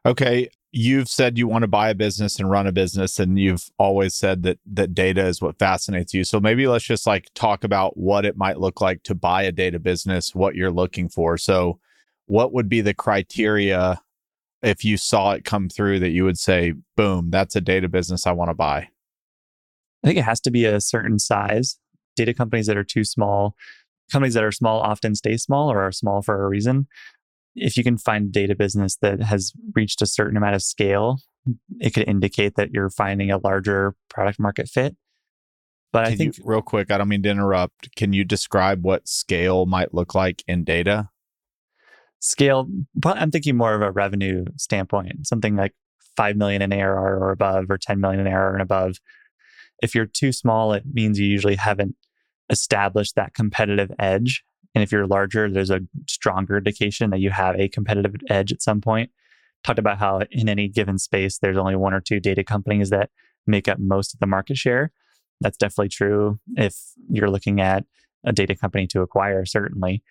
Okay. 0.06 0.49
You've 0.78 1.07
said 1.07 1.38
you 1.38 1.47
want 1.47 1.61
to 1.61 1.69
buy 1.69 1.89
a 1.89 1.95
business 1.95 2.38
and 2.38 2.49
run 2.49 2.67
a 2.67 2.73
business, 2.73 3.17
and 3.17 3.39
you've 3.39 3.69
always 3.80 4.13
said 4.13 4.43
that 4.43 4.59
that 4.73 4.93
data 4.93 5.26
is 5.26 5.41
what 5.41 5.57
fascinates 5.57 6.13
you. 6.13 6.26
So 6.26 6.41
maybe 6.41 6.67
let's 6.67 6.84
just 6.84 7.07
like 7.07 7.30
talk 7.34 7.63
about 7.63 7.95
what 7.95 8.26
it 8.26 8.36
might 8.36 8.59
look 8.59 8.82
like 8.82 9.01
to 9.03 9.15
buy 9.15 9.43
a 9.43 9.53
data 9.53 9.80
business, 9.80 10.36
what 10.36 10.53
you're 10.53 10.73
looking 10.73 11.07
for. 11.07 11.38
So 11.38 11.80
what 12.26 12.51
would 12.51 12.67
be 12.67 12.82
the 12.82 12.93
criteria 12.93 14.01
if 14.61 14.84
you 14.84 14.97
saw 14.97 15.32
it 15.32 15.45
come 15.45 15.69
through 15.69 16.01
that 16.01 16.09
you 16.09 16.26
would 16.26 16.38
say, 16.38 16.73
boom, 16.97 17.30
that's 17.30 17.55
a 17.55 17.61
data 17.61 17.88
business 17.88 18.28
I 18.28 18.34
want 18.34 18.49
to 18.49 18.55
buy? 18.55 18.89
I 20.03 20.07
think 20.07 20.19
it 20.19 20.26
has 20.26 20.41
to 20.41 20.51
be 20.51 20.65
a 20.65 20.82
certain 20.82 21.19
size. 21.19 21.80
Data 22.17 22.34
companies 22.34 22.67
that 22.67 22.76
are 22.76 22.84
too 22.84 23.05
small, 23.05 23.55
companies 24.11 24.34
that 24.34 24.43
are 24.43 24.51
small 24.51 24.82
often 24.82 25.15
stay 25.15 25.38
small 25.38 25.71
or 25.71 25.80
are 25.80 25.93
small 25.93 26.21
for 26.21 26.43
a 26.43 26.49
reason. 26.49 26.88
If 27.56 27.78
you 27.78 27.84
can 27.84 27.97
find 27.97 28.32
data 28.32 28.56
business 28.56 28.97
that 29.01 29.22
has 29.22 29.53
reached 29.74 30.01
a 30.01 30.06
certain 30.06 30.38
amount 30.38 30.56
of 30.56 30.62
scale, 30.62 31.20
it 31.80 31.93
could 31.93 32.08
indicate 32.08 32.56
that 32.56 32.72
you're 32.72 32.89
finding 32.89 33.32
a 33.32 33.38
larger 33.38 33.95
product 34.10 34.39
market 34.39 34.68
fit. 34.68 34.95
But 35.93 36.06
can 36.06 36.14
I 36.14 36.16
think, 36.18 36.38
you, 36.38 36.43
real 36.45 36.62
quick, 36.62 36.91
I 36.91 36.97
don't 36.97 37.08
mean 37.08 37.24
to 37.24 37.30
interrupt. 37.30 37.95
Can 37.95 38.12
you 38.12 38.26
describe 38.26 38.84
what 38.84 39.08
scale 39.08 39.66
might 39.66 39.93
look 39.93 40.14
like 40.14 40.43
in 40.47 40.66
data? 40.66 41.10
scale 42.26 42.68
i'm 43.06 43.30
thinking 43.30 43.56
more 43.56 43.76
of 43.76 43.82
a 43.82 43.91
revenue 43.91 44.45
standpoint 44.58 45.28
something 45.28 45.56
like 45.56 45.74
5 46.18 46.36
million 46.36 46.62
in 46.62 46.74
arr 46.74 46.97
or 46.97 47.32
above 47.32 47.66
or 47.70 47.78
10 47.78 47.99
million 47.99 48.20
in 48.20 48.28
arr 48.28 48.53
and 48.53 48.64
above 48.64 48.95
if 49.84 49.93
you're 49.93 50.08
too 50.08 50.32
small 50.32 50.74
it 50.74 50.84
means 50.91 51.20
you 51.20 51.28
usually 51.28 51.56
haven't 51.56 51.95
established 52.49 53.16
that 53.16 53.36
competitive 53.36 53.91
edge 53.99 54.43
and 54.76 54.84
if 54.84 54.91
you're 54.91 55.07
larger 55.07 55.49
there's 55.49 55.71
a 55.71 55.82
stronger 56.07 56.57
indication 56.57 57.09
that 57.09 57.19
you 57.19 57.32
have 57.32 57.55
a 57.59 57.67
competitive 57.67 58.13
edge 58.30 58.51
at 58.51 58.61
some 58.61 58.82
point 58.82 59.09
talked 59.63 59.80
about 59.80 59.97
how 59.97 60.21
in 60.30 60.47
any 60.47 60.67
given 60.67 60.99
space 60.99 61.39
there's 61.39 61.57
only 61.57 61.76
one 61.76 61.93
or 61.93 62.01
two 62.01 62.19
data 62.19 62.43
companies 62.43 62.91
that 62.91 63.09
make 63.47 63.67
up 63.67 63.80
most 63.80 64.13
of 64.13 64.19
the 64.19 64.28
market 64.28 64.57
share 64.57 64.91
That's 65.41 65.57
definitely 65.57 65.89
true 65.89 66.39
if 66.55 66.76
you're 67.09 67.30
looking 67.30 67.59
at 67.59 67.86
a 68.26 68.34
data 68.34 68.55
company 68.55 68.88
to 68.88 69.01
acquire, 69.01 69.45
certainly. 69.45 70.03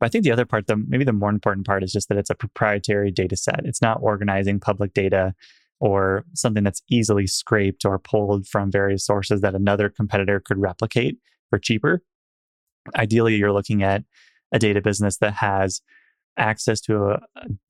But 0.00 0.06
I 0.06 0.08
think 0.08 0.24
the 0.24 0.32
other 0.32 0.46
part, 0.46 0.66
the 0.66 0.76
maybe 0.76 1.04
the 1.04 1.12
more 1.12 1.30
important 1.30 1.66
part 1.66 1.82
is 1.82 1.92
just 1.92 2.08
that 2.08 2.18
it's 2.18 2.30
a 2.30 2.34
proprietary 2.34 3.10
data 3.10 3.36
set. 3.36 3.60
It's 3.64 3.82
not 3.82 3.98
organizing 4.00 4.60
public 4.60 4.94
data 4.94 5.34
or 5.80 6.24
something 6.34 6.64
that's 6.64 6.82
easily 6.88 7.26
scraped 7.26 7.84
or 7.84 7.98
pulled 7.98 8.46
from 8.46 8.70
various 8.70 9.04
sources 9.04 9.40
that 9.40 9.54
another 9.54 9.88
competitor 9.88 10.40
could 10.40 10.58
replicate 10.58 11.18
for 11.50 11.58
cheaper. 11.58 12.02
Ideally, 12.96 13.36
you're 13.36 13.52
looking 13.52 13.82
at 13.82 14.04
a 14.52 14.58
data 14.58 14.80
business 14.80 15.18
that 15.18 15.34
has 15.34 15.80
access 16.36 16.80
to 16.82 17.10
a, 17.10 17.20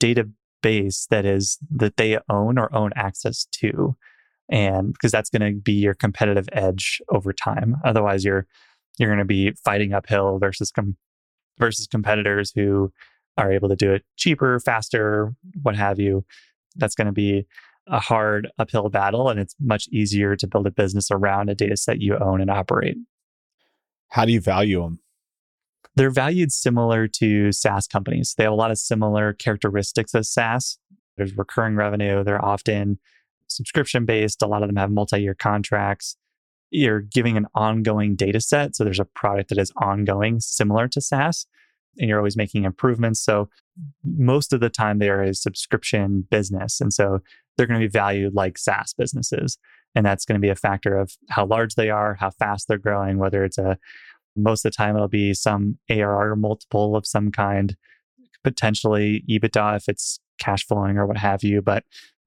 database 0.01 1.07
that 1.09 1.25
is 1.25 1.59
that 1.71 1.97
they 1.97 2.19
own 2.29 2.59
or 2.59 2.75
own 2.75 2.91
access 2.97 3.47
to 3.53 3.97
and 4.51 4.93
because 4.93 5.13
that's 5.13 5.31
going 5.31 5.55
to 5.55 5.61
be 5.61 5.73
your 5.73 5.95
competitive 5.95 6.49
edge 6.53 7.01
over 7.11 7.33
time. 7.33 7.77
Otherwise 7.85 8.25
you're 8.25 8.47
you're 8.99 9.09
going 9.09 9.19
to 9.19 9.25
be 9.25 9.53
fighting 9.65 9.93
uphill 9.93 10.39
versus 10.39 10.71
com- 10.71 10.97
versus 11.59 11.87
competitors 11.87 12.53
who 12.55 12.93
are 13.37 13.53
able 13.53 13.69
to 13.69 13.77
do 13.77 13.93
it 13.93 14.05
cheaper 14.17 14.59
faster 14.61 15.35
what 15.63 15.77
have 15.77 15.99
you. 15.99 16.25
That's 16.77 16.95
going 16.95 17.07
to 17.07 17.13
be 17.13 17.47
a 17.87 18.01
hard 18.01 18.49
uphill 18.59 18.89
battle 18.91 19.31
and 19.31 19.41
it's 19.41 19.55
much 19.61 19.89
easier 19.91 20.37
to 20.37 20.47
build 20.47 20.67
a 20.67 20.71
business 20.71 21.11
around 21.11 21.49
a 21.49 21.55
data 21.55 21.77
set 21.77 22.01
you 22.01 22.19
own 22.19 22.41
and 22.41 22.51
operate. 22.51 22.97
How 24.09 24.25
do 24.25 24.33
you 24.33 24.41
value 24.41 24.83
them 24.83 25.01
they're 25.99 26.11
valued 26.11 26.53
similar 26.53 27.09
to 27.09 27.51
SaaS 27.51 27.89
companies. 27.89 28.35
They 28.39 28.45
have 28.45 28.53
a 28.53 28.57
lot 28.57 28.71
of 28.71 28.79
similar 28.79 29.33
characteristics 29.33 30.15
as 30.15 30.31
SaaS. 30.31 30.79
There's 31.17 31.37
recurring 31.37 31.75
revenue. 31.75 32.23
They're 32.23 32.45
often 32.45 33.01
subscription 33.49 34.05
based. 34.05 34.41
A 34.41 34.47
lot 34.47 34.63
of 34.63 34.69
them 34.69 34.77
have 34.77 34.93
multi 34.93 35.21
year 35.21 35.35
contracts. 35.35 36.17
You're 36.71 37.01
giving 37.01 37.37
an 37.37 37.47
ongoing 37.53 38.15
data 38.15 38.41
set. 38.41 38.77
So 38.77 38.85
there's 38.85 39.01
a 39.01 39.05
product 39.05 39.49
that 39.49 39.59
is 39.59 39.73
ongoing, 39.77 40.39
similar 40.39 40.87
to 40.87 41.01
SaaS, 41.01 41.47
and 41.99 42.09
you're 42.09 42.19
always 42.19 42.37
making 42.37 42.63
improvements. 42.63 43.19
So 43.19 43.49
most 44.05 44.53
of 44.53 44.61
the 44.61 44.71
time, 44.71 45.01
they're 45.01 45.23
a 45.23 45.35
subscription 45.35 46.29
business. 46.31 46.81
And 46.81 46.93
so 46.93 47.23
they're 47.57 47.67
going 47.67 47.81
to 47.81 47.87
be 47.89 47.91
valued 47.91 48.35
like 48.35 48.57
SaaS 48.57 48.95
businesses. 48.97 49.59
And 49.97 50.07
that's 50.07 50.25
going 50.25 50.41
to 50.41 50.45
be 50.45 50.51
a 50.51 50.55
factor 50.55 50.97
of 50.97 51.17
how 51.29 51.45
large 51.47 51.75
they 51.75 51.91
are, 51.91 52.15
how 52.15 52.31
fast 52.31 52.69
they're 52.69 52.79
growing, 52.79 53.19
whether 53.19 53.43
it's 53.45 53.59
a 53.59 53.79
most 54.43 54.65
of 54.65 54.73
the 54.73 54.77
time, 54.77 54.97
it'll 54.97 55.09
be 55.09 55.35
some 55.35 55.79
ARR 55.91 56.37
multiple 56.37 56.97
of 56.97 57.07
some 57.07 57.31
kind, 57.31 57.77
potentially 58.45 59.25
EBITDA 59.29 59.77
if 59.77 59.89
it's 59.89 60.21
cash 60.39 60.67
flowing 60.67 60.97
or 60.97 61.07
what 61.07 61.19
have 61.19 61.43
you. 61.43 61.61
But 61.61 61.85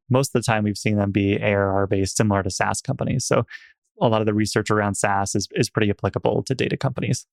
most 0.09 0.35
of 0.35 0.41
the 0.41 0.45
time, 0.45 0.63
we've 0.63 0.77
seen 0.77 0.97
them 0.97 1.11
be 1.11 1.41
ARR 1.41 1.87
based, 1.87 2.17
similar 2.17 2.43
to 2.43 2.49
SaaS 2.49 2.81
companies. 2.81 3.25
So 3.25 3.45
a 4.01 4.07
lot 4.07 4.21
of 4.21 4.25
the 4.25 4.33
research 4.33 4.69
around 4.69 4.95
SaaS 4.95 5.35
is, 5.35 5.47
is 5.53 5.69
pretty 5.69 5.89
applicable 5.89 6.43
to 6.43 6.55
data 6.55 6.77
companies. 6.77 7.25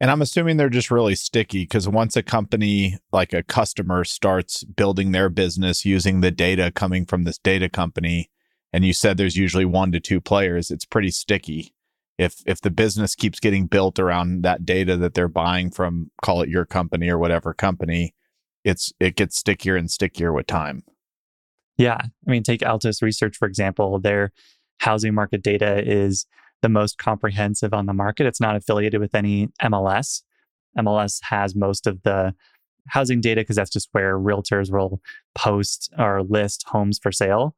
And 0.00 0.10
I'm 0.10 0.20
assuming 0.20 0.56
they're 0.56 0.68
just 0.68 0.90
really 0.90 1.14
sticky 1.14 1.62
because 1.62 1.88
once 1.88 2.16
a 2.16 2.22
company, 2.22 2.98
like 3.12 3.32
a 3.32 3.42
customer, 3.42 4.04
starts 4.04 4.62
building 4.62 5.12
their 5.12 5.30
business 5.30 5.86
using 5.86 6.20
the 6.20 6.30
data 6.30 6.70
coming 6.74 7.06
from 7.06 7.24
this 7.24 7.38
data 7.38 7.70
company, 7.70 8.30
and 8.72 8.84
you 8.84 8.92
said 8.92 9.16
there's 9.16 9.36
usually 9.36 9.64
one 9.64 9.92
to 9.92 10.00
two 10.00 10.20
players, 10.20 10.70
it's 10.70 10.84
pretty 10.84 11.10
sticky 11.10 11.72
if 12.18 12.42
if 12.46 12.60
the 12.60 12.70
business 12.70 13.14
keeps 13.14 13.40
getting 13.40 13.66
built 13.66 13.98
around 13.98 14.42
that 14.42 14.64
data 14.64 14.96
that 14.96 15.14
they're 15.14 15.28
buying 15.28 15.70
from 15.70 16.10
call 16.22 16.42
it 16.42 16.48
your 16.48 16.64
company 16.64 17.08
or 17.08 17.18
whatever 17.18 17.52
company 17.52 18.14
it's 18.64 18.92
it 18.98 19.16
gets 19.16 19.36
stickier 19.36 19.76
and 19.76 19.90
stickier 19.90 20.32
with 20.32 20.46
time. 20.46 20.82
Yeah. 21.76 21.98
I 22.00 22.30
mean 22.30 22.42
take 22.42 22.62
Altos 22.62 23.02
research 23.02 23.36
for 23.36 23.46
example. 23.46 24.00
Their 24.00 24.32
housing 24.78 25.14
market 25.14 25.42
data 25.42 25.82
is 25.86 26.26
the 26.62 26.68
most 26.68 26.98
comprehensive 26.98 27.72
on 27.72 27.86
the 27.86 27.92
market. 27.92 28.26
It's 28.26 28.40
not 28.40 28.56
affiliated 28.56 29.00
with 29.00 29.14
any 29.14 29.48
mls 29.62 30.22
mls 30.76 31.20
has 31.22 31.54
most 31.54 31.86
of 31.86 32.02
the 32.02 32.34
housing 32.88 33.20
data 33.20 33.40
because 33.40 33.56
that's 33.56 33.70
just 33.70 33.88
where 33.92 34.18
realtors 34.18 34.70
will 34.70 35.00
post 35.34 35.92
or 35.98 36.22
list 36.22 36.64
homes 36.68 36.98
for 36.98 37.10
sale. 37.10 37.54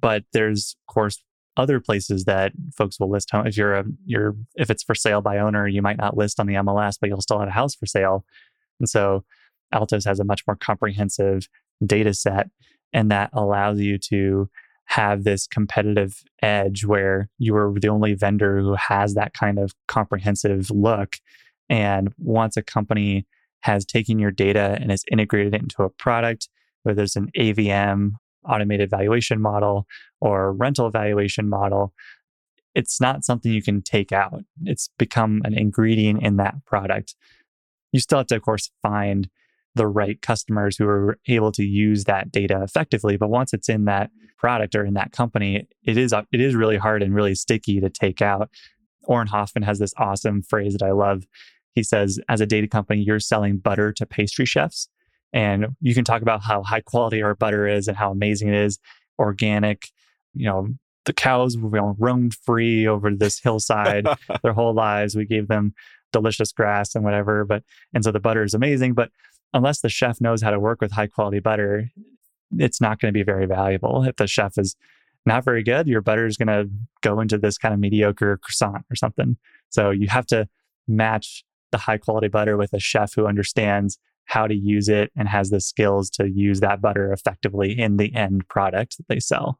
But 0.00 0.24
there's 0.32 0.76
of 0.88 0.92
course 0.92 1.22
other 1.58 1.80
places 1.80 2.24
that 2.24 2.52
folks 2.74 2.98
will 2.98 3.10
list 3.10 3.30
home. 3.30 3.46
If 3.46 3.56
you're 3.56 3.74
a 3.74 3.84
you're 4.06 4.34
if 4.54 4.70
it's 4.70 4.82
for 4.82 4.94
sale 4.94 5.20
by 5.20 5.38
owner, 5.38 5.66
you 5.68 5.82
might 5.82 5.98
not 5.98 6.16
list 6.16 6.40
on 6.40 6.46
the 6.46 6.54
MLS, 6.54 6.96
but 7.00 7.08
you'll 7.08 7.20
still 7.20 7.40
have 7.40 7.48
a 7.48 7.52
house 7.52 7.74
for 7.74 7.86
sale. 7.86 8.24
And 8.80 8.88
so 8.88 9.24
Altos 9.72 10.04
has 10.04 10.20
a 10.20 10.24
much 10.24 10.46
more 10.46 10.56
comprehensive 10.56 11.48
data 11.84 12.14
set, 12.14 12.48
and 12.92 13.10
that 13.10 13.30
allows 13.32 13.80
you 13.80 13.98
to 13.98 14.48
have 14.86 15.24
this 15.24 15.46
competitive 15.46 16.22
edge 16.40 16.86
where 16.86 17.28
you 17.38 17.54
are 17.54 17.74
the 17.78 17.88
only 17.88 18.14
vendor 18.14 18.60
who 18.60 18.74
has 18.74 19.14
that 19.14 19.34
kind 19.34 19.58
of 19.58 19.74
comprehensive 19.86 20.70
look. 20.70 21.16
And 21.68 22.14
once 22.16 22.56
a 22.56 22.62
company 22.62 23.26
has 23.60 23.84
taken 23.84 24.18
your 24.18 24.30
data 24.30 24.78
and 24.80 24.90
has 24.90 25.04
integrated 25.10 25.54
it 25.54 25.60
into 25.60 25.82
a 25.82 25.90
product, 25.90 26.48
whether 26.84 27.02
it's 27.02 27.16
an 27.16 27.30
AVM 27.36 28.12
automated 28.48 28.90
valuation 28.90 29.40
model 29.40 29.86
or 30.20 30.52
rental 30.52 30.90
valuation 30.90 31.48
model, 31.48 31.92
it's 32.74 33.00
not 33.00 33.24
something 33.24 33.52
you 33.52 33.62
can 33.62 33.82
take 33.82 34.12
out. 34.12 34.44
It's 34.64 34.88
become 34.98 35.42
an 35.44 35.56
ingredient 35.56 36.22
in 36.22 36.36
that 36.36 36.54
product. 36.64 37.16
You 37.92 38.00
still 38.00 38.18
have 38.18 38.26
to, 38.28 38.36
of 38.36 38.42
course, 38.42 38.70
find 38.82 39.28
the 39.74 39.86
right 39.86 40.20
customers 40.20 40.76
who 40.76 40.86
are 40.86 41.18
able 41.26 41.52
to 41.52 41.64
use 41.64 42.04
that 42.04 42.30
data 42.30 42.60
effectively. 42.62 43.16
But 43.16 43.30
once 43.30 43.52
it's 43.52 43.68
in 43.68 43.84
that 43.86 44.10
product 44.36 44.74
or 44.74 44.84
in 44.84 44.94
that 44.94 45.12
company, 45.12 45.66
it 45.84 45.96
is 45.96 46.12
it 46.32 46.40
is 46.40 46.54
really 46.54 46.76
hard 46.76 47.02
and 47.02 47.14
really 47.14 47.34
sticky 47.34 47.80
to 47.80 47.90
take 47.90 48.22
out. 48.22 48.50
Auren 49.08 49.28
Hoffman 49.28 49.62
has 49.62 49.78
this 49.78 49.94
awesome 49.96 50.42
phrase 50.42 50.74
that 50.74 50.84
I 50.84 50.92
love. 50.92 51.24
He 51.74 51.82
says, 51.82 52.20
as 52.28 52.40
a 52.40 52.46
data 52.46 52.68
company, 52.68 53.02
you're 53.02 53.20
selling 53.20 53.58
butter 53.58 53.92
to 53.92 54.06
pastry 54.06 54.44
chefs. 54.44 54.88
And 55.32 55.76
you 55.80 55.94
can 55.94 56.04
talk 56.04 56.22
about 56.22 56.42
how 56.42 56.62
high 56.62 56.80
quality 56.80 57.22
our 57.22 57.34
butter 57.34 57.66
is 57.66 57.88
and 57.88 57.96
how 57.96 58.10
amazing 58.10 58.48
it 58.48 58.54
is, 58.54 58.78
organic. 59.18 59.88
You 60.34 60.46
know, 60.46 60.68
the 61.04 61.12
cows 61.12 61.56
roamed 61.56 62.34
free 62.34 62.86
over 62.86 63.14
this 63.14 63.40
hillside 63.40 64.06
their 64.42 64.52
whole 64.52 64.74
lives. 64.74 65.16
We 65.16 65.26
gave 65.26 65.48
them 65.48 65.74
delicious 66.12 66.52
grass 66.52 66.94
and 66.94 67.04
whatever. 67.04 67.44
But 67.44 67.62
and 67.92 68.04
so 68.04 68.12
the 68.12 68.20
butter 68.20 68.42
is 68.42 68.54
amazing. 68.54 68.94
But 68.94 69.10
unless 69.52 69.80
the 69.80 69.88
chef 69.88 70.20
knows 70.20 70.42
how 70.42 70.50
to 70.50 70.60
work 70.60 70.80
with 70.80 70.92
high 70.92 71.06
quality 71.06 71.40
butter, 71.40 71.90
it's 72.56 72.80
not 72.80 73.00
going 73.00 73.12
to 73.12 73.18
be 73.18 73.24
very 73.24 73.46
valuable. 73.46 74.04
If 74.04 74.16
the 74.16 74.26
chef 74.26 74.56
is 74.56 74.76
not 75.26 75.44
very 75.44 75.62
good, 75.62 75.86
your 75.86 76.00
butter 76.00 76.26
is 76.26 76.36
going 76.36 76.48
to 76.48 76.70
go 77.02 77.20
into 77.20 77.38
this 77.38 77.58
kind 77.58 77.74
of 77.74 77.80
mediocre 77.80 78.38
croissant 78.42 78.84
or 78.90 78.96
something. 78.96 79.36
So 79.68 79.90
you 79.90 80.08
have 80.08 80.26
to 80.26 80.48
match 80.86 81.44
the 81.70 81.78
high 81.78 81.98
quality 81.98 82.28
butter 82.28 82.56
with 82.56 82.72
a 82.72 82.78
chef 82.78 83.14
who 83.14 83.26
understands 83.26 83.98
how 84.28 84.46
to 84.46 84.54
use 84.54 84.88
it 84.88 85.10
and 85.16 85.26
has 85.26 85.48
the 85.48 85.60
skills 85.60 86.10
to 86.10 86.28
use 86.28 86.60
that 86.60 86.82
butter 86.82 87.12
effectively 87.12 87.78
in 87.78 87.96
the 87.96 88.14
end 88.14 88.46
product 88.48 88.98
that 88.98 89.08
they 89.08 89.18
sell. 89.18 89.58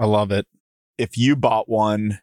I 0.00 0.06
love 0.06 0.32
it. 0.32 0.46
If 0.98 1.16
you 1.16 1.36
bought 1.36 1.68
one, 1.68 2.18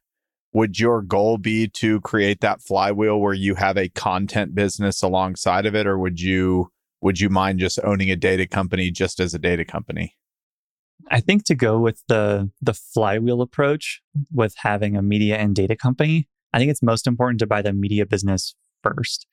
would 0.52 0.80
your 0.80 1.02
goal 1.02 1.38
be 1.38 1.70
to 1.70 2.02
create 2.02 2.42
that 2.42 2.62
flywheel 2.62 3.20
where 3.20 3.34
you 3.34 3.56
have 3.56 3.78
a 3.78 3.88
content 3.88 4.54
business 4.54 5.02
alongside 5.02 5.66
of 5.66 5.76
it 5.76 5.88
or 5.88 5.98
would 5.98 6.20
you 6.20 6.72
would 7.02 7.22
you 7.22 7.30
mind 7.30 7.60
just 7.60 7.80
owning 7.86 8.12
a 8.12 8.18
data 8.18 8.46
company 8.46 8.92
just 8.92 9.22
as 9.22 9.34
a 9.34 9.40
data 9.40 9.64
company? 9.64 10.18
I 11.10 11.22
think 11.22 11.46
to 11.46 11.56
go 11.56 11.80
with 11.80 12.04
the 12.10 12.52
the 12.62 12.74
flywheel 12.74 13.42
approach 13.42 14.02
with 14.30 14.56
having 14.58 14.98
a 14.98 15.02
media 15.02 15.38
and 15.38 15.56
data 15.56 15.78
company, 15.78 16.28
I 16.52 16.60
think 16.60 16.70
it's 16.70 16.84
most 16.84 17.08
important 17.08 17.40
to 17.40 17.48
buy 17.48 17.62
the 17.62 17.72
media 17.72 18.06
business 18.06 18.56
first. 18.84 19.26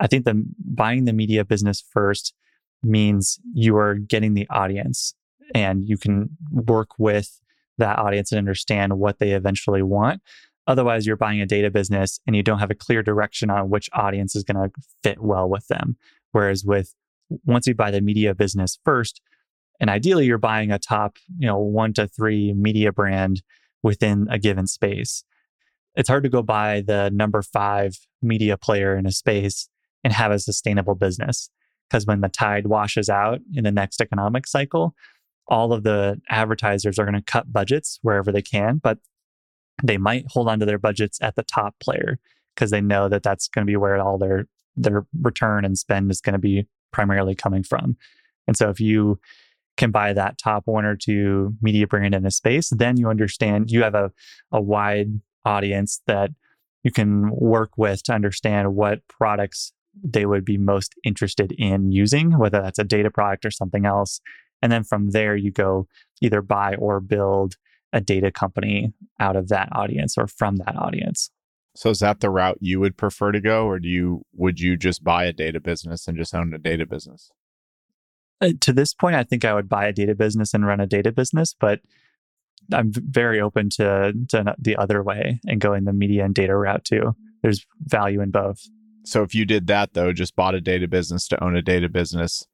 I 0.00 0.06
think 0.06 0.24
the 0.24 0.44
buying 0.64 1.04
the 1.04 1.12
media 1.12 1.44
business 1.44 1.84
first 1.92 2.34
means 2.82 3.38
you 3.52 3.76
are 3.76 3.94
getting 3.94 4.34
the 4.34 4.46
audience 4.48 5.14
and 5.54 5.88
you 5.88 5.96
can 5.96 6.30
work 6.50 6.90
with 6.98 7.40
that 7.78 7.98
audience 7.98 8.32
and 8.32 8.38
understand 8.38 8.98
what 8.98 9.18
they 9.18 9.32
eventually 9.32 9.82
want. 9.82 10.20
Otherwise, 10.66 11.06
you're 11.06 11.16
buying 11.16 11.40
a 11.40 11.46
data 11.46 11.70
business 11.70 12.20
and 12.26 12.36
you 12.36 12.42
don't 12.42 12.58
have 12.58 12.70
a 12.70 12.74
clear 12.74 13.02
direction 13.02 13.50
on 13.50 13.70
which 13.70 13.88
audience 13.92 14.36
is 14.36 14.44
going 14.44 14.56
to 14.56 14.70
fit 15.02 15.20
well 15.20 15.48
with 15.48 15.66
them. 15.68 15.96
Whereas 16.32 16.64
with 16.64 16.94
once 17.44 17.66
you 17.66 17.74
buy 17.74 17.90
the 17.90 18.00
media 18.00 18.34
business 18.34 18.78
first, 18.84 19.20
and 19.80 19.88
ideally 19.88 20.26
you're 20.26 20.38
buying 20.38 20.70
a 20.70 20.78
top, 20.78 21.16
you 21.38 21.46
know, 21.46 21.58
one 21.58 21.92
to 21.94 22.06
three 22.06 22.52
media 22.52 22.92
brand 22.92 23.42
within 23.82 24.26
a 24.30 24.38
given 24.38 24.66
space. 24.66 25.24
It's 25.94 26.08
hard 26.08 26.24
to 26.24 26.28
go 26.28 26.42
buy 26.42 26.82
the 26.86 27.10
number 27.10 27.42
five 27.42 27.96
media 28.20 28.56
player 28.56 28.96
in 28.96 29.06
a 29.06 29.12
space 29.12 29.68
and 30.04 30.12
have 30.12 30.30
a 30.30 30.38
sustainable 30.38 30.94
business. 30.94 31.50
Because 31.88 32.06
when 32.06 32.20
the 32.20 32.28
tide 32.28 32.66
washes 32.66 33.08
out 33.08 33.40
in 33.54 33.64
the 33.64 33.72
next 33.72 34.00
economic 34.00 34.46
cycle, 34.46 34.94
all 35.46 35.72
of 35.72 35.82
the 35.82 36.20
advertisers 36.28 36.98
are 36.98 37.04
going 37.04 37.14
to 37.14 37.22
cut 37.22 37.52
budgets 37.52 37.98
wherever 38.02 38.30
they 38.30 38.42
can, 38.42 38.78
but 38.82 38.98
they 39.82 39.96
might 39.96 40.24
hold 40.28 40.48
on 40.48 40.60
to 40.60 40.66
their 40.66 40.78
budgets 40.78 41.18
at 41.22 41.34
the 41.36 41.42
top 41.42 41.74
player 41.80 42.18
because 42.54 42.70
they 42.70 42.80
know 42.80 43.08
that 43.08 43.22
that's 43.22 43.48
going 43.48 43.66
to 43.66 43.70
be 43.70 43.76
where 43.76 44.00
all 44.00 44.18
their 44.18 44.46
their 44.76 45.06
return 45.22 45.64
and 45.64 45.76
spend 45.76 46.10
is 46.10 46.20
going 46.20 46.34
to 46.34 46.38
be 46.38 46.66
primarily 46.92 47.34
coming 47.34 47.62
from. 47.62 47.96
And 48.46 48.56
so 48.56 48.70
if 48.70 48.80
you 48.80 49.18
can 49.76 49.90
buy 49.90 50.12
that 50.12 50.38
top 50.38 50.64
one 50.66 50.84
or 50.84 50.96
two 50.96 51.54
media 51.60 51.86
brand 51.86 52.14
in 52.14 52.26
a 52.26 52.30
space, 52.30 52.70
then 52.70 52.96
you 52.96 53.08
understand 53.08 53.70
you 53.70 53.82
have 53.82 53.94
a, 53.94 54.12
a 54.52 54.60
wide 54.60 55.20
audience 55.44 56.00
that 56.06 56.30
you 56.84 56.90
can 56.90 57.30
work 57.30 57.70
with 57.76 58.02
to 58.04 58.12
understand 58.12 58.74
what 58.74 59.00
products 59.08 59.72
they 60.02 60.26
would 60.26 60.44
be 60.44 60.58
most 60.58 60.94
interested 61.04 61.52
in 61.52 61.92
using, 61.92 62.38
whether 62.38 62.60
that's 62.60 62.78
a 62.78 62.84
data 62.84 63.10
product 63.10 63.44
or 63.44 63.50
something 63.50 63.86
else. 63.86 64.20
And 64.62 64.72
then 64.72 64.84
from 64.84 65.10
there, 65.10 65.36
you 65.36 65.50
go 65.50 65.86
either 66.20 66.42
buy 66.42 66.74
or 66.76 67.00
build 67.00 67.56
a 67.92 68.00
data 68.00 68.30
company 68.30 68.92
out 69.20 69.36
of 69.36 69.48
that 69.48 69.68
audience 69.72 70.18
or 70.18 70.26
from 70.26 70.56
that 70.56 70.76
audience. 70.76 71.30
So 71.74 71.90
is 71.90 72.00
that 72.00 72.20
the 72.20 72.30
route 72.30 72.58
you 72.60 72.80
would 72.80 72.96
prefer 72.96 73.30
to 73.32 73.40
go, 73.40 73.66
or 73.66 73.78
do 73.78 73.88
you 73.88 74.22
would 74.34 74.58
you 74.58 74.76
just 74.76 75.04
buy 75.04 75.24
a 75.24 75.32
data 75.32 75.60
business 75.60 76.08
and 76.08 76.18
just 76.18 76.34
own 76.34 76.52
a 76.52 76.58
data 76.58 76.86
business? 76.86 77.30
Uh, 78.40 78.50
to 78.60 78.72
this 78.72 78.94
point, 78.94 79.16
I 79.16 79.22
think 79.22 79.44
I 79.44 79.54
would 79.54 79.68
buy 79.68 79.86
a 79.86 79.92
data 79.92 80.14
business 80.14 80.54
and 80.54 80.66
run 80.66 80.80
a 80.80 80.86
data 80.86 81.12
business, 81.12 81.54
but 81.58 81.80
I'm 82.72 82.92
very 82.92 83.40
open 83.40 83.70
to, 83.70 84.12
to 84.28 84.54
the 84.58 84.76
other 84.76 85.02
way 85.02 85.40
and 85.46 85.60
going 85.60 85.84
the 85.84 85.92
media 85.92 86.24
and 86.24 86.34
data 86.34 86.56
route 86.56 86.84
too. 86.84 87.14
There's 87.42 87.64
value 87.80 88.20
in 88.20 88.30
both. 88.30 88.60
So 89.08 89.22
if 89.22 89.34
you 89.34 89.46
did 89.46 89.68
that 89.68 89.94
though, 89.94 90.12
just 90.12 90.36
bought 90.36 90.54
a 90.54 90.60
data 90.60 90.86
business 90.86 91.26
to 91.28 91.42
own 91.42 91.56
a 91.56 91.62
data 91.62 91.88
business, 91.88 92.46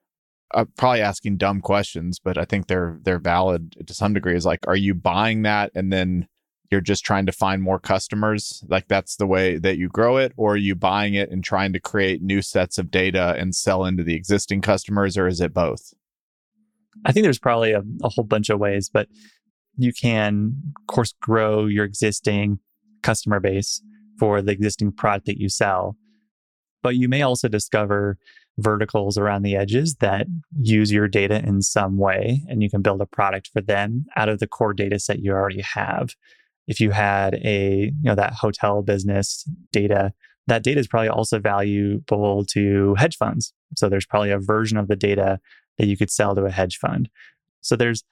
uh, 0.52 0.66
probably 0.76 1.00
asking 1.00 1.38
dumb 1.38 1.60
questions, 1.60 2.20
but 2.20 2.38
I 2.38 2.44
think 2.44 2.68
they're 2.68 3.00
they're 3.02 3.18
valid 3.18 3.74
to 3.84 3.92
some 3.92 4.14
degree. 4.14 4.36
Is 4.36 4.46
like, 4.46 4.60
are 4.68 4.76
you 4.76 4.94
buying 4.94 5.42
that 5.42 5.72
and 5.74 5.92
then 5.92 6.28
you're 6.70 6.80
just 6.80 7.04
trying 7.04 7.26
to 7.26 7.32
find 7.32 7.60
more 7.60 7.80
customers? 7.80 8.62
Like 8.68 8.86
that's 8.86 9.16
the 9.16 9.26
way 9.26 9.58
that 9.58 9.78
you 9.78 9.88
grow 9.88 10.16
it, 10.16 10.32
or 10.36 10.52
are 10.52 10.56
you 10.56 10.76
buying 10.76 11.14
it 11.14 11.28
and 11.28 11.42
trying 11.42 11.72
to 11.72 11.80
create 11.80 12.22
new 12.22 12.40
sets 12.40 12.78
of 12.78 12.88
data 12.88 13.34
and 13.36 13.52
sell 13.56 13.84
into 13.84 14.04
the 14.04 14.14
existing 14.14 14.60
customers, 14.60 15.18
or 15.18 15.26
is 15.26 15.40
it 15.40 15.52
both? 15.52 15.92
I 17.04 17.10
think 17.10 17.24
there's 17.24 17.40
probably 17.40 17.72
a, 17.72 17.82
a 18.04 18.08
whole 18.10 18.24
bunch 18.24 18.48
of 18.48 18.60
ways, 18.60 18.88
but 18.88 19.08
you 19.76 19.92
can, 19.92 20.54
of 20.76 20.86
course, 20.86 21.14
grow 21.20 21.66
your 21.66 21.84
existing 21.84 22.60
customer 23.02 23.40
base 23.40 23.82
for 24.20 24.40
the 24.40 24.52
existing 24.52 24.92
product 24.92 25.26
that 25.26 25.40
you 25.40 25.48
sell. 25.48 25.96
But 26.84 26.96
you 26.96 27.08
may 27.08 27.22
also 27.22 27.48
discover 27.48 28.18
verticals 28.58 29.18
around 29.18 29.42
the 29.42 29.56
edges 29.56 29.96
that 29.96 30.26
use 30.60 30.92
your 30.92 31.08
data 31.08 31.42
in 31.44 31.62
some 31.62 31.96
way, 31.96 32.42
and 32.46 32.62
you 32.62 32.70
can 32.70 32.82
build 32.82 33.00
a 33.00 33.06
product 33.06 33.48
for 33.52 33.62
them 33.62 34.04
out 34.16 34.28
of 34.28 34.38
the 34.38 34.46
core 34.46 34.74
data 34.74 35.00
set 35.00 35.20
you 35.20 35.32
already 35.32 35.62
have. 35.62 36.10
If 36.68 36.80
you 36.80 36.90
had 36.90 37.34
a, 37.36 37.86
you 37.86 38.02
know, 38.02 38.14
that 38.14 38.34
hotel 38.34 38.82
business 38.82 39.48
data, 39.72 40.12
that 40.46 40.62
data 40.62 40.78
is 40.78 40.86
probably 40.86 41.08
also 41.08 41.38
valuable 41.38 42.44
to 42.50 42.94
hedge 42.96 43.16
funds. 43.16 43.54
So 43.76 43.88
there's 43.88 44.06
probably 44.06 44.30
a 44.30 44.38
version 44.38 44.76
of 44.76 44.88
the 44.88 44.96
data 44.96 45.40
that 45.78 45.86
you 45.86 45.96
could 45.96 46.10
sell 46.10 46.34
to 46.34 46.44
a 46.44 46.50
hedge 46.50 46.76
fund. 46.76 47.08
So 47.62 47.76
there's 47.76 48.04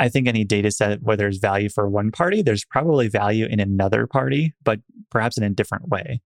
I 0.00 0.08
think 0.08 0.26
any 0.26 0.44
data 0.44 0.70
set 0.70 1.02
where 1.02 1.16
there's 1.16 1.38
value 1.38 1.68
for 1.68 1.88
one 1.88 2.10
party, 2.12 2.42
there's 2.42 2.64
probably 2.64 3.08
value 3.08 3.46
in 3.46 3.60
another 3.60 4.06
party, 4.06 4.54
but 4.64 4.80
perhaps 5.10 5.36
in 5.36 5.44
a 5.44 5.50
different 5.50 5.88
way. 5.88 6.20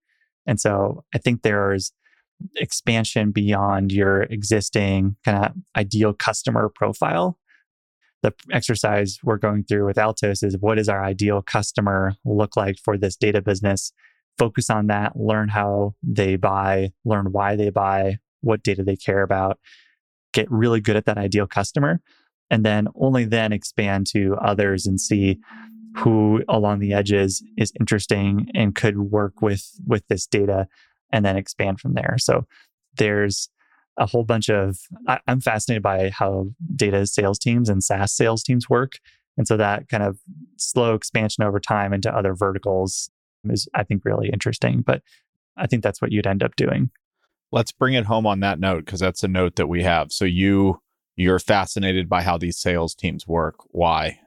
And 0.47 0.61
so 0.61 1.05
I 1.14 1.18
think 1.18 1.43
there's 1.43 1.93
expansion 2.57 3.30
beyond 3.30 3.93
your 3.93 4.22
existing 4.22 5.16
kind 5.24 5.45
of 5.45 5.53
ideal 5.76 6.12
customer 6.12 6.70
profile. 6.74 7.38
The 8.22 8.32
exercise 8.53 9.18
we're 9.22 9.36
going 9.36 9.64
through 9.64 9.86
with 9.86 9.99
Altos 9.99 10.43
is 10.43 10.57
what 10.59 10.76
does 10.76 10.88
our 10.88 11.05
ideal 11.05 11.43
customer 11.43 12.14
look 12.24 12.57
like 12.57 12.76
for 12.82 12.97
this 12.97 13.16
data 13.16 13.43
business? 13.43 13.93
Focus 14.38 14.70
on 14.70 14.86
that, 14.86 15.16
learn 15.16 15.49
how 15.49 15.95
they 16.03 16.36
buy, 16.36 16.93
learn 17.05 17.32
why 17.32 17.57
they 17.57 17.70
buy, 17.70 18.18
what 18.40 18.62
data 18.62 18.82
they 18.82 18.97
care 18.97 19.22
about, 19.22 19.59
get 20.32 20.51
really 20.51 20.80
good 20.80 20.97
at 20.97 21.05
that 21.07 21.18
ideal 21.18 21.47
customer 21.47 22.01
and 22.53 22.66
then 22.66 22.86
only 22.95 23.24
then 23.24 23.51
expand 23.51 24.07
to 24.07 24.36
others 24.36 24.86
and 24.86 25.01
see 25.01 25.40
who 25.97 26.43
along 26.49 26.78
the 26.78 26.93
edges 26.93 27.43
is 27.57 27.72
interesting 27.78 28.49
and 28.55 28.74
could 28.74 28.99
work 28.99 29.43
with 29.43 29.70
with 29.86 30.07
this 30.09 30.26
data 30.26 30.66
and 31.12 31.24
then 31.24 31.36
expand 31.36 31.80
from 31.80 31.95
there 31.95 32.16
so 32.18 32.47
there's 32.97 33.49
a 33.99 34.07
whole 34.07 34.24
bunch 34.24 34.49
of 34.49 34.78
I, 35.07 35.20
i'm 35.26 35.40
fascinated 35.40 35.82
by 35.82 36.11
how 36.11 36.49
data 36.74 37.07
sales 37.07 37.38
teams 37.38 37.68
and 37.68 37.82
saas 37.82 38.12
sales 38.12 38.43
teams 38.43 38.68
work 38.68 38.93
and 39.36 39.47
so 39.47 39.57
that 39.57 39.88
kind 39.88 40.03
of 40.03 40.18
slow 40.57 40.95
expansion 40.95 41.45
over 41.45 41.61
time 41.61 41.93
into 41.93 42.14
other 42.14 42.34
verticals 42.34 43.11
is 43.45 43.68
i 43.74 43.82
think 43.82 44.05
really 44.05 44.30
interesting 44.30 44.82
but 44.82 45.03
i 45.57 45.66
think 45.66 45.82
that's 45.82 46.01
what 46.01 46.12
you'd 46.12 46.26
end 46.26 46.43
up 46.43 46.57
doing 46.57 46.90
let's 47.51 47.72
bring 47.72 47.95
it 47.95 48.07
home 48.07 48.26
on 48.26 48.40
that 48.40 48.59
note 48.59 48.84
because 48.84 49.01
that's 49.01 49.22
a 49.22 49.28
note 49.28 49.57
that 49.57 49.68
we 49.68 49.82
have 49.82 50.11
so 50.11 50.24
you 50.24 50.80
you're 51.16 51.38
fascinated 51.38 52.09
by 52.09 52.22
how 52.22 52.38
these 52.38 52.59
sales 52.59 52.95
teams 52.95 53.26
work. 53.26 53.57
Why? 53.70 54.20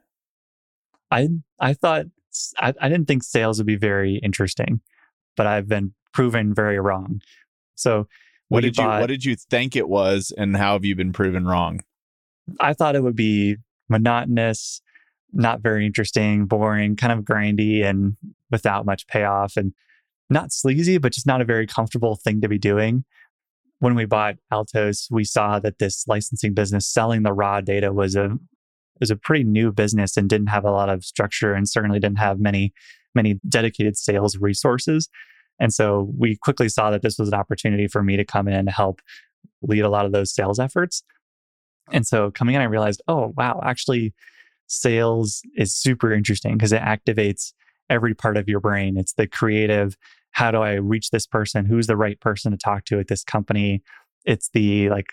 I 1.15 1.29
I 1.59 1.73
thought 1.73 2.05
I, 2.59 2.73
I 2.79 2.89
didn't 2.89 3.07
think 3.07 3.23
sales 3.23 3.57
would 3.57 3.67
be 3.67 3.77
very 3.77 4.17
interesting, 4.17 4.81
but 5.37 5.47
I've 5.47 5.67
been 5.67 5.93
proven 6.13 6.53
very 6.53 6.79
wrong. 6.79 7.21
So 7.75 8.07
what 8.49 8.61
did 8.61 8.75
bought, 8.75 8.95
you 8.95 9.01
what 9.01 9.07
did 9.07 9.25
you 9.25 9.35
think 9.35 9.75
it 9.75 9.87
was 9.87 10.33
and 10.37 10.55
how 10.55 10.73
have 10.73 10.85
you 10.85 10.95
been 10.95 11.13
proven 11.13 11.45
wrong? 11.45 11.81
I 12.59 12.73
thought 12.73 12.95
it 12.95 13.03
would 13.03 13.15
be 13.15 13.57
monotonous, 13.89 14.81
not 15.33 15.61
very 15.61 15.85
interesting, 15.85 16.45
boring, 16.45 16.95
kind 16.95 17.13
of 17.13 17.25
grindy 17.25 17.83
and 17.83 18.17
without 18.51 18.85
much 18.85 19.07
payoff 19.07 19.57
and 19.57 19.73
not 20.29 20.51
sleazy, 20.51 20.97
but 20.97 21.13
just 21.13 21.27
not 21.27 21.41
a 21.41 21.45
very 21.45 21.65
comfortable 21.65 22.15
thing 22.15 22.41
to 22.41 22.47
be 22.47 22.57
doing 22.57 23.05
when 23.79 23.95
we 23.95 24.05
bought 24.05 24.35
Altos, 24.51 25.07
we 25.11 25.23
saw 25.23 25.59
that 25.59 25.79
this 25.79 26.07
licensing 26.07 26.53
business 26.53 26.87
selling 26.87 27.23
the 27.23 27.33
raw 27.33 27.61
data 27.61 27.91
was 27.91 28.15
a 28.15 28.37
was 28.99 29.11
a 29.11 29.15
pretty 29.15 29.43
new 29.43 29.71
business 29.71 30.17
and 30.17 30.29
didn't 30.29 30.47
have 30.47 30.65
a 30.65 30.71
lot 30.71 30.89
of 30.89 31.03
structure 31.03 31.53
and 31.53 31.67
certainly 31.67 31.99
didn't 31.99 32.19
have 32.19 32.39
many 32.39 32.73
many 33.13 33.39
dedicated 33.47 33.97
sales 33.97 34.37
resources. 34.37 35.09
And 35.59 35.73
so 35.73 36.11
we 36.17 36.35
quickly 36.35 36.67
saw 36.67 36.91
that 36.91 37.01
this 37.01 37.17
was 37.17 37.29
an 37.29 37.33
opportunity 37.33 37.87
for 37.87 38.03
me 38.03 38.17
to 38.17 38.25
come 38.25 38.47
in 38.47 38.53
and 38.53 38.69
help 38.69 39.01
lead 39.61 39.81
a 39.81 39.89
lot 39.89 40.05
of 40.05 40.11
those 40.11 40.33
sales 40.33 40.59
efforts. 40.59 41.01
And 41.93 42.05
so 42.05 42.29
coming 42.31 42.55
in, 42.55 42.61
I 42.61 42.65
realized, 42.65 43.01
oh, 43.07 43.33
wow, 43.37 43.61
actually, 43.63 44.13
sales 44.67 45.41
is 45.55 45.73
super 45.73 46.11
interesting 46.11 46.57
because 46.57 46.73
it 46.73 46.81
activates 46.81 47.53
every 47.89 48.15
part 48.15 48.35
of 48.35 48.49
your 48.49 48.59
brain. 48.59 48.97
It's 48.97 49.13
the 49.13 49.27
creative 49.27 49.95
how 50.35 50.51
do 50.51 50.57
I 50.57 50.73
reach 50.73 51.11
this 51.11 51.25
person? 51.25 51.65
Who's 51.65 51.87
the 51.87 51.95
right 51.95 52.19
person 52.19 52.51
to 52.51 52.57
talk 52.57 52.83
to 52.85 52.99
at 52.99 53.07
this 53.07 53.23
company? 53.23 53.81
It's 54.25 54.49
the 54.53 54.89
like 54.89 55.07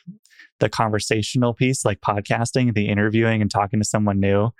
the 0.60 0.68
conversational 0.68 1.54
piece, 1.54 1.84
like 1.84 2.00
podcasting, 2.00 2.74
the 2.74 2.88
interviewing 2.88 3.42
and 3.42 3.50
talking 3.50 3.80
to 3.80 3.84
someone 3.84 4.20
new. 4.20 4.50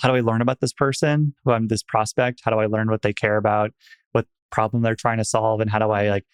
How 0.00 0.08
do 0.08 0.14
I 0.14 0.20
learn 0.20 0.42
about 0.42 0.60
this 0.60 0.72
person? 0.72 1.34
Who 1.44 1.52
I'm 1.52 1.68
this 1.68 1.82
prospect? 1.82 2.40
How 2.44 2.50
do 2.50 2.58
I 2.58 2.66
learn 2.66 2.90
what 2.90 3.02
they 3.02 3.12
care 3.12 3.36
about, 3.36 3.72
what 4.12 4.26
problem 4.50 4.82
they're 4.82 4.94
trying 4.94 5.18
to 5.18 5.24
solve, 5.24 5.60
and 5.60 5.70
how 5.70 5.78
do 5.78 5.90
I 5.90 6.08
like 6.08 6.24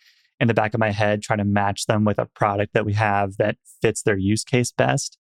in 0.41 0.49
the 0.49 0.55
back 0.55 0.75
of 0.75 0.81
my 0.81 0.91
head 0.91 1.23
try 1.23 1.37
to 1.37 1.45
match 1.45 1.87
them 1.87 2.05
with 2.05 2.19
a 2.19 2.27
product 2.27 2.75
that 2.75 2.85
we 2.85 2.95
have 2.95 3.37
that 3.39 3.57
fits 3.81 4.03
their 4.03 4.19
use 4.19 4.45
case 4.45 4.73
best? 4.73 5.19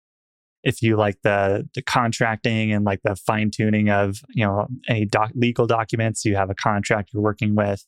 if 0.64 0.82
you 0.82 0.96
like 0.96 1.22
the 1.24 1.68
the 1.76 1.82
contracting 1.82 2.72
and 2.72 2.86
like 2.86 3.02
the 3.04 3.16
fine 3.16 3.52
tuning 3.52 3.90
of 3.90 4.22
you 4.30 4.46
know 4.46 4.68
any 4.88 5.06
doc, 5.06 5.32
legal 5.36 5.68
documents 5.68 6.26
you 6.26 6.36
have 6.36 6.50
a 6.50 6.56
contract 6.56 7.10
you're 7.14 7.22
working 7.22 7.56
with 7.56 7.86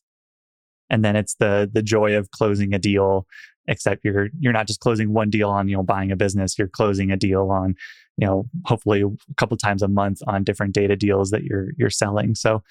and 0.90 1.04
then 1.04 1.16
it's 1.16 1.36
the 1.36 1.70
the 1.74 1.82
joy 1.82 2.16
of 2.16 2.30
closing 2.32 2.74
a 2.74 2.80
deal 2.80 3.26
except 3.68 4.03
you're 4.03 4.30
you're 4.39 4.53
not 4.53 4.68
just 4.68 4.80
closing 4.80 5.13
one 5.13 5.30
deal 5.30 5.49
on 5.49 5.68
you 5.68 5.76
know 5.76 5.84
buying 5.84 6.11
a 6.11 6.16
business. 6.16 6.57
You're 6.57 6.68
closing 6.68 7.11
a 7.11 7.18
deal 7.18 7.49
on 7.51 7.76
you 8.18 8.28
know 8.28 8.45
hopefully 8.66 9.01
a 9.01 9.34
couple 9.36 9.57
times 9.57 9.82
a 9.82 9.88
month 9.88 10.20
on 10.28 10.43
different 10.43 10.74
data 10.74 10.95
deals 10.95 11.32
that 11.32 11.43
you're 11.43 11.70
you're 11.78 11.89
selling. 11.89 12.36
So 12.36 12.63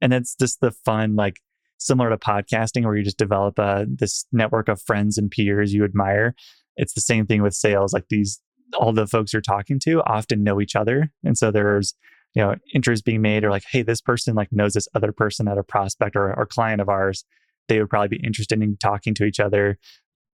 and 0.00 0.12
it's 0.12 0.34
just 0.34 0.60
the 0.60 0.70
fun 0.70 1.16
like 1.16 1.40
similar 1.78 2.10
to 2.10 2.16
podcasting 2.16 2.84
where 2.84 2.96
you 2.96 3.02
just 3.02 3.18
develop 3.18 3.58
a 3.58 3.86
this 3.88 4.26
network 4.32 4.68
of 4.68 4.80
friends 4.80 5.18
and 5.18 5.30
peers 5.30 5.72
you 5.72 5.84
admire. 5.84 6.34
It's 6.76 6.94
the 6.94 7.00
same 7.00 7.26
thing 7.26 7.42
with 7.42 7.54
sales. 7.54 7.92
Like 7.92 8.08
these 8.08 8.40
all 8.78 8.92
the 8.92 9.06
folks 9.06 9.32
you're 9.32 9.42
talking 9.42 9.78
to 9.80 10.02
often 10.02 10.42
know 10.42 10.60
each 10.60 10.74
other. 10.74 11.12
And 11.22 11.38
so 11.38 11.50
there's 11.50 11.94
you 12.34 12.42
know 12.42 12.56
interest 12.74 13.04
being 13.04 13.22
made 13.22 13.44
or 13.44 13.50
like 13.50 13.64
hey 13.70 13.82
this 13.82 14.00
person 14.00 14.34
like 14.34 14.48
knows 14.50 14.74
this 14.74 14.88
other 14.94 15.12
person 15.12 15.48
at 15.48 15.58
a 15.58 15.62
prospect 15.62 16.16
or, 16.16 16.34
or 16.34 16.46
client 16.46 16.80
of 16.80 16.88
ours 16.88 17.24
they 17.68 17.78
would 17.78 17.90
probably 17.90 18.16
be 18.16 18.24
interested 18.24 18.62
in 18.62 18.76
talking 18.76 19.14
to 19.14 19.24
each 19.24 19.40
other. 19.40 19.78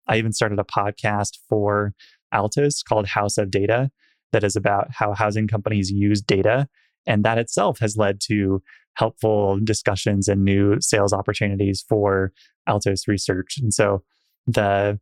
I 0.08 0.18
even 0.18 0.32
started 0.32 0.58
a 0.58 0.64
podcast 0.64 1.38
for 1.48 1.94
altos 2.32 2.82
called 2.82 3.06
house 3.06 3.38
of 3.38 3.50
data 3.50 3.90
that 4.32 4.44
is 4.44 4.56
about 4.56 4.88
how 4.90 5.14
housing 5.14 5.48
companies 5.48 5.90
use 5.90 6.20
data 6.20 6.68
and 7.06 7.24
that 7.24 7.38
itself 7.38 7.78
has 7.80 7.96
led 7.96 8.20
to 8.20 8.62
helpful 8.94 9.58
discussions 9.62 10.28
and 10.28 10.44
new 10.44 10.80
sales 10.80 11.12
opportunities 11.12 11.84
for 11.88 12.32
altos 12.66 13.08
research. 13.08 13.58
And 13.58 13.72
so 13.72 14.02
the 14.46 14.98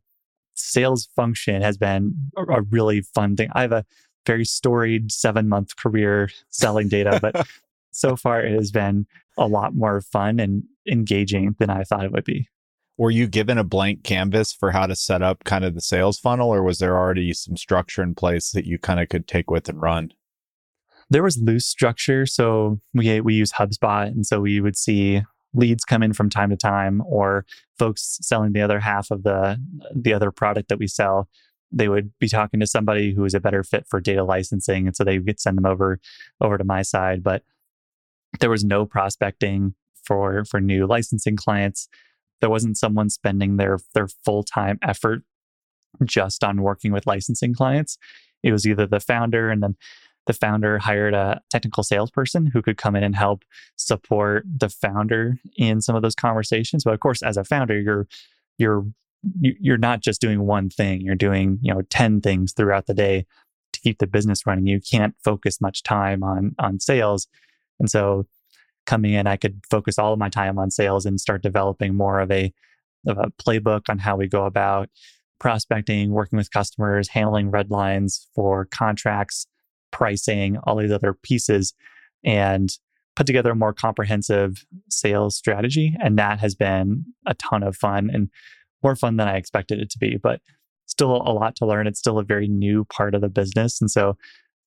sales 0.55 1.09
function 1.15 1.61
has 1.61 1.77
been 1.77 2.13
a 2.37 2.61
really 2.61 3.01
fun 3.01 3.35
thing. 3.35 3.49
I 3.53 3.61
have 3.61 3.71
a 3.71 3.85
very 4.25 4.45
storied 4.45 5.11
seven 5.11 5.49
month 5.49 5.75
career 5.75 6.29
selling 6.49 6.87
data, 6.87 7.19
but 7.21 7.47
so 7.91 8.15
far 8.15 8.41
it 8.41 8.53
has 8.53 8.71
been 8.71 9.07
a 9.39 9.47
lot 9.47 9.73
more 9.73 10.01
fun 10.01 10.39
and 10.39 10.63
engaging 10.87 11.55
than 11.59 11.69
I 11.69 11.83
thought 11.83 12.05
it 12.05 12.11
would 12.11 12.25
be. 12.25 12.47
Were 12.97 13.11
you 13.11 13.27
given 13.27 13.57
a 13.57 13.63
blank 13.63 14.03
canvas 14.03 14.51
for 14.51 14.71
how 14.71 14.85
to 14.85 14.95
set 14.95 15.21
up 15.21 15.45
kind 15.45 15.63
of 15.63 15.73
the 15.73 15.81
sales 15.81 16.19
funnel, 16.19 16.53
or 16.53 16.61
was 16.61 16.79
there 16.79 16.97
already 16.97 17.33
some 17.33 17.55
structure 17.55 18.03
in 18.03 18.13
place 18.13 18.51
that 18.51 18.65
you 18.65 18.77
kind 18.77 18.99
of 18.99 19.07
could 19.07 19.27
take 19.27 19.49
with 19.49 19.69
and 19.69 19.81
run? 19.81 20.11
There 21.09 21.23
was 21.23 21.37
loose 21.37 21.65
structure. 21.65 22.25
So 22.25 22.79
we, 22.93 23.21
we 23.21 23.33
use 23.33 23.53
HubSpot. 23.53 24.07
And 24.07 24.25
so 24.25 24.41
we 24.41 24.59
would 24.59 24.77
see 24.77 25.23
leads 25.53 25.83
come 25.83 26.03
in 26.03 26.13
from 26.13 26.29
time 26.29 26.49
to 26.49 26.55
time 26.55 27.01
or 27.05 27.45
folks 27.77 28.19
selling 28.21 28.53
the 28.53 28.61
other 28.61 28.79
half 28.79 29.09
of 29.11 29.23
the 29.23 29.57
the 29.95 30.13
other 30.13 30.31
product 30.31 30.69
that 30.69 30.79
we 30.79 30.87
sell 30.87 31.27
they 31.71 31.87
would 31.87 32.11
be 32.19 32.27
talking 32.27 32.59
to 32.59 32.67
somebody 32.67 33.13
who 33.13 33.23
is 33.25 33.33
a 33.33 33.39
better 33.39 33.63
fit 33.63 33.85
for 33.87 33.99
data 33.99 34.23
licensing 34.23 34.85
and 34.85 34.95
so 34.95 35.03
they 35.03 35.19
would 35.19 35.39
send 35.39 35.57
them 35.57 35.65
over 35.65 35.99
over 36.41 36.57
to 36.57 36.63
my 36.63 36.81
side 36.81 37.23
but 37.23 37.43
there 38.39 38.49
was 38.49 38.63
no 38.63 38.85
prospecting 38.85 39.73
for 40.03 40.43
for 40.45 40.59
new 40.59 40.85
licensing 40.85 41.35
clients. 41.35 41.87
There 42.41 42.49
wasn't 42.49 42.77
someone 42.77 43.09
spending 43.09 43.57
their 43.57 43.79
their 43.93 44.07
full-time 44.07 44.79
effort 44.81 45.23
just 46.05 46.43
on 46.43 46.61
working 46.61 46.91
with 46.91 47.07
licensing 47.07 47.53
clients. 47.53 47.97
It 48.43 48.51
was 48.51 48.65
either 48.65 48.85
the 48.85 48.99
founder 48.99 49.49
and 49.49 49.61
then 49.61 49.75
the 50.27 50.33
founder 50.33 50.77
hired 50.77 51.13
a 51.13 51.41
technical 51.49 51.83
salesperson 51.83 52.45
who 52.45 52.61
could 52.61 52.77
come 52.77 52.95
in 52.95 53.03
and 53.03 53.15
help 53.15 53.43
support 53.77 54.45
the 54.45 54.69
founder 54.69 55.37
in 55.57 55.81
some 55.81 55.95
of 55.95 56.01
those 56.01 56.15
conversations. 56.15 56.83
But 56.83 56.93
of 56.93 56.99
course 56.99 57.23
as 57.23 57.37
a 57.37 57.43
founder 57.43 57.79
you're 57.79 58.07
you're 58.57 58.85
you're 59.41 59.77
not 59.77 60.01
just 60.01 60.21
doing 60.21 60.45
one 60.45 60.69
thing. 60.69 61.01
You're 61.01 61.15
doing 61.15 61.59
you 61.61 61.73
know 61.73 61.81
10 61.89 62.21
things 62.21 62.53
throughout 62.53 62.85
the 62.85 62.93
day 62.93 63.25
to 63.73 63.79
keep 63.81 63.99
the 63.99 64.07
business 64.07 64.45
running. 64.45 64.67
You 64.67 64.79
can't 64.79 65.15
focus 65.23 65.59
much 65.59 65.83
time 65.83 66.23
on 66.23 66.55
on 66.59 66.79
sales 66.79 67.27
and 67.79 67.89
so 67.89 68.25
coming 68.85 69.13
in 69.13 69.27
i 69.27 69.37
could 69.37 69.61
focus 69.69 69.97
all 69.97 70.13
of 70.13 70.19
my 70.19 70.29
time 70.29 70.57
on 70.57 70.71
sales 70.71 71.05
and 71.05 71.19
start 71.19 71.41
developing 71.41 71.95
more 71.95 72.19
of 72.19 72.31
a 72.31 72.53
of 73.07 73.17
a 73.17 73.31
playbook 73.41 73.81
on 73.89 73.97
how 73.97 74.15
we 74.15 74.27
go 74.27 74.45
about 74.45 74.89
prospecting 75.39 76.11
working 76.11 76.37
with 76.37 76.51
customers 76.51 77.09
handling 77.09 77.49
red 77.49 77.71
lines 77.71 78.27
for 78.35 78.65
contracts 78.65 79.47
pricing 79.91 80.57
all 80.63 80.75
these 80.75 80.91
other 80.91 81.13
pieces 81.13 81.73
and 82.23 82.77
put 83.15 83.25
together 83.25 83.51
a 83.51 83.55
more 83.55 83.73
comprehensive 83.73 84.65
sales 84.89 85.35
strategy 85.35 85.95
and 86.01 86.17
that 86.17 86.39
has 86.39 86.55
been 86.55 87.05
a 87.25 87.33
ton 87.35 87.63
of 87.63 87.75
fun 87.75 88.09
and 88.13 88.29
more 88.83 88.95
fun 88.95 89.17
than 89.17 89.27
I 89.27 89.37
expected 89.37 89.79
it 89.79 89.89
to 89.91 89.99
be, 89.99 90.17
but 90.17 90.41
still 90.85 91.15
a 91.15 91.33
lot 91.33 91.55
to 91.57 91.65
learn. 91.65 91.87
It's 91.87 91.99
still 91.99 92.19
a 92.19 92.23
very 92.23 92.47
new 92.47 92.85
part 92.85 93.13
of 93.13 93.21
the 93.21 93.29
business. 93.29 93.79
And 93.81 93.91
so 93.91 94.17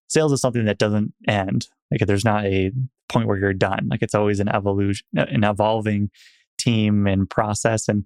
sales 0.09 0.33
is 0.33 0.41
something 0.41 0.65
that 0.67 0.79
doesn't 0.79 1.13
end. 1.27 1.69
Like 1.91 2.07
there's 2.07 2.25
not 2.25 2.45
a 2.45 2.73
point 3.13 3.29
where 3.29 3.39
you're 3.39 3.53
done. 3.53 3.89
Like 3.91 4.03
it's 4.03 4.15
always 4.15 4.41
an 4.41 4.49
evolution, 4.49 5.07
an 5.15 5.45
evolving 5.45 6.11
team 6.59 7.07
and 7.07 7.29
process. 7.29 7.89
And 7.89 8.05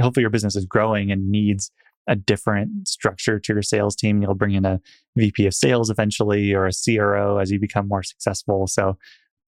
hopefully 0.00 0.22
your 0.22 0.30
business 0.30 0.56
is 0.56 0.66
growing 0.66 1.10
and 1.10 1.30
needs 1.30 1.70
a 2.08 2.16
different 2.16 2.86
structure 2.86 3.38
to 3.40 3.52
your 3.52 3.62
sales 3.62 3.96
team. 3.96 4.22
You'll 4.22 4.34
bring 4.34 4.54
in 4.54 4.64
a 4.64 4.80
VP 5.16 5.46
of 5.46 5.54
sales 5.54 5.90
eventually 5.90 6.52
or 6.52 6.66
a 6.66 6.70
CRO 6.72 7.38
as 7.38 7.50
you 7.50 7.58
become 7.58 7.88
more 7.88 8.02
successful. 8.02 8.66
So 8.66 8.96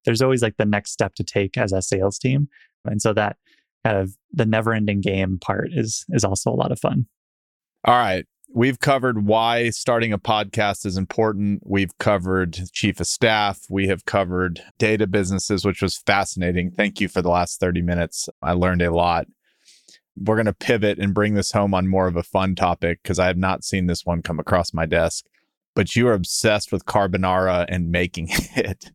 there's 0.05 0.21
always 0.21 0.41
like 0.41 0.57
the 0.57 0.65
next 0.65 0.91
step 0.91 1.15
to 1.15 1.23
take 1.23 1.57
as 1.57 1.71
a 1.71 1.81
sales 1.81 2.17
team. 2.17 2.49
And 2.85 3.01
so 3.01 3.13
that 3.13 3.37
kind 3.85 3.97
of 3.97 4.15
the 4.31 4.45
never 4.45 4.73
ending 4.73 5.01
game 5.01 5.37
part 5.39 5.69
is 5.73 6.05
is 6.09 6.23
also 6.23 6.51
a 6.51 6.55
lot 6.55 6.71
of 6.71 6.79
fun. 6.79 7.05
All 7.85 7.95
right. 7.95 8.25
We've 8.51 8.79
covered 8.79 9.27
why 9.27 9.69
starting 9.69 10.11
a 10.11 10.17
podcast 10.17 10.83
is 10.83 10.97
important. 10.97 11.61
We've 11.63 11.95
covered 11.99 12.71
chief 12.73 12.99
of 12.99 13.05
staff. 13.05 13.61
We 13.69 13.87
have 13.87 14.05
covered 14.05 14.63
data 14.79 15.05
businesses, 15.05 15.63
which 15.63 15.83
was 15.83 15.97
fascinating. 15.97 16.71
Thank 16.71 16.99
you 16.99 17.07
for 17.07 17.21
the 17.21 17.29
last 17.29 17.59
30 17.59 17.83
minutes. 17.83 18.27
I 18.41 18.53
learned 18.53 18.81
a 18.81 18.91
lot. 18.91 19.27
We're 20.17 20.35
going 20.35 20.47
to 20.47 20.53
pivot 20.53 20.97
and 20.97 21.13
bring 21.13 21.35
this 21.35 21.51
home 21.51 21.75
on 21.75 21.87
more 21.87 22.07
of 22.07 22.15
a 22.15 22.23
fun 22.23 22.55
topic 22.55 23.03
because 23.03 23.19
I 23.19 23.27
have 23.27 23.37
not 23.37 23.63
seen 23.63 23.85
this 23.85 24.03
one 24.03 24.23
come 24.23 24.39
across 24.39 24.73
my 24.73 24.87
desk. 24.87 25.25
But 25.75 25.95
you 25.95 26.07
are 26.07 26.13
obsessed 26.13 26.71
with 26.71 26.85
carbonara 26.85 27.67
and 27.69 27.91
making 27.91 28.29
it. 28.55 28.89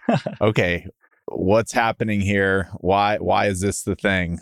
okay, 0.42 0.86
what's 1.24 1.72
happening 1.72 2.20
here? 2.20 2.68
Why 2.74 3.16
why 3.16 3.46
is 3.46 3.62
this 3.62 3.82
the 3.82 3.96
thing? 3.96 4.38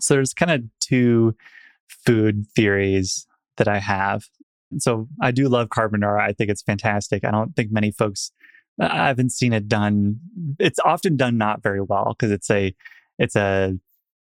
So 0.00 0.14
there's 0.14 0.34
kind 0.34 0.50
of 0.50 0.64
two 0.80 1.36
food 1.86 2.46
theories 2.56 3.26
that 3.56 3.68
I 3.68 3.78
have. 3.78 4.24
So 4.78 5.08
I 5.20 5.30
do 5.30 5.48
love 5.48 5.68
carbonara. 5.68 6.20
I 6.20 6.32
think 6.32 6.50
it's 6.50 6.62
fantastic. 6.62 7.24
I 7.24 7.30
don't 7.30 7.54
think 7.54 7.70
many 7.70 7.90
folks 7.90 8.32
I 8.80 9.08
haven't 9.08 9.32
seen 9.32 9.52
it 9.52 9.68
done. 9.68 10.18
It's 10.58 10.78
often 10.84 11.16
done 11.16 11.36
not 11.36 11.62
very 11.62 11.82
well 11.82 12.16
because 12.18 12.32
it's 12.32 12.50
a 12.50 12.74
it's 13.18 13.36
a 13.36 13.78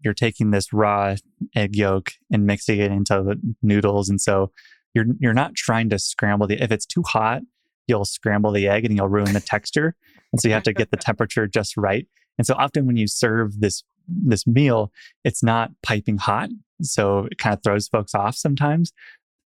you're 0.04 0.14
taking 0.14 0.52
this 0.52 0.72
raw 0.72 1.16
egg 1.56 1.76
yolk 1.76 2.12
and 2.32 2.46
mixing 2.46 2.80
it 2.80 2.92
into 2.92 3.24
the 3.24 3.56
noodles 3.62 4.10
and 4.10 4.22
so 4.22 4.52
you're 4.94 5.06
you're 5.20 5.34
not 5.34 5.56
trying 5.56 5.90
to 5.90 6.00
scramble 6.00 6.48
the 6.48 6.64
if 6.64 6.72
it's 6.72 6.86
too 6.86 7.04
hot 7.04 7.42
you'll 7.88 8.06
scramble 8.06 8.52
the 8.52 8.70
egg 8.70 8.86
and 8.86 8.96
you'll 8.96 9.10
ruin 9.10 9.34
the 9.34 9.42
texture 9.42 9.96
and 10.32 10.42
so 10.42 10.48
you 10.48 10.54
have 10.54 10.64
to 10.64 10.74
get 10.74 10.92
the 10.92 10.98
temperature 10.98 11.48
just 11.48 11.78
right. 11.78 12.08
And 12.38 12.46
so 12.46 12.54
often 12.56 12.86
when 12.86 12.98
you 12.98 13.08
serve 13.08 13.60
this 13.60 13.84
this 14.08 14.48
meal, 14.48 14.92
it's 15.26 15.44
not 15.44 15.72
piping 15.84 16.18
hot. 16.18 16.50
So 16.82 17.28
it 17.30 17.38
kind 17.38 17.54
of 17.54 17.62
throws 17.62 17.90
folks 17.90 18.16
off 18.16 18.36
sometimes, 18.36 18.94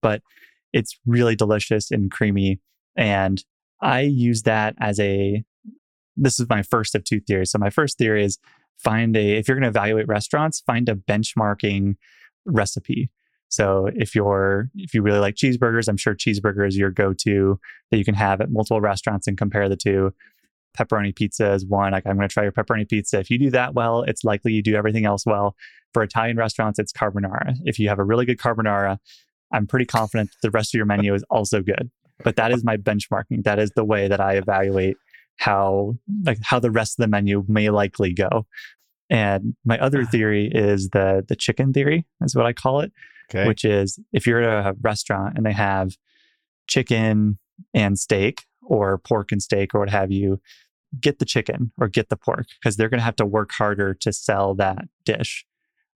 but 0.01 0.21
it's 0.73 0.97
really 1.05 1.35
delicious 1.35 1.91
and 1.91 2.11
creamy. 2.11 2.59
And 2.95 3.43
I 3.81 4.01
use 4.01 4.43
that 4.43 4.75
as 4.79 4.99
a 4.99 5.43
this 6.17 6.39
is 6.39 6.47
my 6.49 6.61
first 6.61 6.93
of 6.93 7.03
two 7.03 7.19
theories. 7.21 7.51
So 7.51 7.57
my 7.57 7.69
first 7.69 7.97
theory 7.97 8.23
is 8.23 8.37
find 8.77 9.15
a 9.15 9.37
if 9.37 9.47
you're 9.47 9.55
going 9.55 9.71
to 9.71 9.79
evaluate 9.79 10.07
restaurants, 10.07 10.59
find 10.61 10.89
a 10.89 10.95
benchmarking 10.95 11.95
recipe. 12.45 13.09
So 13.49 13.89
if 13.95 14.15
you're 14.15 14.69
if 14.75 14.93
you 14.93 15.01
really 15.01 15.19
like 15.19 15.35
cheeseburgers, 15.35 15.87
I'm 15.87 15.97
sure 15.97 16.15
cheeseburger 16.15 16.67
is 16.67 16.77
your 16.77 16.91
go-to 16.91 17.59
that 17.89 17.97
you 17.97 18.05
can 18.05 18.15
have 18.15 18.39
at 18.41 18.51
multiple 18.51 18.81
restaurants 18.81 19.27
and 19.27 19.37
compare 19.37 19.67
the 19.67 19.75
two 19.75 20.13
pepperoni 20.77 21.15
pizza 21.15 21.53
is 21.53 21.65
one. 21.65 21.91
Like, 21.91 22.05
I'm 22.05 22.15
going 22.15 22.27
to 22.27 22.33
try 22.33 22.43
your 22.43 22.51
pepperoni 22.51 22.87
pizza. 22.87 23.19
If 23.19 23.29
you 23.29 23.37
do 23.37 23.49
that 23.51 23.73
well, 23.73 24.03
it's 24.03 24.23
likely 24.23 24.53
you 24.53 24.61
do 24.61 24.75
everything 24.75 25.05
else 25.05 25.25
well. 25.25 25.55
For 25.93 26.03
Italian 26.03 26.37
restaurants, 26.37 26.79
it's 26.79 26.93
carbonara. 26.93 27.55
If 27.65 27.79
you 27.79 27.89
have 27.89 27.99
a 27.99 28.03
really 28.03 28.25
good 28.25 28.37
carbonara, 28.37 28.97
I'm 29.53 29.67
pretty 29.67 29.85
confident 29.85 30.31
the 30.41 30.51
rest 30.51 30.73
of 30.73 30.77
your 30.77 30.85
menu 30.85 31.13
is 31.13 31.23
also 31.29 31.61
good. 31.61 31.89
But 32.23 32.35
that 32.35 32.51
is 32.51 32.63
my 32.63 32.77
benchmarking. 32.77 33.43
That 33.43 33.59
is 33.59 33.71
the 33.71 33.83
way 33.83 34.07
that 34.07 34.21
I 34.21 34.35
evaluate 34.35 34.97
how 35.37 35.95
like 36.23 36.37
how 36.43 36.59
the 36.59 36.71
rest 36.71 36.99
of 36.99 37.03
the 37.03 37.07
menu 37.07 37.43
may 37.47 37.69
likely 37.69 38.13
go. 38.13 38.45
And 39.09 39.55
my 39.65 39.79
other 39.79 40.03
ah. 40.03 40.09
theory 40.09 40.49
is 40.53 40.89
the 40.89 41.25
the 41.27 41.35
chicken 41.35 41.73
theory, 41.73 42.05
is 42.21 42.35
what 42.35 42.45
I 42.45 42.53
call 42.53 42.81
it. 42.81 42.91
Okay. 43.29 43.47
Which 43.47 43.65
is 43.65 43.99
if 44.13 44.27
you're 44.27 44.43
at 44.43 44.67
a 44.67 44.75
restaurant 44.81 45.37
and 45.37 45.45
they 45.45 45.53
have 45.53 45.95
chicken 46.67 47.39
and 47.73 47.97
steak, 47.97 48.43
or 48.71 48.97
pork 48.99 49.31
and 49.31 49.41
steak 49.41 49.75
or 49.75 49.79
what 49.81 49.89
have 49.89 50.11
you, 50.11 50.39
get 50.99 51.19
the 51.19 51.25
chicken 51.25 51.71
or 51.77 51.87
get 51.87 52.09
the 52.09 52.15
pork 52.15 52.47
because 52.59 52.77
they're 52.77 52.89
going 52.89 52.99
to 52.99 53.03
have 53.03 53.15
to 53.15 53.25
work 53.25 53.51
harder 53.51 53.93
to 53.93 54.11
sell 54.11 54.55
that 54.55 54.85
dish. 55.05 55.45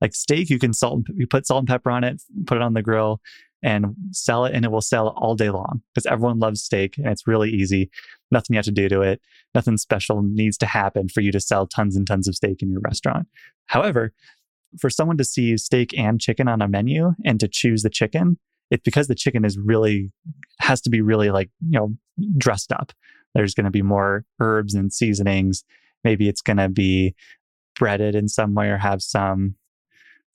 Like 0.02 0.14
steak, 0.14 0.50
you 0.50 0.60
can 0.60 0.74
salt, 0.74 1.06
you 1.16 1.28
put 1.28 1.48
salt 1.48 1.60
and 1.60 1.68
pepper 1.68 1.90
on 1.90 2.04
it, 2.04 2.22
put 2.46 2.58
it 2.58 2.62
on 2.62 2.74
the 2.74 2.82
grill, 2.82 3.22
and 3.64 3.96
sell 4.12 4.46
it, 4.46 4.54
and 4.54 4.66
it 4.66 4.72
will 4.72 4.82
sell 4.82 5.10
all 5.18 5.36
day 5.36 5.50
long 5.50 5.82
because 5.94 6.06
everyone 6.06 6.40
loves 6.40 6.62
steak 6.62 6.98
and 6.98 7.08
it's 7.08 7.28
really 7.28 7.50
easy. 7.50 7.90
Nothing 8.30 8.56
you 8.56 8.58
have 8.58 8.66
to 8.66 8.72
do 8.72 8.90
to 8.90 9.02
it. 9.02 9.22
Nothing 9.54 9.78
special 9.78 10.22
needs 10.22 10.58
to 10.60 10.66
happen 10.66 11.08
for 11.10 11.22
you 11.22 11.32
to 11.32 11.40
sell 11.40 11.66
tons 11.66 11.96
and 11.96 12.06
tons 12.06 12.28
of 12.28 12.36
steak 12.36 12.62
in 12.62 12.72
your 12.72 12.82
restaurant. 12.82 13.28
However, 13.68 14.14
for 14.80 14.90
someone 14.90 15.18
to 15.18 15.24
see 15.24 15.58
steak 15.58 15.98
and 15.98 16.20
chicken 16.20 16.48
on 16.48 16.62
a 16.62 16.68
menu 16.68 17.14
and 17.24 17.40
to 17.40 17.48
choose 17.48 17.82
the 17.82 17.90
chicken, 17.90 18.38
it's 18.72 18.84
because 18.84 19.08
the 19.08 19.16
chicken 19.16 19.46
is 19.46 19.58
really 19.58 20.12
has 20.60 20.82
to 20.82 20.90
be 20.90 21.02
really 21.02 21.30
like 21.30 21.50
you 21.68 21.80
know 21.80 21.96
dressed 22.38 22.72
up 22.72 22.92
there's 23.34 23.54
going 23.54 23.66
to 23.66 23.72
be 23.72 23.82
more 23.82 24.26
herbs 24.40 24.74
and 24.74 24.94
seasonings 24.94 25.64
maybe 26.04 26.28
it's 26.28 26.42
going 26.42 26.58
to 26.58 26.70
be 26.70 27.16
breaded 27.78 28.16
in 28.16 28.28
some 28.28 28.56
way 28.56 28.70
or 28.70 28.78
have 28.78 29.02
some 29.02 29.56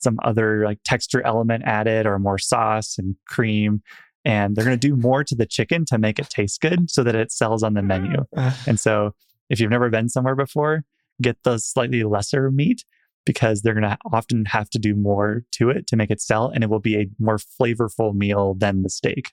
some 0.01 0.19
other 0.23 0.65
like 0.65 0.79
texture 0.85 1.25
element 1.27 1.63
added 1.67 2.07
or 2.07 2.19
more 2.19 2.39
sauce 2.39 2.97
and 2.99 3.17
cream 3.27 3.83
and 4.25 4.55
they're 4.55 4.65
going 4.65 4.79
to 4.79 4.89
do 4.89 4.97
more 4.97 5.25
to 5.25 5.35
the 5.35 5.47
chicken 5.47 5.85
to 5.87 5.97
make 5.97 6.19
it 6.19 6.29
taste 6.29 6.61
good 6.61 6.91
so 6.91 7.03
that 7.03 7.15
it 7.15 7.33
sells 7.33 7.63
on 7.63 7.75
the 7.75 7.83
menu 7.83 8.25
ah. 8.37 8.59
and 8.67 8.79
so 8.79 9.13
if 9.49 9.61
you've 9.61 9.71
never 9.71 9.91
been 9.91 10.09
somewhere 10.09 10.37
before 10.37 10.83
get 11.23 11.37
the 11.45 11.59
slightly 11.59 12.03
lesser 12.03 12.51
meat 12.51 12.85
because 13.27 13.63
they're 13.63 13.75
going 13.75 13.83
to 13.83 13.99
often 14.13 14.45
have 14.47 14.71
to 14.71 14.79
do 14.79 14.95
more 14.95 15.45
to 15.53 15.71
it 15.71 15.87
to 15.87 15.97
make 15.97 16.11
it 16.11 16.21
sell 16.21 16.49
and 16.49 16.65
it 16.65 16.71
will 16.71 16.81
be 16.81 16.97
a 16.97 17.07
more 17.19 17.39
flavorful 17.39 18.15
meal 18.15 18.55
than 18.55 18.83
the 18.83 18.91
steak. 18.91 19.33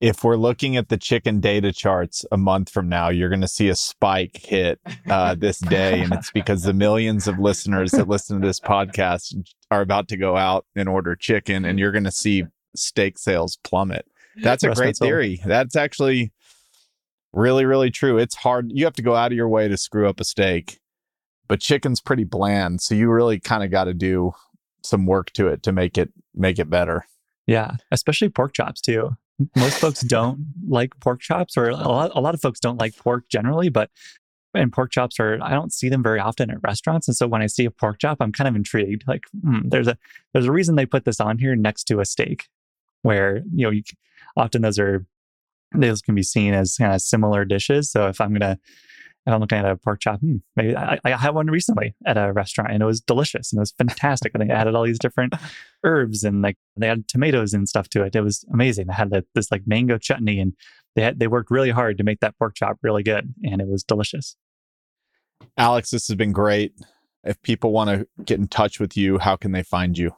If 0.00 0.22
we're 0.22 0.36
looking 0.36 0.76
at 0.76 0.88
the 0.88 0.98
chicken 0.98 1.40
data 1.40 1.72
charts 1.72 2.24
a 2.30 2.36
month 2.36 2.70
from 2.70 2.88
now, 2.88 3.08
you're 3.08 3.30
going 3.30 3.40
to 3.40 3.48
see 3.48 3.68
a 3.68 3.74
spike 3.74 4.36
hit 4.36 4.78
uh, 5.08 5.34
this 5.34 5.58
day. 5.58 6.02
And 6.02 6.12
it's 6.12 6.30
because 6.30 6.64
the 6.64 6.74
millions 6.74 7.26
of 7.26 7.38
listeners 7.38 7.92
that 7.92 8.06
listen 8.08 8.40
to 8.40 8.46
this 8.46 8.60
podcast 8.60 9.34
are 9.70 9.80
about 9.80 10.08
to 10.08 10.16
go 10.16 10.36
out 10.36 10.66
and 10.76 10.88
order 10.88 11.16
chicken, 11.16 11.64
and 11.64 11.78
you're 11.78 11.92
going 11.92 12.04
to 12.04 12.12
see 12.12 12.44
steak 12.74 13.18
sales 13.18 13.58
plummet. 13.64 14.06
That's 14.42 14.64
a 14.64 14.70
great 14.70 14.98
theory. 14.98 15.40
That's 15.46 15.76
actually 15.76 16.32
really, 17.32 17.64
really 17.64 17.90
true. 17.90 18.18
It's 18.18 18.34
hard. 18.34 18.70
You 18.74 18.84
have 18.84 18.94
to 18.94 19.02
go 19.02 19.14
out 19.14 19.32
of 19.32 19.36
your 19.36 19.48
way 19.48 19.66
to 19.66 19.78
screw 19.78 20.08
up 20.08 20.20
a 20.20 20.24
steak 20.24 20.78
but 21.48 21.60
chicken's 21.60 22.00
pretty 22.00 22.24
bland 22.24 22.80
so 22.80 22.94
you 22.94 23.10
really 23.10 23.38
kind 23.38 23.62
of 23.62 23.70
got 23.70 23.84
to 23.84 23.94
do 23.94 24.32
some 24.82 25.06
work 25.06 25.30
to 25.32 25.48
it 25.48 25.62
to 25.62 25.72
make 25.72 25.98
it 25.98 26.12
make 26.34 26.58
it 26.58 26.70
better 26.70 27.06
yeah 27.46 27.72
especially 27.90 28.28
pork 28.28 28.52
chops 28.52 28.80
too 28.80 29.10
most 29.54 29.78
folks 29.78 30.00
don't 30.00 30.46
like 30.66 30.98
pork 31.00 31.20
chops, 31.20 31.56
or 31.56 31.68
a 31.68 31.76
lot, 31.76 32.12
a 32.14 32.20
lot 32.20 32.34
of 32.34 32.40
folks 32.40 32.60
don't 32.60 32.78
like 32.78 32.96
pork 32.96 33.28
generally, 33.28 33.68
but 33.68 33.90
and 34.54 34.72
pork 34.72 34.90
chops 34.90 35.20
are 35.20 35.38
I 35.42 35.50
don't 35.50 35.72
see 35.72 35.88
them 35.88 36.02
very 36.02 36.18
often 36.18 36.50
at 36.50 36.62
restaurants, 36.62 37.08
and 37.08 37.16
so 37.16 37.26
when 37.26 37.42
I 37.42 37.46
see 37.46 37.64
a 37.64 37.70
pork 37.70 37.98
chop, 37.98 38.18
I'm 38.20 38.32
kind 38.32 38.48
of 38.48 38.56
intrigued. 38.56 39.04
Like, 39.06 39.24
hmm, 39.42 39.68
there's 39.68 39.88
a 39.88 39.98
there's 40.32 40.46
a 40.46 40.52
reason 40.52 40.74
they 40.74 40.86
put 40.86 41.04
this 41.04 41.20
on 41.20 41.38
here 41.38 41.54
next 41.54 41.84
to 41.84 42.00
a 42.00 42.04
steak, 42.04 42.48
where 43.02 43.42
you 43.54 43.66
know 43.66 43.70
you, 43.70 43.82
often 44.36 44.62
those 44.62 44.78
are 44.78 45.04
those 45.74 46.00
can 46.00 46.14
be 46.14 46.22
seen 46.22 46.54
as 46.54 46.76
kind 46.76 46.94
of 46.94 47.02
similar 47.02 47.44
dishes. 47.44 47.90
So 47.90 48.06
if 48.08 48.20
I'm 48.20 48.32
gonna 48.32 48.58
if 49.26 49.32
I'm 49.32 49.40
looking 49.40 49.58
at 49.58 49.64
a 49.64 49.76
pork 49.76 50.00
chop, 50.00 50.20
hmm, 50.20 50.36
maybe 50.54 50.76
I, 50.76 51.00
I 51.04 51.10
had 51.10 51.34
one 51.34 51.48
recently 51.48 51.96
at 52.06 52.16
a 52.16 52.32
restaurant 52.32 52.72
and 52.72 52.82
it 52.82 52.86
was 52.86 53.00
delicious 53.00 53.52
and 53.52 53.58
it 53.58 53.60
was 53.60 53.72
fantastic. 53.72 54.32
and 54.34 54.48
they 54.48 54.54
added 54.54 54.74
all 54.74 54.84
these 54.84 55.00
different 55.00 55.34
herbs 55.84 56.22
and 56.22 56.42
like 56.42 56.56
they 56.76 56.88
added 56.88 57.08
tomatoes 57.08 57.52
and 57.52 57.68
stuff 57.68 57.88
to 57.90 58.04
it. 58.04 58.14
It 58.14 58.20
was 58.20 58.44
amazing. 58.52 58.86
They 58.86 58.94
had 58.94 59.10
the, 59.10 59.24
this 59.34 59.50
like 59.50 59.62
mango 59.66 59.98
chutney 59.98 60.38
and 60.38 60.54
they 60.94 61.02
had, 61.02 61.18
they 61.18 61.26
worked 61.26 61.50
really 61.50 61.70
hard 61.70 61.98
to 61.98 62.04
make 62.04 62.20
that 62.20 62.38
pork 62.38 62.54
chop 62.54 62.78
really 62.82 63.02
good 63.02 63.34
and 63.42 63.60
it 63.60 63.66
was 63.66 63.82
delicious. 63.82 64.36
Alex, 65.56 65.90
this 65.90 66.06
has 66.06 66.16
been 66.16 66.32
great. 66.32 66.72
If 67.24 67.42
people 67.42 67.72
want 67.72 67.90
to 67.90 68.06
get 68.24 68.38
in 68.38 68.46
touch 68.46 68.78
with 68.78 68.96
you, 68.96 69.18
how 69.18 69.34
can 69.34 69.50
they 69.50 69.64
find 69.64 69.98
you? 69.98 70.12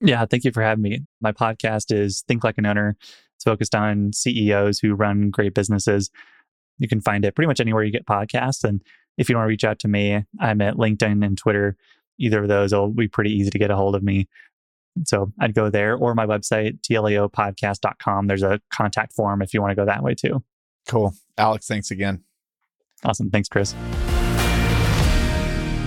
Yeah, 0.00 0.24
thank 0.26 0.44
you 0.44 0.52
for 0.52 0.62
having 0.62 0.82
me. 0.82 1.00
My 1.20 1.32
podcast 1.32 1.92
is 1.92 2.22
Think 2.28 2.44
Like 2.44 2.56
an 2.58 2.66
Owner. 2.66 2.96
It's 3.34 3.44
focused 3.44 3.74
on 3.74 4.12
CEOs 4.12 4.78
who 4.78 4.94
run 4.94 5.30
great 5.30 5.54
businesses. 5.54 6.10
You 6.78 6.88
can 6.88 7.00
find 7.00 7.24
it 7.24 7.34
pretty 7.34 7.48
much 7.48 7.60
anywhere 7.60 7.82
you 7.82 7.92
get 7.92 8.06
podcasts. 8.06 8.64
And 8.64 8.82
if 9.16 9.28
you 9.28 9.36
want 9.36 9.46
to 9.46 9.48
reach 9.48 9.64
out 9.64 9.78
to 9.80 9.88
me, 9.88 10.24
I'm 10.40 10.60
at 10.60 10.76
LinkedIn 10.76 11.24
and 11.24 11.36
Twitter. 11.36 11.76
Either 12.18 12.42
of 12.42 12.48
those 12.48 12.72
will 12.72 12.88
be 12.88 13.08
pretty 13.08 13.32
easy 13.32 13.50
to 13.50 13.58
get 13.58 13.70
a 13.70 13.76
hold 13.76 13.94
of 13.94 14.02
me. 14.02 14.28
So 15.04 15.32
I'd 15.40 15.54
go 15.54 15.70
there 15.70 15.96
or 15.96 16.14
my 16.14 16.26
website, 16.26 16.80
tlaopodcast.com. 16.80 18.26
There's 18.26 18.42
a 18.42 18.60
contact 18.72 19.12
form 19.12 19.42
if 19.42 19.54
you 19.54 19.60
want 19.60 19.70
to 19.72 19.76
go 19.76 19.84
that 19.84 20.02
way 20.02 20.14
too. 20.14 20.42
Cool. 20.88 21.14
Alex, 21.36 21.66
thanks 21.66 21.90
again. 21.90 22.24
Awesome. 23.04 23.30
Thanks, 23.30 23.48
Chris. 23.48 23.74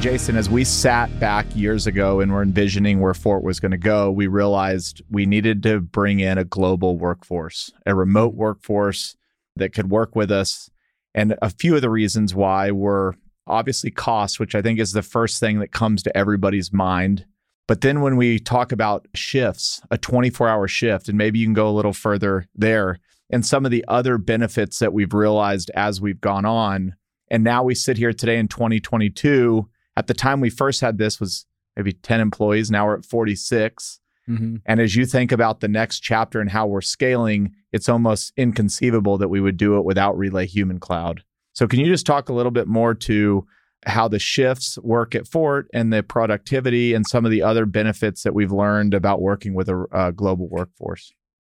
Jason, 0.02 0.36
as 0.36 0.50
we 0.50 0.64
sat 0.64 1.20
back 1.20 1.46
years 1.56 1.86
ago 1.86 2.22
and 2.22 2.32
were 2.32 2.42
envisioning 2.42 3.02
where 3.02 3.14
Fort 3.14 3.44
was 3.44 3.60
going 3.60 3.72
to 3.72 3.78
go, 3.78 4.10
we 4.10 4.26
realized 4.26 5.04
we 5.12 5.28
needed 5.28 5.62
to 5.64 5.80
bring 5.80 6.20
in 6.20 6.40
a 6.40 6.44
global 6.44 6.98
workforce, 6.98 7.72
a 7.86 7.94
remote 7.94 8.34
workforce 8.34 9.16
that 9.58 9.74
could 9.74 9.92
work 9.92 10.16
with 10.16 10.32
us. 10.32 10.71
And 11.14 11.36
a 11.42 11.50
few 11.50 11.76
of 11.76 11.82
the 11.82 11.90
reasons 11.90 12.34
why 12.34 12.72
were 12.72 13.16
obviously 13.48 13.92
cost, 13.92 14.40
which 14.40 14.56
I 14.56 14.62
think 14.62 14.80
is 14.80 14.94
the 14.94 15.02
first 15.02 15.40
thing 15.40 15.60
that 15.60 15.72
comes 15.72 16.04
to 16.04 16.18
everybody's 16.18 16.72
mind. 16.72 17.26
But 17.68 17.82
then 17.82 18.02
when 18.02 18.18
we 18.18 18.40
talk 18.40 18.72
about 18.72 19.08
shifts, 19.14 19.82
a 19.92 19.98
24 19.98 20.48
hour 20.48 20.68
shift, 20.68 21.10
and 21.10 21.18
maybe 21.18 21.40
you 21.40 21.46
can 21.46 21.54
go 21.54 21.70
a 21.70 21.72
little 21.72 21.94
further 21.94 22.48
there, 22.56 23.00
and 23.30 23.46
some 23.46 23.66
of 23.66 23.72
the 23.72 23.86
other 23.88 24.18
benefits 24.18 24.80
that 24.80 24.94
we've 24.94 25.14
realized 25.14 25.72
as 25.74 26.02
we've 26.02 26.20
gone 26.20 26.46
on. 26.46 26.96
And 27.30 27.44
now 27.44 27.64
we 27.64 27.76
sit 27.76 27.98
here 27.98 28.12
today 28.12 28.38
in 28.38 28.50
2022 28.50 29.70
at 29.96 30.08
the 30.08 30.14
time 30.14 30.42
we 30.42 30.50
first 30.50 30.82
had 30.82 30.98
this 30.98 31.20
was 31.20 31.46
maybe 31.78 31.94
10 31.94 32.20
employees. 32.20 32.70
Now 32.70 32.88
we're 32.88 32.98
at 32.98 33.06
46. 33.06 34.01
Mm-hmm. 34.30 34.58
And 34.66 34.80
as 34.80 34.96
you 34.96 35.06
think 35.06 35.32
about 35.32 35.60
the 35.60 35.68
next 35.68 36.02
chapter 36.02 36.40
and 36.40 36.50
how 36.50 36.68
we're 36.68 36.82
scaling, 36.82 37.54
it's 37.72 37.90
almost 37.90 38.34
inconceivable 38.38 39.18
that 39.18 39.30
we 39.30 39.42
would 39.42 39.58
do 39.58 39.78
it 39.78 39.86
without 39.86 40.18
Relay 40.18 40.46
Human 40.46 40.80
Cloud. 40.80 41.24
So, 41.54 41.68
can 41.68 41.80
you 41.80 41.88
just 41.88 42.06
talk 42.06 42.30
a 42.30 42.34
little 42.34 42.52
bit 42.52 42.68
more 42.68 42.94
to 42.94 43.46
how 43.86 44.08
the 44.08 44.20
shifts 44.20 44.78
work 44.80 45.16
at 45.16 45.28
Fort 45.28 45.68
and 45.74 45.92
the 45.92 46.04
productivity 46.04 46.94
and 46.94 47.06
some 47.08 47.26
of 47.26 47.32
the 47.32 47.42
other 47.42 47.66
benefits 47.66 48.24
that 48.24 48.34
we've 48.34 48.52
learned 48.52 48.94
about 48.94 49.22
working 49.22 49.54
with 49.54 49.68
a, 49.70 49.86
a 49.92 50.12
global 50.12 50.48
workforce? 50.48 51.12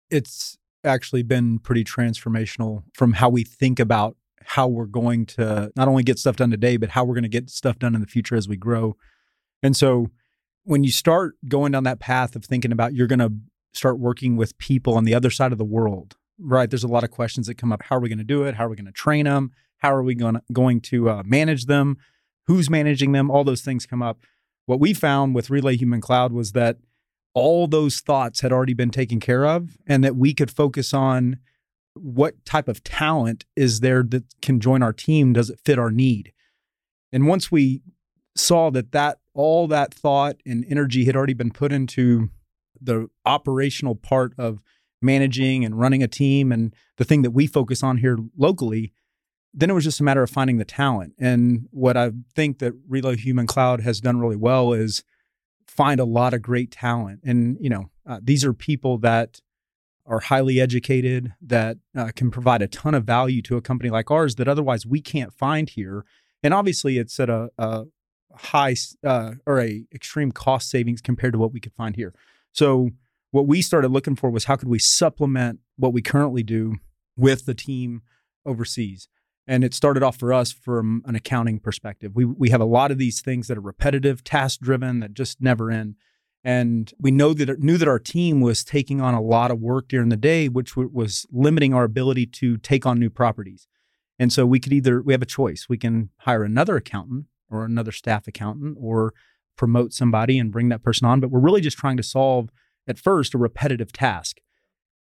It's 0.10 0.58
actually 0.84 1.24
been 1.24 1.60
pretty 1.60 1.84
transformational 1.84 2.84
from 2.94 3.14
how 3.14 3.30
we 3.30 3.44
think 3.44 3.80
about 3.80 4.16
how 4.44 4.68
we're 4.68 4.86
going 4.86 5.26
to 5.26 5.72
not 5.76 5.88
only 5.88 6.04
get 6.04 6.18
stuff 6.18 6.36
done 6.36 6.50
today, 6.50 6.78
but 6.78 6.90
how 6.90 7.04
we're 7.04 7.14
going 7.14 7.24
to 7.24 7.30
get 7.30 7.50
stuff 7.50 7.78
done 7.78 7.94
in 7.94 8.02
the 8.02 8.08
future 8.08 8.36
as 8.36 8.48
we 8.48 8.56
grow. 8.56 8.96
And 9.62 9.76
so 9.76 10.10
when 10.70 10.84
you 10.84 10.92
start 10.92 11.36
going 11.48 11.72
down 11.72 11.84
that 11.84 12.00
path 12.00 12.36
of 12.36 12.46
thinking 12.46 12.72
about 12.72 12.94
you're 12.94 13.08
going 13.08 13.18
to 13.18 13.34
start 13.74 13.98
working 13.98 14.38
with 14.38 14.56
people 14.60 14.94
on 14.94 15.04
the 15.04 15.16
other 15.16 15.32
side 15.32 15.52
of 15.52 15.58
the 15.58 15.66
world, 15.66 16.16
right? 16.38 16.70
There's 16.70 16.84
a 16.84 16.88
lot 16.88 17.04
of 17.04 17.10
questions 17.10 17.48
that 17.48 17.56
come 17.56 17.72
up. 17.72 17.82
How 17.82 17.96
are 17.96 18.00
we 18.00 18.08
going 18.08 18.20
to 18.20 18.24
do 18.24 18.44
it? 18.44 18.54
How 18.54 18.68
are 18.68 18.70
we 18.70 18.76
going 18.76 18.86
to 18.86 18.92
train 18.92 19.26
them? 19.26 19.52
How 19.80 19.92
are 19.92 20.04
we 20.04 20.14
going 20.14 20.36
to, 20.36 20.44
going 20.54 20.80
to 20.82 21.10
uh, 21.10 21.24
manage 21.26 21.66
them? 21.66 21.98
Who's 22.46 22.70
managing 22.70 23.14
them? 23.14 23.32
All 23.32 23.44
those 23.44 23.64
things 23.64 23.88
come 23.88 24.04
up. 24.04 24.20
What 24.68 24.80
we 24.80 24.94
found 24.94 25.34
with 25.34 25.50
Relay 25.50 25.76
Human 25.76 26.02
Cloud 26.02 26.34
was 26.34 26.52
that 26.52 26.78
all 27.34 27.66
those 27.66 28.00
thoughts 28.00 28.42
had 28.42 28.54
already 28.54 28.76
been 28.76 28.92
taken 28.92 29.20
care 29.20 29.48
of 29.48 29.76
and 29.88 30.04
that 30.04 30.18
we 30.18 30.36
could 30.36 30.52
focus 30.52 30.94
on 30.94 31.40
what 31.96 32.46
type 32.46 32.68
of 32.68 32.84
talent 32.84 33.44
is 33.56 33.80
there 33.80 34.04
that 34.04 34.24
can 34.44 34.60
join 34.60 34.84
our 34.84 34.94
team? 34.94 35.34
Does 35.34 35.50
it 35.50 35.60
fit 35.66 35.80
our 35.80 35.90
need? 35.90 36.32
And 37.12 37.26
once 37.26 37.52
we 37.52 37.82
saw 38.40 38.70
that 38.72 38.92
that 38.92 39.20
all 39.34 39.68
that 39.68 39.94
thought 39.94 40.38
and 40.46 40.66
energy 40.70 41.06
had 41.06 41.16
already 41.16 41.34
been 41.34 41.52
put 41.52 41.72
into 41.72 42.30
the 42.82 43.10
operational 43.26 43.96
part 43.96 44.34
of 44.38 44.60
managing 45.02 45.64
and 45.64 45.80
running 45.80 46.04
a 46.04 46.08
team 46.08 46.52
and 46.52 46.76
the 46.98 47.06
thing 47.06 47.22
that 47.22 47.32
we 47.32 47.48
focus 47.48 47.84
on 47.84 47.98
here 47.98 48.18
locally, 48.38 48.94
then 49.54 49.70
it 49.70 49.74
was 49.74 49.84
just 49.84 50.00
a 50.00 50.04
matter 50.04 50.24
of 50.24 50.30
finding 50.30 50.58
the 50.58 50.66
talent. 50.66 51.14
And 51.20 51.68
what 51.72 51.98
I 51.98 52.12
think 52.36 52.60
that 52.60 52.74
Relay 52.88 53.16
Human 53.16 53.48
Cloud 53.48 53.82
has 53.82 54.02
done 54.02 54.20
really 54.20 54.36
well 54.36 54.74
is 54.74 55.04
find 55.68 56.00
a 56.00 56.06
lot 56.06 56.34
of 56.34 56.42
great 56.42 56.72
talent. 56.72 57.22
And, 57.24 57.58
you 57.60 57.70
know, 57.70 57.90
uh, 58.06 58.20
these 58.22 58.44
are 58.44 58.54
people 58.54 58.98
that 59.00 59.42
are 60.06 60.20
highly 60.20 60.60
educated 60.60 61.34
that 61.42 61.78
uh, 61.96 62.12
can 62.16 62.32
provide 62.32 62.62
a 62.62 62.68
ton 62.68 62.96
of 62.96 63.06
value 63.06 63.42
to 63.44 63.58
a 63.58 63.62
company 63.62 63.90
like 63.90 64.10
ours 64.10 64.36
that 64.36 64.48
otherwise 64.48 64.86
we 64.86 65.02
can't 65.02 65.34
find 65.34 65.70
here. 65.70 66.04
And 66.42 66.54
obviously, 66.54 66.98
it's 66.98 67.20
at 67.20 67.30
a, 67.30 67.52
a 67.58 67.86
high 68.40 68.76
uh, 69.06 69.34
or 69.46 69.60
a 69.60 69.86
extreme 69.94 70.32
cost 70.32 70.70
savings 70.70 71.02
compared 71.02 71.34
to 71.34 71.40
what 71.40 71.54
we 71.54 71.60
could 71.60 71.74
find 71.74 71.96
here. 71.96 72.14
So 72.52 72.90
what 73.32 73.48
we 73.48 73.62
started 73.62 73.92
looking 73.92 74.16
for 74.16 74.30
was 74.30 74.46
how 74.46 74.56
could 74.56 74.70
we 74.70 74.80
supplement 74.80 75.60
what 75.78 75.94
we 75.94 76.02
currently 76.02 76.44
do 76.44 76.76
with 77.20 77.46
the 77.46 77.54
team 77.54 78.02
overseas. 78.46 79.08
And 79.48 79.64
it 79.64 79.74
started 79.74 80.04
off 80.04 80.18
for 80.18 80.32
us 80.32 80.52
from 80.52 81.04
an 81.06 81.16
accounting 81.16 81.60
perspective. 81.60 82.12
We 82.16 82.26
we 82.26 82.50
have 82.50 82.62
a 82.62 82.66
lot 82.66 82.92
of 82.92 82.98
these 82.98 83.22
things 83.22 83.48
that 83.48 83.58
are 83.58 83.62
repetitive, 83.62 84.24
task 84.24 84.60
driven, 84.60 85.00
that 85.00 85.14
just 85.14 85.42
never 85.42 85.72
end. 85.72 85.96
And 86.44 86.94
we 87.00 87.12
know 87.12 87.34
that 87.34 87.60
knew 87.60 87.78
that 87.78 87.88
our 87.88 88.00
team 88.00 88.42
was 88.42 88.64
taking 88.64 89.02
on 89.02 89.14
a 89.14 89.22
lot 89.22 89.52
of 89.52 89.60
work 89.60 89.88
during 89.88 90.10
the 90.10 90.18
day, 90.18 90.48
which 90.48 90.72
w- 90.76 90.90
was 90.94 91.26
limiting 91.32 91.74
our 91.74 91.84
ability 91.84 92.28
to 92.28 92.58
take 92.58 92.86
on 92.86 93.00
new 93.00 93.10
properties. 93.10 93.68
And 94.18 94.32
so 94.32 94.46
we 94.46 94.60
could 94.60 94.72
either 94.72 95.02
we 95.02 95.14
have 95.14 95.22
a 95.22 95.28
choice. 95.28 95.68
We 95.68 95.78
can 95.78 96.10
hire 96.20 96.44
another 96.44 96.78
accountant 96.78 97.26
or 97.50 97.66
another 97.66 97.92
staff 97.92 98.28
accountant 98.28 98.78
or 98.80 99.14
promote 99.58 99.94
somebody 99.94 100.40
and 100.40 100.52
bring 100.52 100.70
that 100.70 100.84
person 100.84 101.08
on. 101.08 101.20
But 101.20 101.32
we're 101.32 101.40
really 101.40 101.62
just 101.62 101.78
trying 101.78 101.98
to 101.98 102.04
solve 102.04 102.50
at 102.88 102.98
first 102.98 103.34
a 103.34 103.38
repetitive 103.38 103.92
task. 103.92 104.40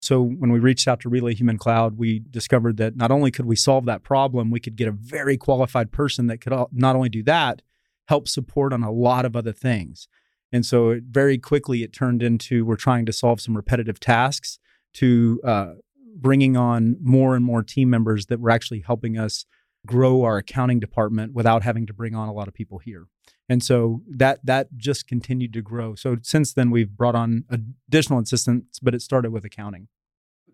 So 0.01 0.21
when 0.21 0.51
we 0.51 0.59
reached 0.59 0.87
out 0.87 1.01
to 1.01 1.09
Relay 1.09 1.33
Human 1.33 1.57
Cloud, 1.57 1.97
we 1.97 2.19
discovered 2.19 2.77
that 2.77 2.95
not 2.95 3.11
only 3.11 3.31
could 3.31 3.45
we 3.45 3.55
solve 3.55 3.85
that 3.85 4.03
problem, 4.03 4.49
we 4.49 4.59
could 4.59 4.75
get 4.75 4.87
a 4.87 4.93
very 4.93 5.37
qualified 5.37 5.91
person 5.91 6.27
that 6.27 6.39
could 6.39 6.53
not 6.71 6.95
only 6.95 7.09
do 7.09 7.23
that, 7.23 7.61
help 8.07 8.27
support 8.27 8.73
on 8.73 8.83
a 8.83 8.91
lot 8.91 9.25
of 9.25 9.35
other 9.35 9.51
things. 9.51 10.07
And 10.51 10.65
so 10.65 10.89
it, 10.89 11.03
very 11.09 11.37
quickly 11.37 11.83
it 11.83 11.93
turned 11.93 12.23
into 12.23 12.65
we're 12.65 12.75
trying 12.75 13.05
to 13.05 13.13
solve 13.13 13.41
some 13.41 13.55
repetitive 13.55 13.99
tasks 13.99 14.57
to 14.95 15.39
uh, 15.43 15.73
bringing 16.15 16.57
on 16.57 16.97
more 17.01 17.35
and 17.35 17.45
more 17.45 17.61
team 17.61 17.89
members 17.89 18.27
that 18.27 18.39
were 18.39 18.49
actually 18.49 18.79
helping 18.79 19.17
us 19.17 19.45
grow 19.85 20.23
our 20.23 20.37
accounting 20.37 20.79
department 20.79 21.33
without 21.33 21.63
having 21.63 21.85
to 21.87 21.93
bring 21.93 22.15
on 22.15 22.27
a 22.27 22.33
lot 22.33 22.47
of 22.47 22.53
people 22.53 22.79
here. 22.79 23.07
And 23.47 23.63
so 23.63 24.01
that 24.07 24.39
that 24.45 24.77
just 24.77 25.07
continued 25.07 25.53
to 25.53 25.61
grow. 25.61 25.95
So 25.95 26.17
since 26.21 26.53
then 26.53 26.69
we've 26.69 26.91
brought 26.91 27.15
on 27.15 27.45
additional 27.49 28.19
assistants, 28.19 28.79
but 28.79 28.93
it 28.93 29.01
started 29.01 29.31
with 29.31 29.43
accounting. 29.43 29.87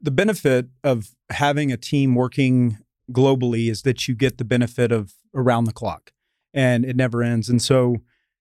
The 0.01 0.11
benefit 0.11 0.67
of 0.83 1.09
having 1.29 1.71
a 1.71 1.77
team 1.77 2.15
working 2.15 2.77
globally 3.11 3.69
is 3.69 3.81
that 3.81 4.07
you 4.07 4.15
get 4.15 4.37
the 4.37 4.45
benefit 4.45 4.91
of 4.91 5.13
around 5.33 5.65
the 5.65 5.73
clock 5.73 6.11
and 6.53 6.85
it 6.85 6.95
never 6.95 7.21
ends. 7.21 7.49
And 7.49 7.61
so 7.61 7.97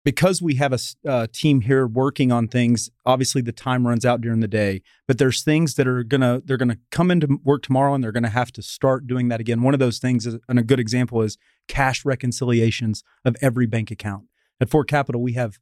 because 0.08 0.42
we 0.42 0.56
have 0.56 0.72
a 0.72 0.80
uh, 1.06 1.28
team 1.34 1.60
here 1.60 1.86
working 1.86 2.32
on 2.32 2.48
things 2.48 2.90
obviously 3.06 3.42
the 3.42 3.52
time 3.52 3.86
runs 3.86 4.06
out 4.06 4.22
during 4.22 4.40
the 4.40 4.48
day 4.48 4.82
but 5.06 5.18
there's 5.18 5.44
things 5.44 5.76
that 5.76 5.86
are 5.86 6.02
gonna 6.02 6.42
they're 6.46 6.56
gonna 6.56 6.78
come 6.92 7.12
into 7.12 7.42
work 7.44 7.62
tomorrow 7.62 7.94
and 7.94 8.02
they're 8.02 8.14
gonna 8.14 8.30
have 8.30 8.50
to 8.50 8.62
start 8.62 9.06
doing 9.06 9.28
that 9.28 9.42
again. 9.42 9.62
One 9.62 9.74
of 9.74 9.82
those 9.82 10.00
things 10.00 10.26
is, 10.26 10.38
and 10.48 10.58
a 10.58 10.64
good 10.64 10.80
example 10.80 11.22
is 11.24 11.38
cash 11.68 12.06
reconciliations 12.06 13.04
of 13.26 13.36
every 13.42 13.66
bank 13.66 13.92
account. 13.92 14.28
At 14.62 14.70
fort 14.70 14.88
capital 14.88 15.22
we 15.22 15.34
have 15.34 15.60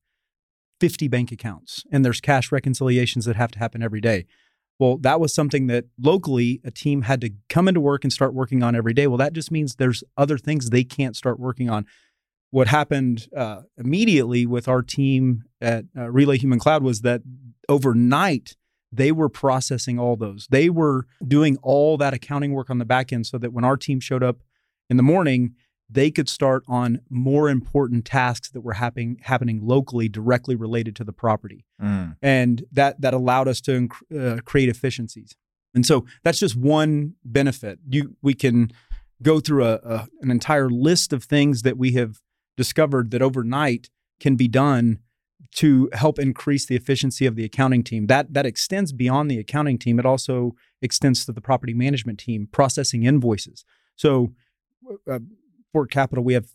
50 0.79 1.07
bank 1.07 1.31
accounts 1.31 1.83
and 1.91 2.05
there's 2.05 2.21
cash 2.21 2.51
reconciliations 2.51 3.25
that 3.25 3.35
have 3.35 3.49
to 3.49 3.57
happen 3.57 3.81
every 3.81 3.99
day. 3.99 4.27
Well 4.77 4.99
that 4.99 5.19
was 5.19 5.33
something 5.33 5.65
that 5.67 5.85
locally 5.99 6.61
a 6.63 6.69
team 6.69 7.01
had 7.01 7.19
to 7.21 7.31
come 7.49 7.67
into 7.67 7.81
work 7.81 8.03
and 8.03 8.13
start 8.13 8.35
working 8.35 8.61
on 8.61 8.75
every 8.75 8.93
day. 8.93 9.07
Well 9.07 9.17
that 9.17 9.33
just 9.33 9.49
means 9.49 9.77
there's 9.77 10.03
other 10.15 10.37
things 10.37 10.69
they 10.69 10.83
can't 10.83 11.15
start 11.15 11.39
working 11.39 11.67
on 11.67 11.87
what 12.51 12.67
happened 12.67 13.27
uh, 13.35 13.61
immediately 13.77 14.45
with 14.45 14.67
our 14.67 14.81
team 14.81 15.43
at 15.61 15.85
uh, 15.97 16.09
Relay 16.09 16.37
Human 16.37 16.59
Cloud 16.59 16.83
was 16.83 17.01
that 17.01 17.21
overnight 17.67 18.55
they 18.91 19.11
were 19.11 19.29
processing 19.29 19.99
all 19.99 20.15
those. 20.15 20.47
They 20.49 20.69
were 20.69 21.05
doing 21.25 21.57
all 21.61 21.97
that 21.97 22.13
accounting 22.13 22.53
work 22.53 22.69
on 22.69 22.77
the 22.77 22.85
back 22.85 23.11
end 23.11 23.25
so 23.25 23.37
that 23.37 23.51
when 23.51 23.65
our 23.65 23.77
team 23.77 23.99
showed 23.99 24.23
up 24.23 24.37
in 24.89 24.97
the 24.97 25.03
morning, 25.03 25.55
they 25.89 26.09
could 26.09 26.29
start 26.29 26.63
on 26.67 27.01
more 27.09 27.49
important 27.49 28.05
tasks 28.05 28.49
that 28.51 28.61
were 28.61 28.73
happening 28.73 29.17
happening 29.21 29.59
locally 29.61 30.09
directly 30.09 30.55
related 30.55 30.95
to 30.95 31.03
the 31.03 31.13
property. 31.13 31.65
Mm. 31.81 32.15
And 32.21 32.63
that 32.71 33.01
that 33.01 33.13
allowed 33.13 33.47
us 33.47 33.61
to 33.61 33.89
uh, 34.17 34.37
create 34.45 34.69
efficiencies. 34.69 35.35
And 35.73 35.85
so 35.85 36.05
that's 36.23 36.39
just 36.39 36.55
one 36.55 37.15
benefit. 37.23 37.79
You 37.87 38.15
we 38.21 38.33
can 38.33 38.71
go 39.21 39.39
through 39.39 39.65
a, 39.65 39.75
a 39.83 40.07
an 40.21 40.31
entire 40.31 40.69
list 40.69 41.13
of 41.13 41.23
things 41.23 41.61
that 41.61 41.77
we 41.77 41.91
have 41.93 42.19
discovered 42.57 43.11
that 43.11 43.21
overnight 43.21 43.89
can 44.19 44.35
be 44.35 44.47
done 44.47 44.99
to 45.55 45.89
help 45.93 46.19
increase 46.19 46.65
the 46.65 46.75
efficiency 46.75 47.25
of 47.25 47.35
the 47.35 47.45
accounting 47.45 47.83
team. 47.83 48.07
That 48.07 48.33
that 48.33 48.45
extends 48.45 48.91
beyond 48.91 49.31
the 49.31 49.39
accounting 49.39 49.77
team. 49.77 49.99
It 49.99 50.05
also 50.05 50.55
extends 50.81 51.25
to 51.25 51.31
the 51.31 51.41
property 51.41 51.73
management 51.73 52.19
team 52.19 52.47
processing 52.51 53.03
invoices. 53.03 53.63
So, 53.95 54.33
uh, 55.09 55.19
Fort 55.71 55.89
Capital, 55.89 56.23
we 56.23 56.33
have 56.33 56.47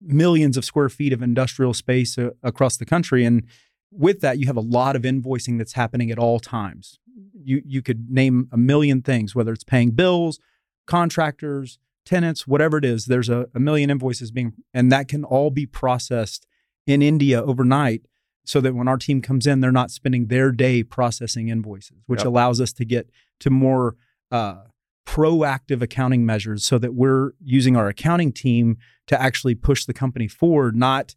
millions 0.00 0.56
of 0.56 0.64
square 0.64 0.90
feet 0.90 1.12
of 1.12 1.22
industrial 1.22 1.72
space 1.72 2.18
uh, 2.18 2.30
across 2.42 2.76
the 2.76 2.84
country, 2.84 3.24
and 3.24 3.44
with 3.90 4.20
that, 4.20 4.38
you 4.38 4.46
have 4.46 4.56
a 4.56 4.60
lot 4.60 4.94
of 4.94 5.02
invoicing 5.02 5.56
that's 5.56 5.72
happening 5.72 6.10
at 6.10 6.18
all 6.18 6.38
times. 6.38 6.98
You 7.32 7.62
you 7.64 7.80
could 7.80 8.10
name 8.10 8.48
a 8.52 8.58
million 8.58 9.00
things, 9.00 9.34
whether 9.34 9.52
it's 9.52 9.64
paying 9.64 9.92
bills, 9.92 10.38
contractors, 10.86 11.78
tenants, 12.04 12.46
whatever 12.46 12.78
it 12.78 12.84
is. 12.84 13.06
There's 13.06 13.28
a, 13.28 13.46
a 13.54 13.60
million 13.60 13.90
invoices 13.90 14.30
being, 14.30 14.52
and 14.72 14.90
that 14.92 15.08
can 15.08 15.24
all 15.24 15.50
be 15.50 15.66
processed 15.66 16.46
in 16.86 17.02
India 17.02 17.42
overnight 17.42 18.02
so 18.44 18.60
that 18.60 18.74
when 18.74 18.88
our 18.88 18.98
team 18.98 19.22
comes 19.22 19.46
in, 19.46 19.60
they're 19.60 19.72
not 19.72 19.90
spending 19.90 20.26
their 20.26 20.52
day 20.52 20.82
processing 20.82 21.48
invoices, 21.48 22.02
which 22.06 22.20
yep. 22.20 22.26
allows 22.26 22.60
us 22.60 22.72
to 22.74 22.84
get 22.84 23.08
to 23.40 23.50
more 23.50 23.96
uh, 24.30 24.64
proactive 25.06 25.80
accounting 25.82 26.26
measures 26.26 26.64
so 26.64 26.78
that 26.78 26.94
we're 26.94 27.32
using 27.42 27.76
our 27.76 27.88
accounting 27.88 28.32
team 28.32 28.76
to 29.06 29.20
actually 29.20 29.54
push 29.54 29.84
the 29.84 29.94
company 29.94 30.28
forward, 30.28 30.76
not 30.76 31.14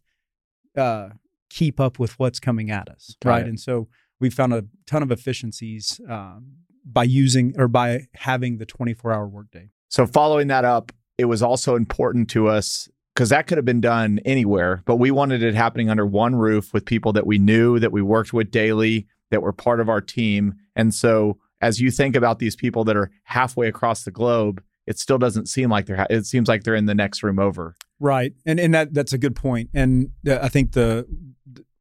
uh, 0.76 1.10
keep 1.50 1.78
up 1.80 1.98
with 1.98 2.18
what's 2.18 2.40
coming 2.40 2.70
at 2.70 2.88
us. 2.88 3.14
Got 3.22 3.30
right. 3.30 3.42
It. 3.42 3.48
And 3.48 3.60
so 3.60 3.88
we 4.20 4.30
found 4.30 4.52
a 4.54 4.64
ton 4.86 5.02
of 5.02 5.10
efficiencies 5.10 6.00
um, 6.08 6.58
by 6.84 7.04
using 7.04 7.54
or 7.58 7.68
by 7.68 8.06
having 8.14 8.58
the 8.58 8.66
24 8.66 9.12
hour 9.12 9.28
workday. 9.28 9.70
So, 9.88 10.06
following 10.06 10.48
that 10.48 10.64
up, 10.64 10.92
it 11.16 11.24
was 11.24 11.42
also 11.42 11.76
important 11.76 12.30
to 12.30 12.48
us 12.48 12.88
because 13.14 13.30
that 13.30 13.46
could 13.46 13.58
have 13.58 13.64
been 13.64 13.80
done 13.80 14.20
anywhere, 14.24 14.82
but 14.86 14.96
we 14.96 15.10
wanted 15.10 15.42
it 15.42 15.54
happening 15.54 15.90
under 15.90 16.06
one 16.06 16.36
roof 16.36 16.72
with 16.72 16.84
people 16.84 17.12
that 17.14 17.26
we 17.26 17.38
knew, 17.38 17.80
that 17.80 17.90
we 17.90 18.00
worked 18.00 18.32
with 18.32 18.50
daily, 18.50 19.08
that 19.30 19.42
were 19.42 19.52
part 19.52 19.80
of 19.80 19.88
our 19.88 20.00
team. 20.00 20.54
And 20.76 20.94
so, 20.94 21.38
as 21.60 21.80
you 21.80 21.90
think 21.90 22.14
about 22.14 22.38
these 22.38 22.54
people 22.54 22.84
that 22.84 22.96
are 22.96 23.10
halfway 23.24 23.66
across 23.66 24.04
the 24.04 24.10
globe, 24.10 24.62
it 24.86 24.98
still 24.98 25.18
doesn't 25.18 25.48
seem 25.48 25.70
like 25.70 25.86
they're. 25.86 25.96
Ha- 25.96 26.06
it 26.10 26.26
seems 26.26 26.48
like 26.48 26.64
they're 26.64 26.74
in 26.74 26.86
the 26.86 26.94
next 26.94 27.22
room 27.22 27.38
over. 27.38 27.74
Right, 27.98 28.32
and 28.46 28.60
and 28.60 28.72
that 28.74 28.94
that's 28.94 29.12
a 29.12 29.18
good 29.18 29.34
point. 29.34 29.70
And 29.74 30.10
uh, 30.26 30.38
I 30.40 30.48
think 30.48 30.72
the 30.72 31.06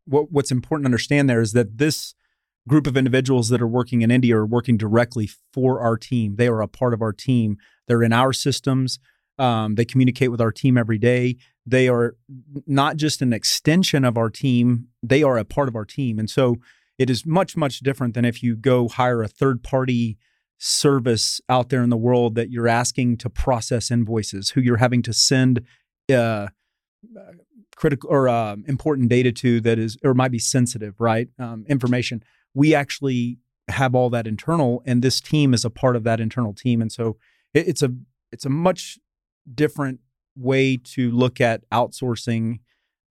what 0.06 0.32
what's 0.32 0.52
important 0.52 0.86
to 0.86 0.88
understand 0.88 1.30
there 1.30 1.42
is 1.42 1.54
that 1.54 1.78
this 1.78 2.16
group 2.68 2.86
of 2.86 2.98
individuals 2.98 3.50
that 3.50 3.62
are 3.62 3.68
working 3.68 4.02
in 4.02 4.12
India 4.12 4.36
are 4.36 4.46
working 4.46 4.76
directly 4.78 5.30
for 5.54 5.80
our 5.80 5.98
team. 5.98 6.36
They 6.36 6.48
are 6.48 6.62
a 6.62 6.68
part 6.68 6.94
of 6.94 7.02
our 7.02 7.14
team. 7.14 7.58
They're 7.88 8.04
in 8.04 8.14
our 8.14 8.34
systems. 8.34 9.00
Um, 9.40 9.76
they 9.76 9.86
communicate 9.86 10.32
with 10.32 10.42
our 10.42 10.52
team 10.52 10.78
every 10.78 10.98
day. 10.98 11.38
They 11.66 11.88
are 11.88 12.16
not 12.66 12.98
just 12.98 13.22
an 13.22 13.34
extension 13.34 14.04
of 14.04 14.18
our 14.18 14.30
team, 14.30 14.88
they 15.04 15.22
are 15.22 15.38
a 15.38 15.46
part 15.46 15.68
of 15.68 15.76
our 15.76 15.86
team. 15.86 16.18
And 16.18 16.30
so 16.30 16.56
it 16.98 17.10
is 17.10 17.26
much, 17.26 17.56
much 17.56 17.80
different 17.80 18.14
than 18.14 18.26
if 18.26 18.42
you 18.42 18.56
go 18.56 18.88
hire 18.88 19.22
a 19.22 19.28
third 19.28 19.64
party 19.64 20.18
service 20.58 21.40
out 21.50 21.70
there 21.70 21.84
in 21.84 21.90
the 21.90 21.98
world 21.98 22.36
that 22.36 22.50
you're 22.50 22.68
asking 22.68 23.18
to 23.18 23.30
process 23.30 23.92
invoices, 23.92 24.52
who 24.52 24.62
you're 24.62 24.78
having 24.78 25.04
to 25.04 25.14
send 25.14 25.62
uh, 26.12 26.48
critical 27.76 28.10
or 28.10 28.28
uh, 28.28 28.56
important 28.68 29.10
data 29.10 29.32
to 29.32 29.62
that 29.62 29.78
is 29.78 29.98
or 30.04 30.14
might 30.14 30.32
be 30.32 30.40
sensitive, 30.40 31.00
right? 31.00 31.30
Um, 31.40 31.66
information. 31.70 32.24
We 32.54 32.74
actually 32.74 33.38
have 33.68 33.94
all 33.94 34.10
that 34.10 34.26
internal, 34.26 34.82
and 34.86 35.02
this 35.02 35.22
team 35.22 35.54
is 35.54 35.64
a 35.64 35.70
part 35.70 35.96
of 35.96 36.04
that 36.04 36.20
internal 36.20 36.54
team, 36.54 36.82
and 36.82 36.92
so 36.92 37.18
it, 37.58 37.68
it's 37.68 37.82
a 37.82 37.90
it's 38.32 38.46
a 38.46 38.50
much 38.50 39.00
different 39.54 40.00
way 40.36 40.78
to 40.78 41.12
look 41.12 41.42
at 41.42 41.68
outsourcing 41.72 42.60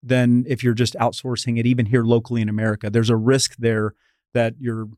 than 0.03 0.45
if 0.47 0.63
you're 0.63 0.75
just 0.75 0.95
outsourcing 0.95 1.59
it, 1.59 1.67
even 1.67 1.87
here 1.87 2.05
locally 2.05 2.41
in 2.41 2.49
America. 2.49 2.91
There's 2.91 3.11
a 3.11 3.17
risk 3.17 3.57
there 3.59 3.95
that 4.35 4.55
you're 4.59 4.89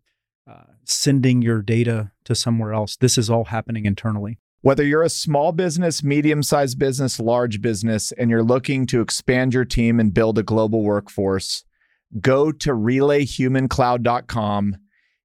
uh, 0.49 0.64
sending 0.84 1.42
your 1.42 1.62
data 1.62 2.11
to 2.24 2.34
somewhere 2.34 2.72
else. 2.72 2.96
This 2.96 3.16
is 3.16 3.30
all 3.30 3.46
happening 3.46 3.86
internally. 3.86 4.38
Whether 4.61 4.84
you're 4.84 5.05
a 5.05 5.11
small 5.11 5.53
business, 5.53 6.03
medium 6.03 6.42
sized 6.42 6.78
business, 6.78 7.20
large 7.20 7.62
business, 7.62 8.12
and 8.12 8.28
you're 8.28 8.42
looking 8.42 8.86
to 8.86 9.01
expand 9.01 9.55
your 9.55 9.64
team 9.64 10.01
and 10.01 10.12
build 10.12 10.36
a 10.36 10.42
global 10.42 10.82
workforce, 10.82 11.64
go 12.20 12.51
to 12.51 12.70
relayhumancloud.com, 12.70 14.76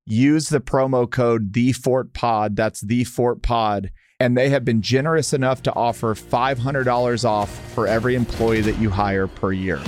use 0.05 0.49
the 0.49 0.61
promo 0.61 1.09
code 1.09 1.51
TheFortPod, 1.51 2.55
that's 2.55 2.81
the 2.81 3.05
Fort 3.05 3.41
Pod, 3.41 3.89
and 4.19 4.37
they 4.37 4.49
have 4.49 4.63
been 4.63 4.81
generous 4.81 5.33
enough 5.33 5.63
to 5.63 5.73
offer 5.73 6.15
$500 6.15 7.25
off 7.25 7.49
for 7.73 7.87
every 7.87 8.15
employee 8.15 8.61
that 8.61 8.77
you 8.79 8.89
hire 8.89 9.27
per 9.27 9.51
year. 9.51 9.79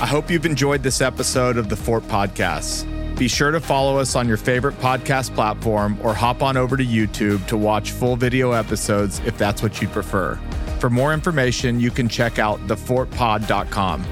I 0.00 0.06
hope 0.06 0.30
you've 0.30 0.46
enjoyed 0.46 0.82
this 0.82 1.00
episode 1.00 1.56
of 1.56 1.68
the 1.68 1.76
Fort 1.76 2.02
Podcasts. 2.04 2.86
Be 3.16 3.28
sure 3.28 3.50
to 3.50 3.60
follow 3.60 3.98
us 3.98 4.16
on 4.16 4.26
your 4.26 4.36
favorite 4.36 4.74
podcast 4.78 5.34
platform 5.34 5.96
or 6.02 6.12
hop 6.14 6.42
on 6.42 6.56
over 6.56 6.76
to 6.76 6.84
YouTube 6.84 7.46
to 7.46 7.56
watch 7.56 7.92
full 7.92 8.16
video 8.16 8.52
episodes 8.52 9.20
if 9.26 9.38
that's 9.38 9.62
what 9.62 9.80
you 9.80 9.88
prefer. 9.88 10.34
For 10.80 10.90
more 10.90 11.14
information, 11.14 11.78
you 11.78 11.90
can 11.92 12.08
check 12.08 12.38
out 12.40 12.58
thefortpod.com. 12.66 14.04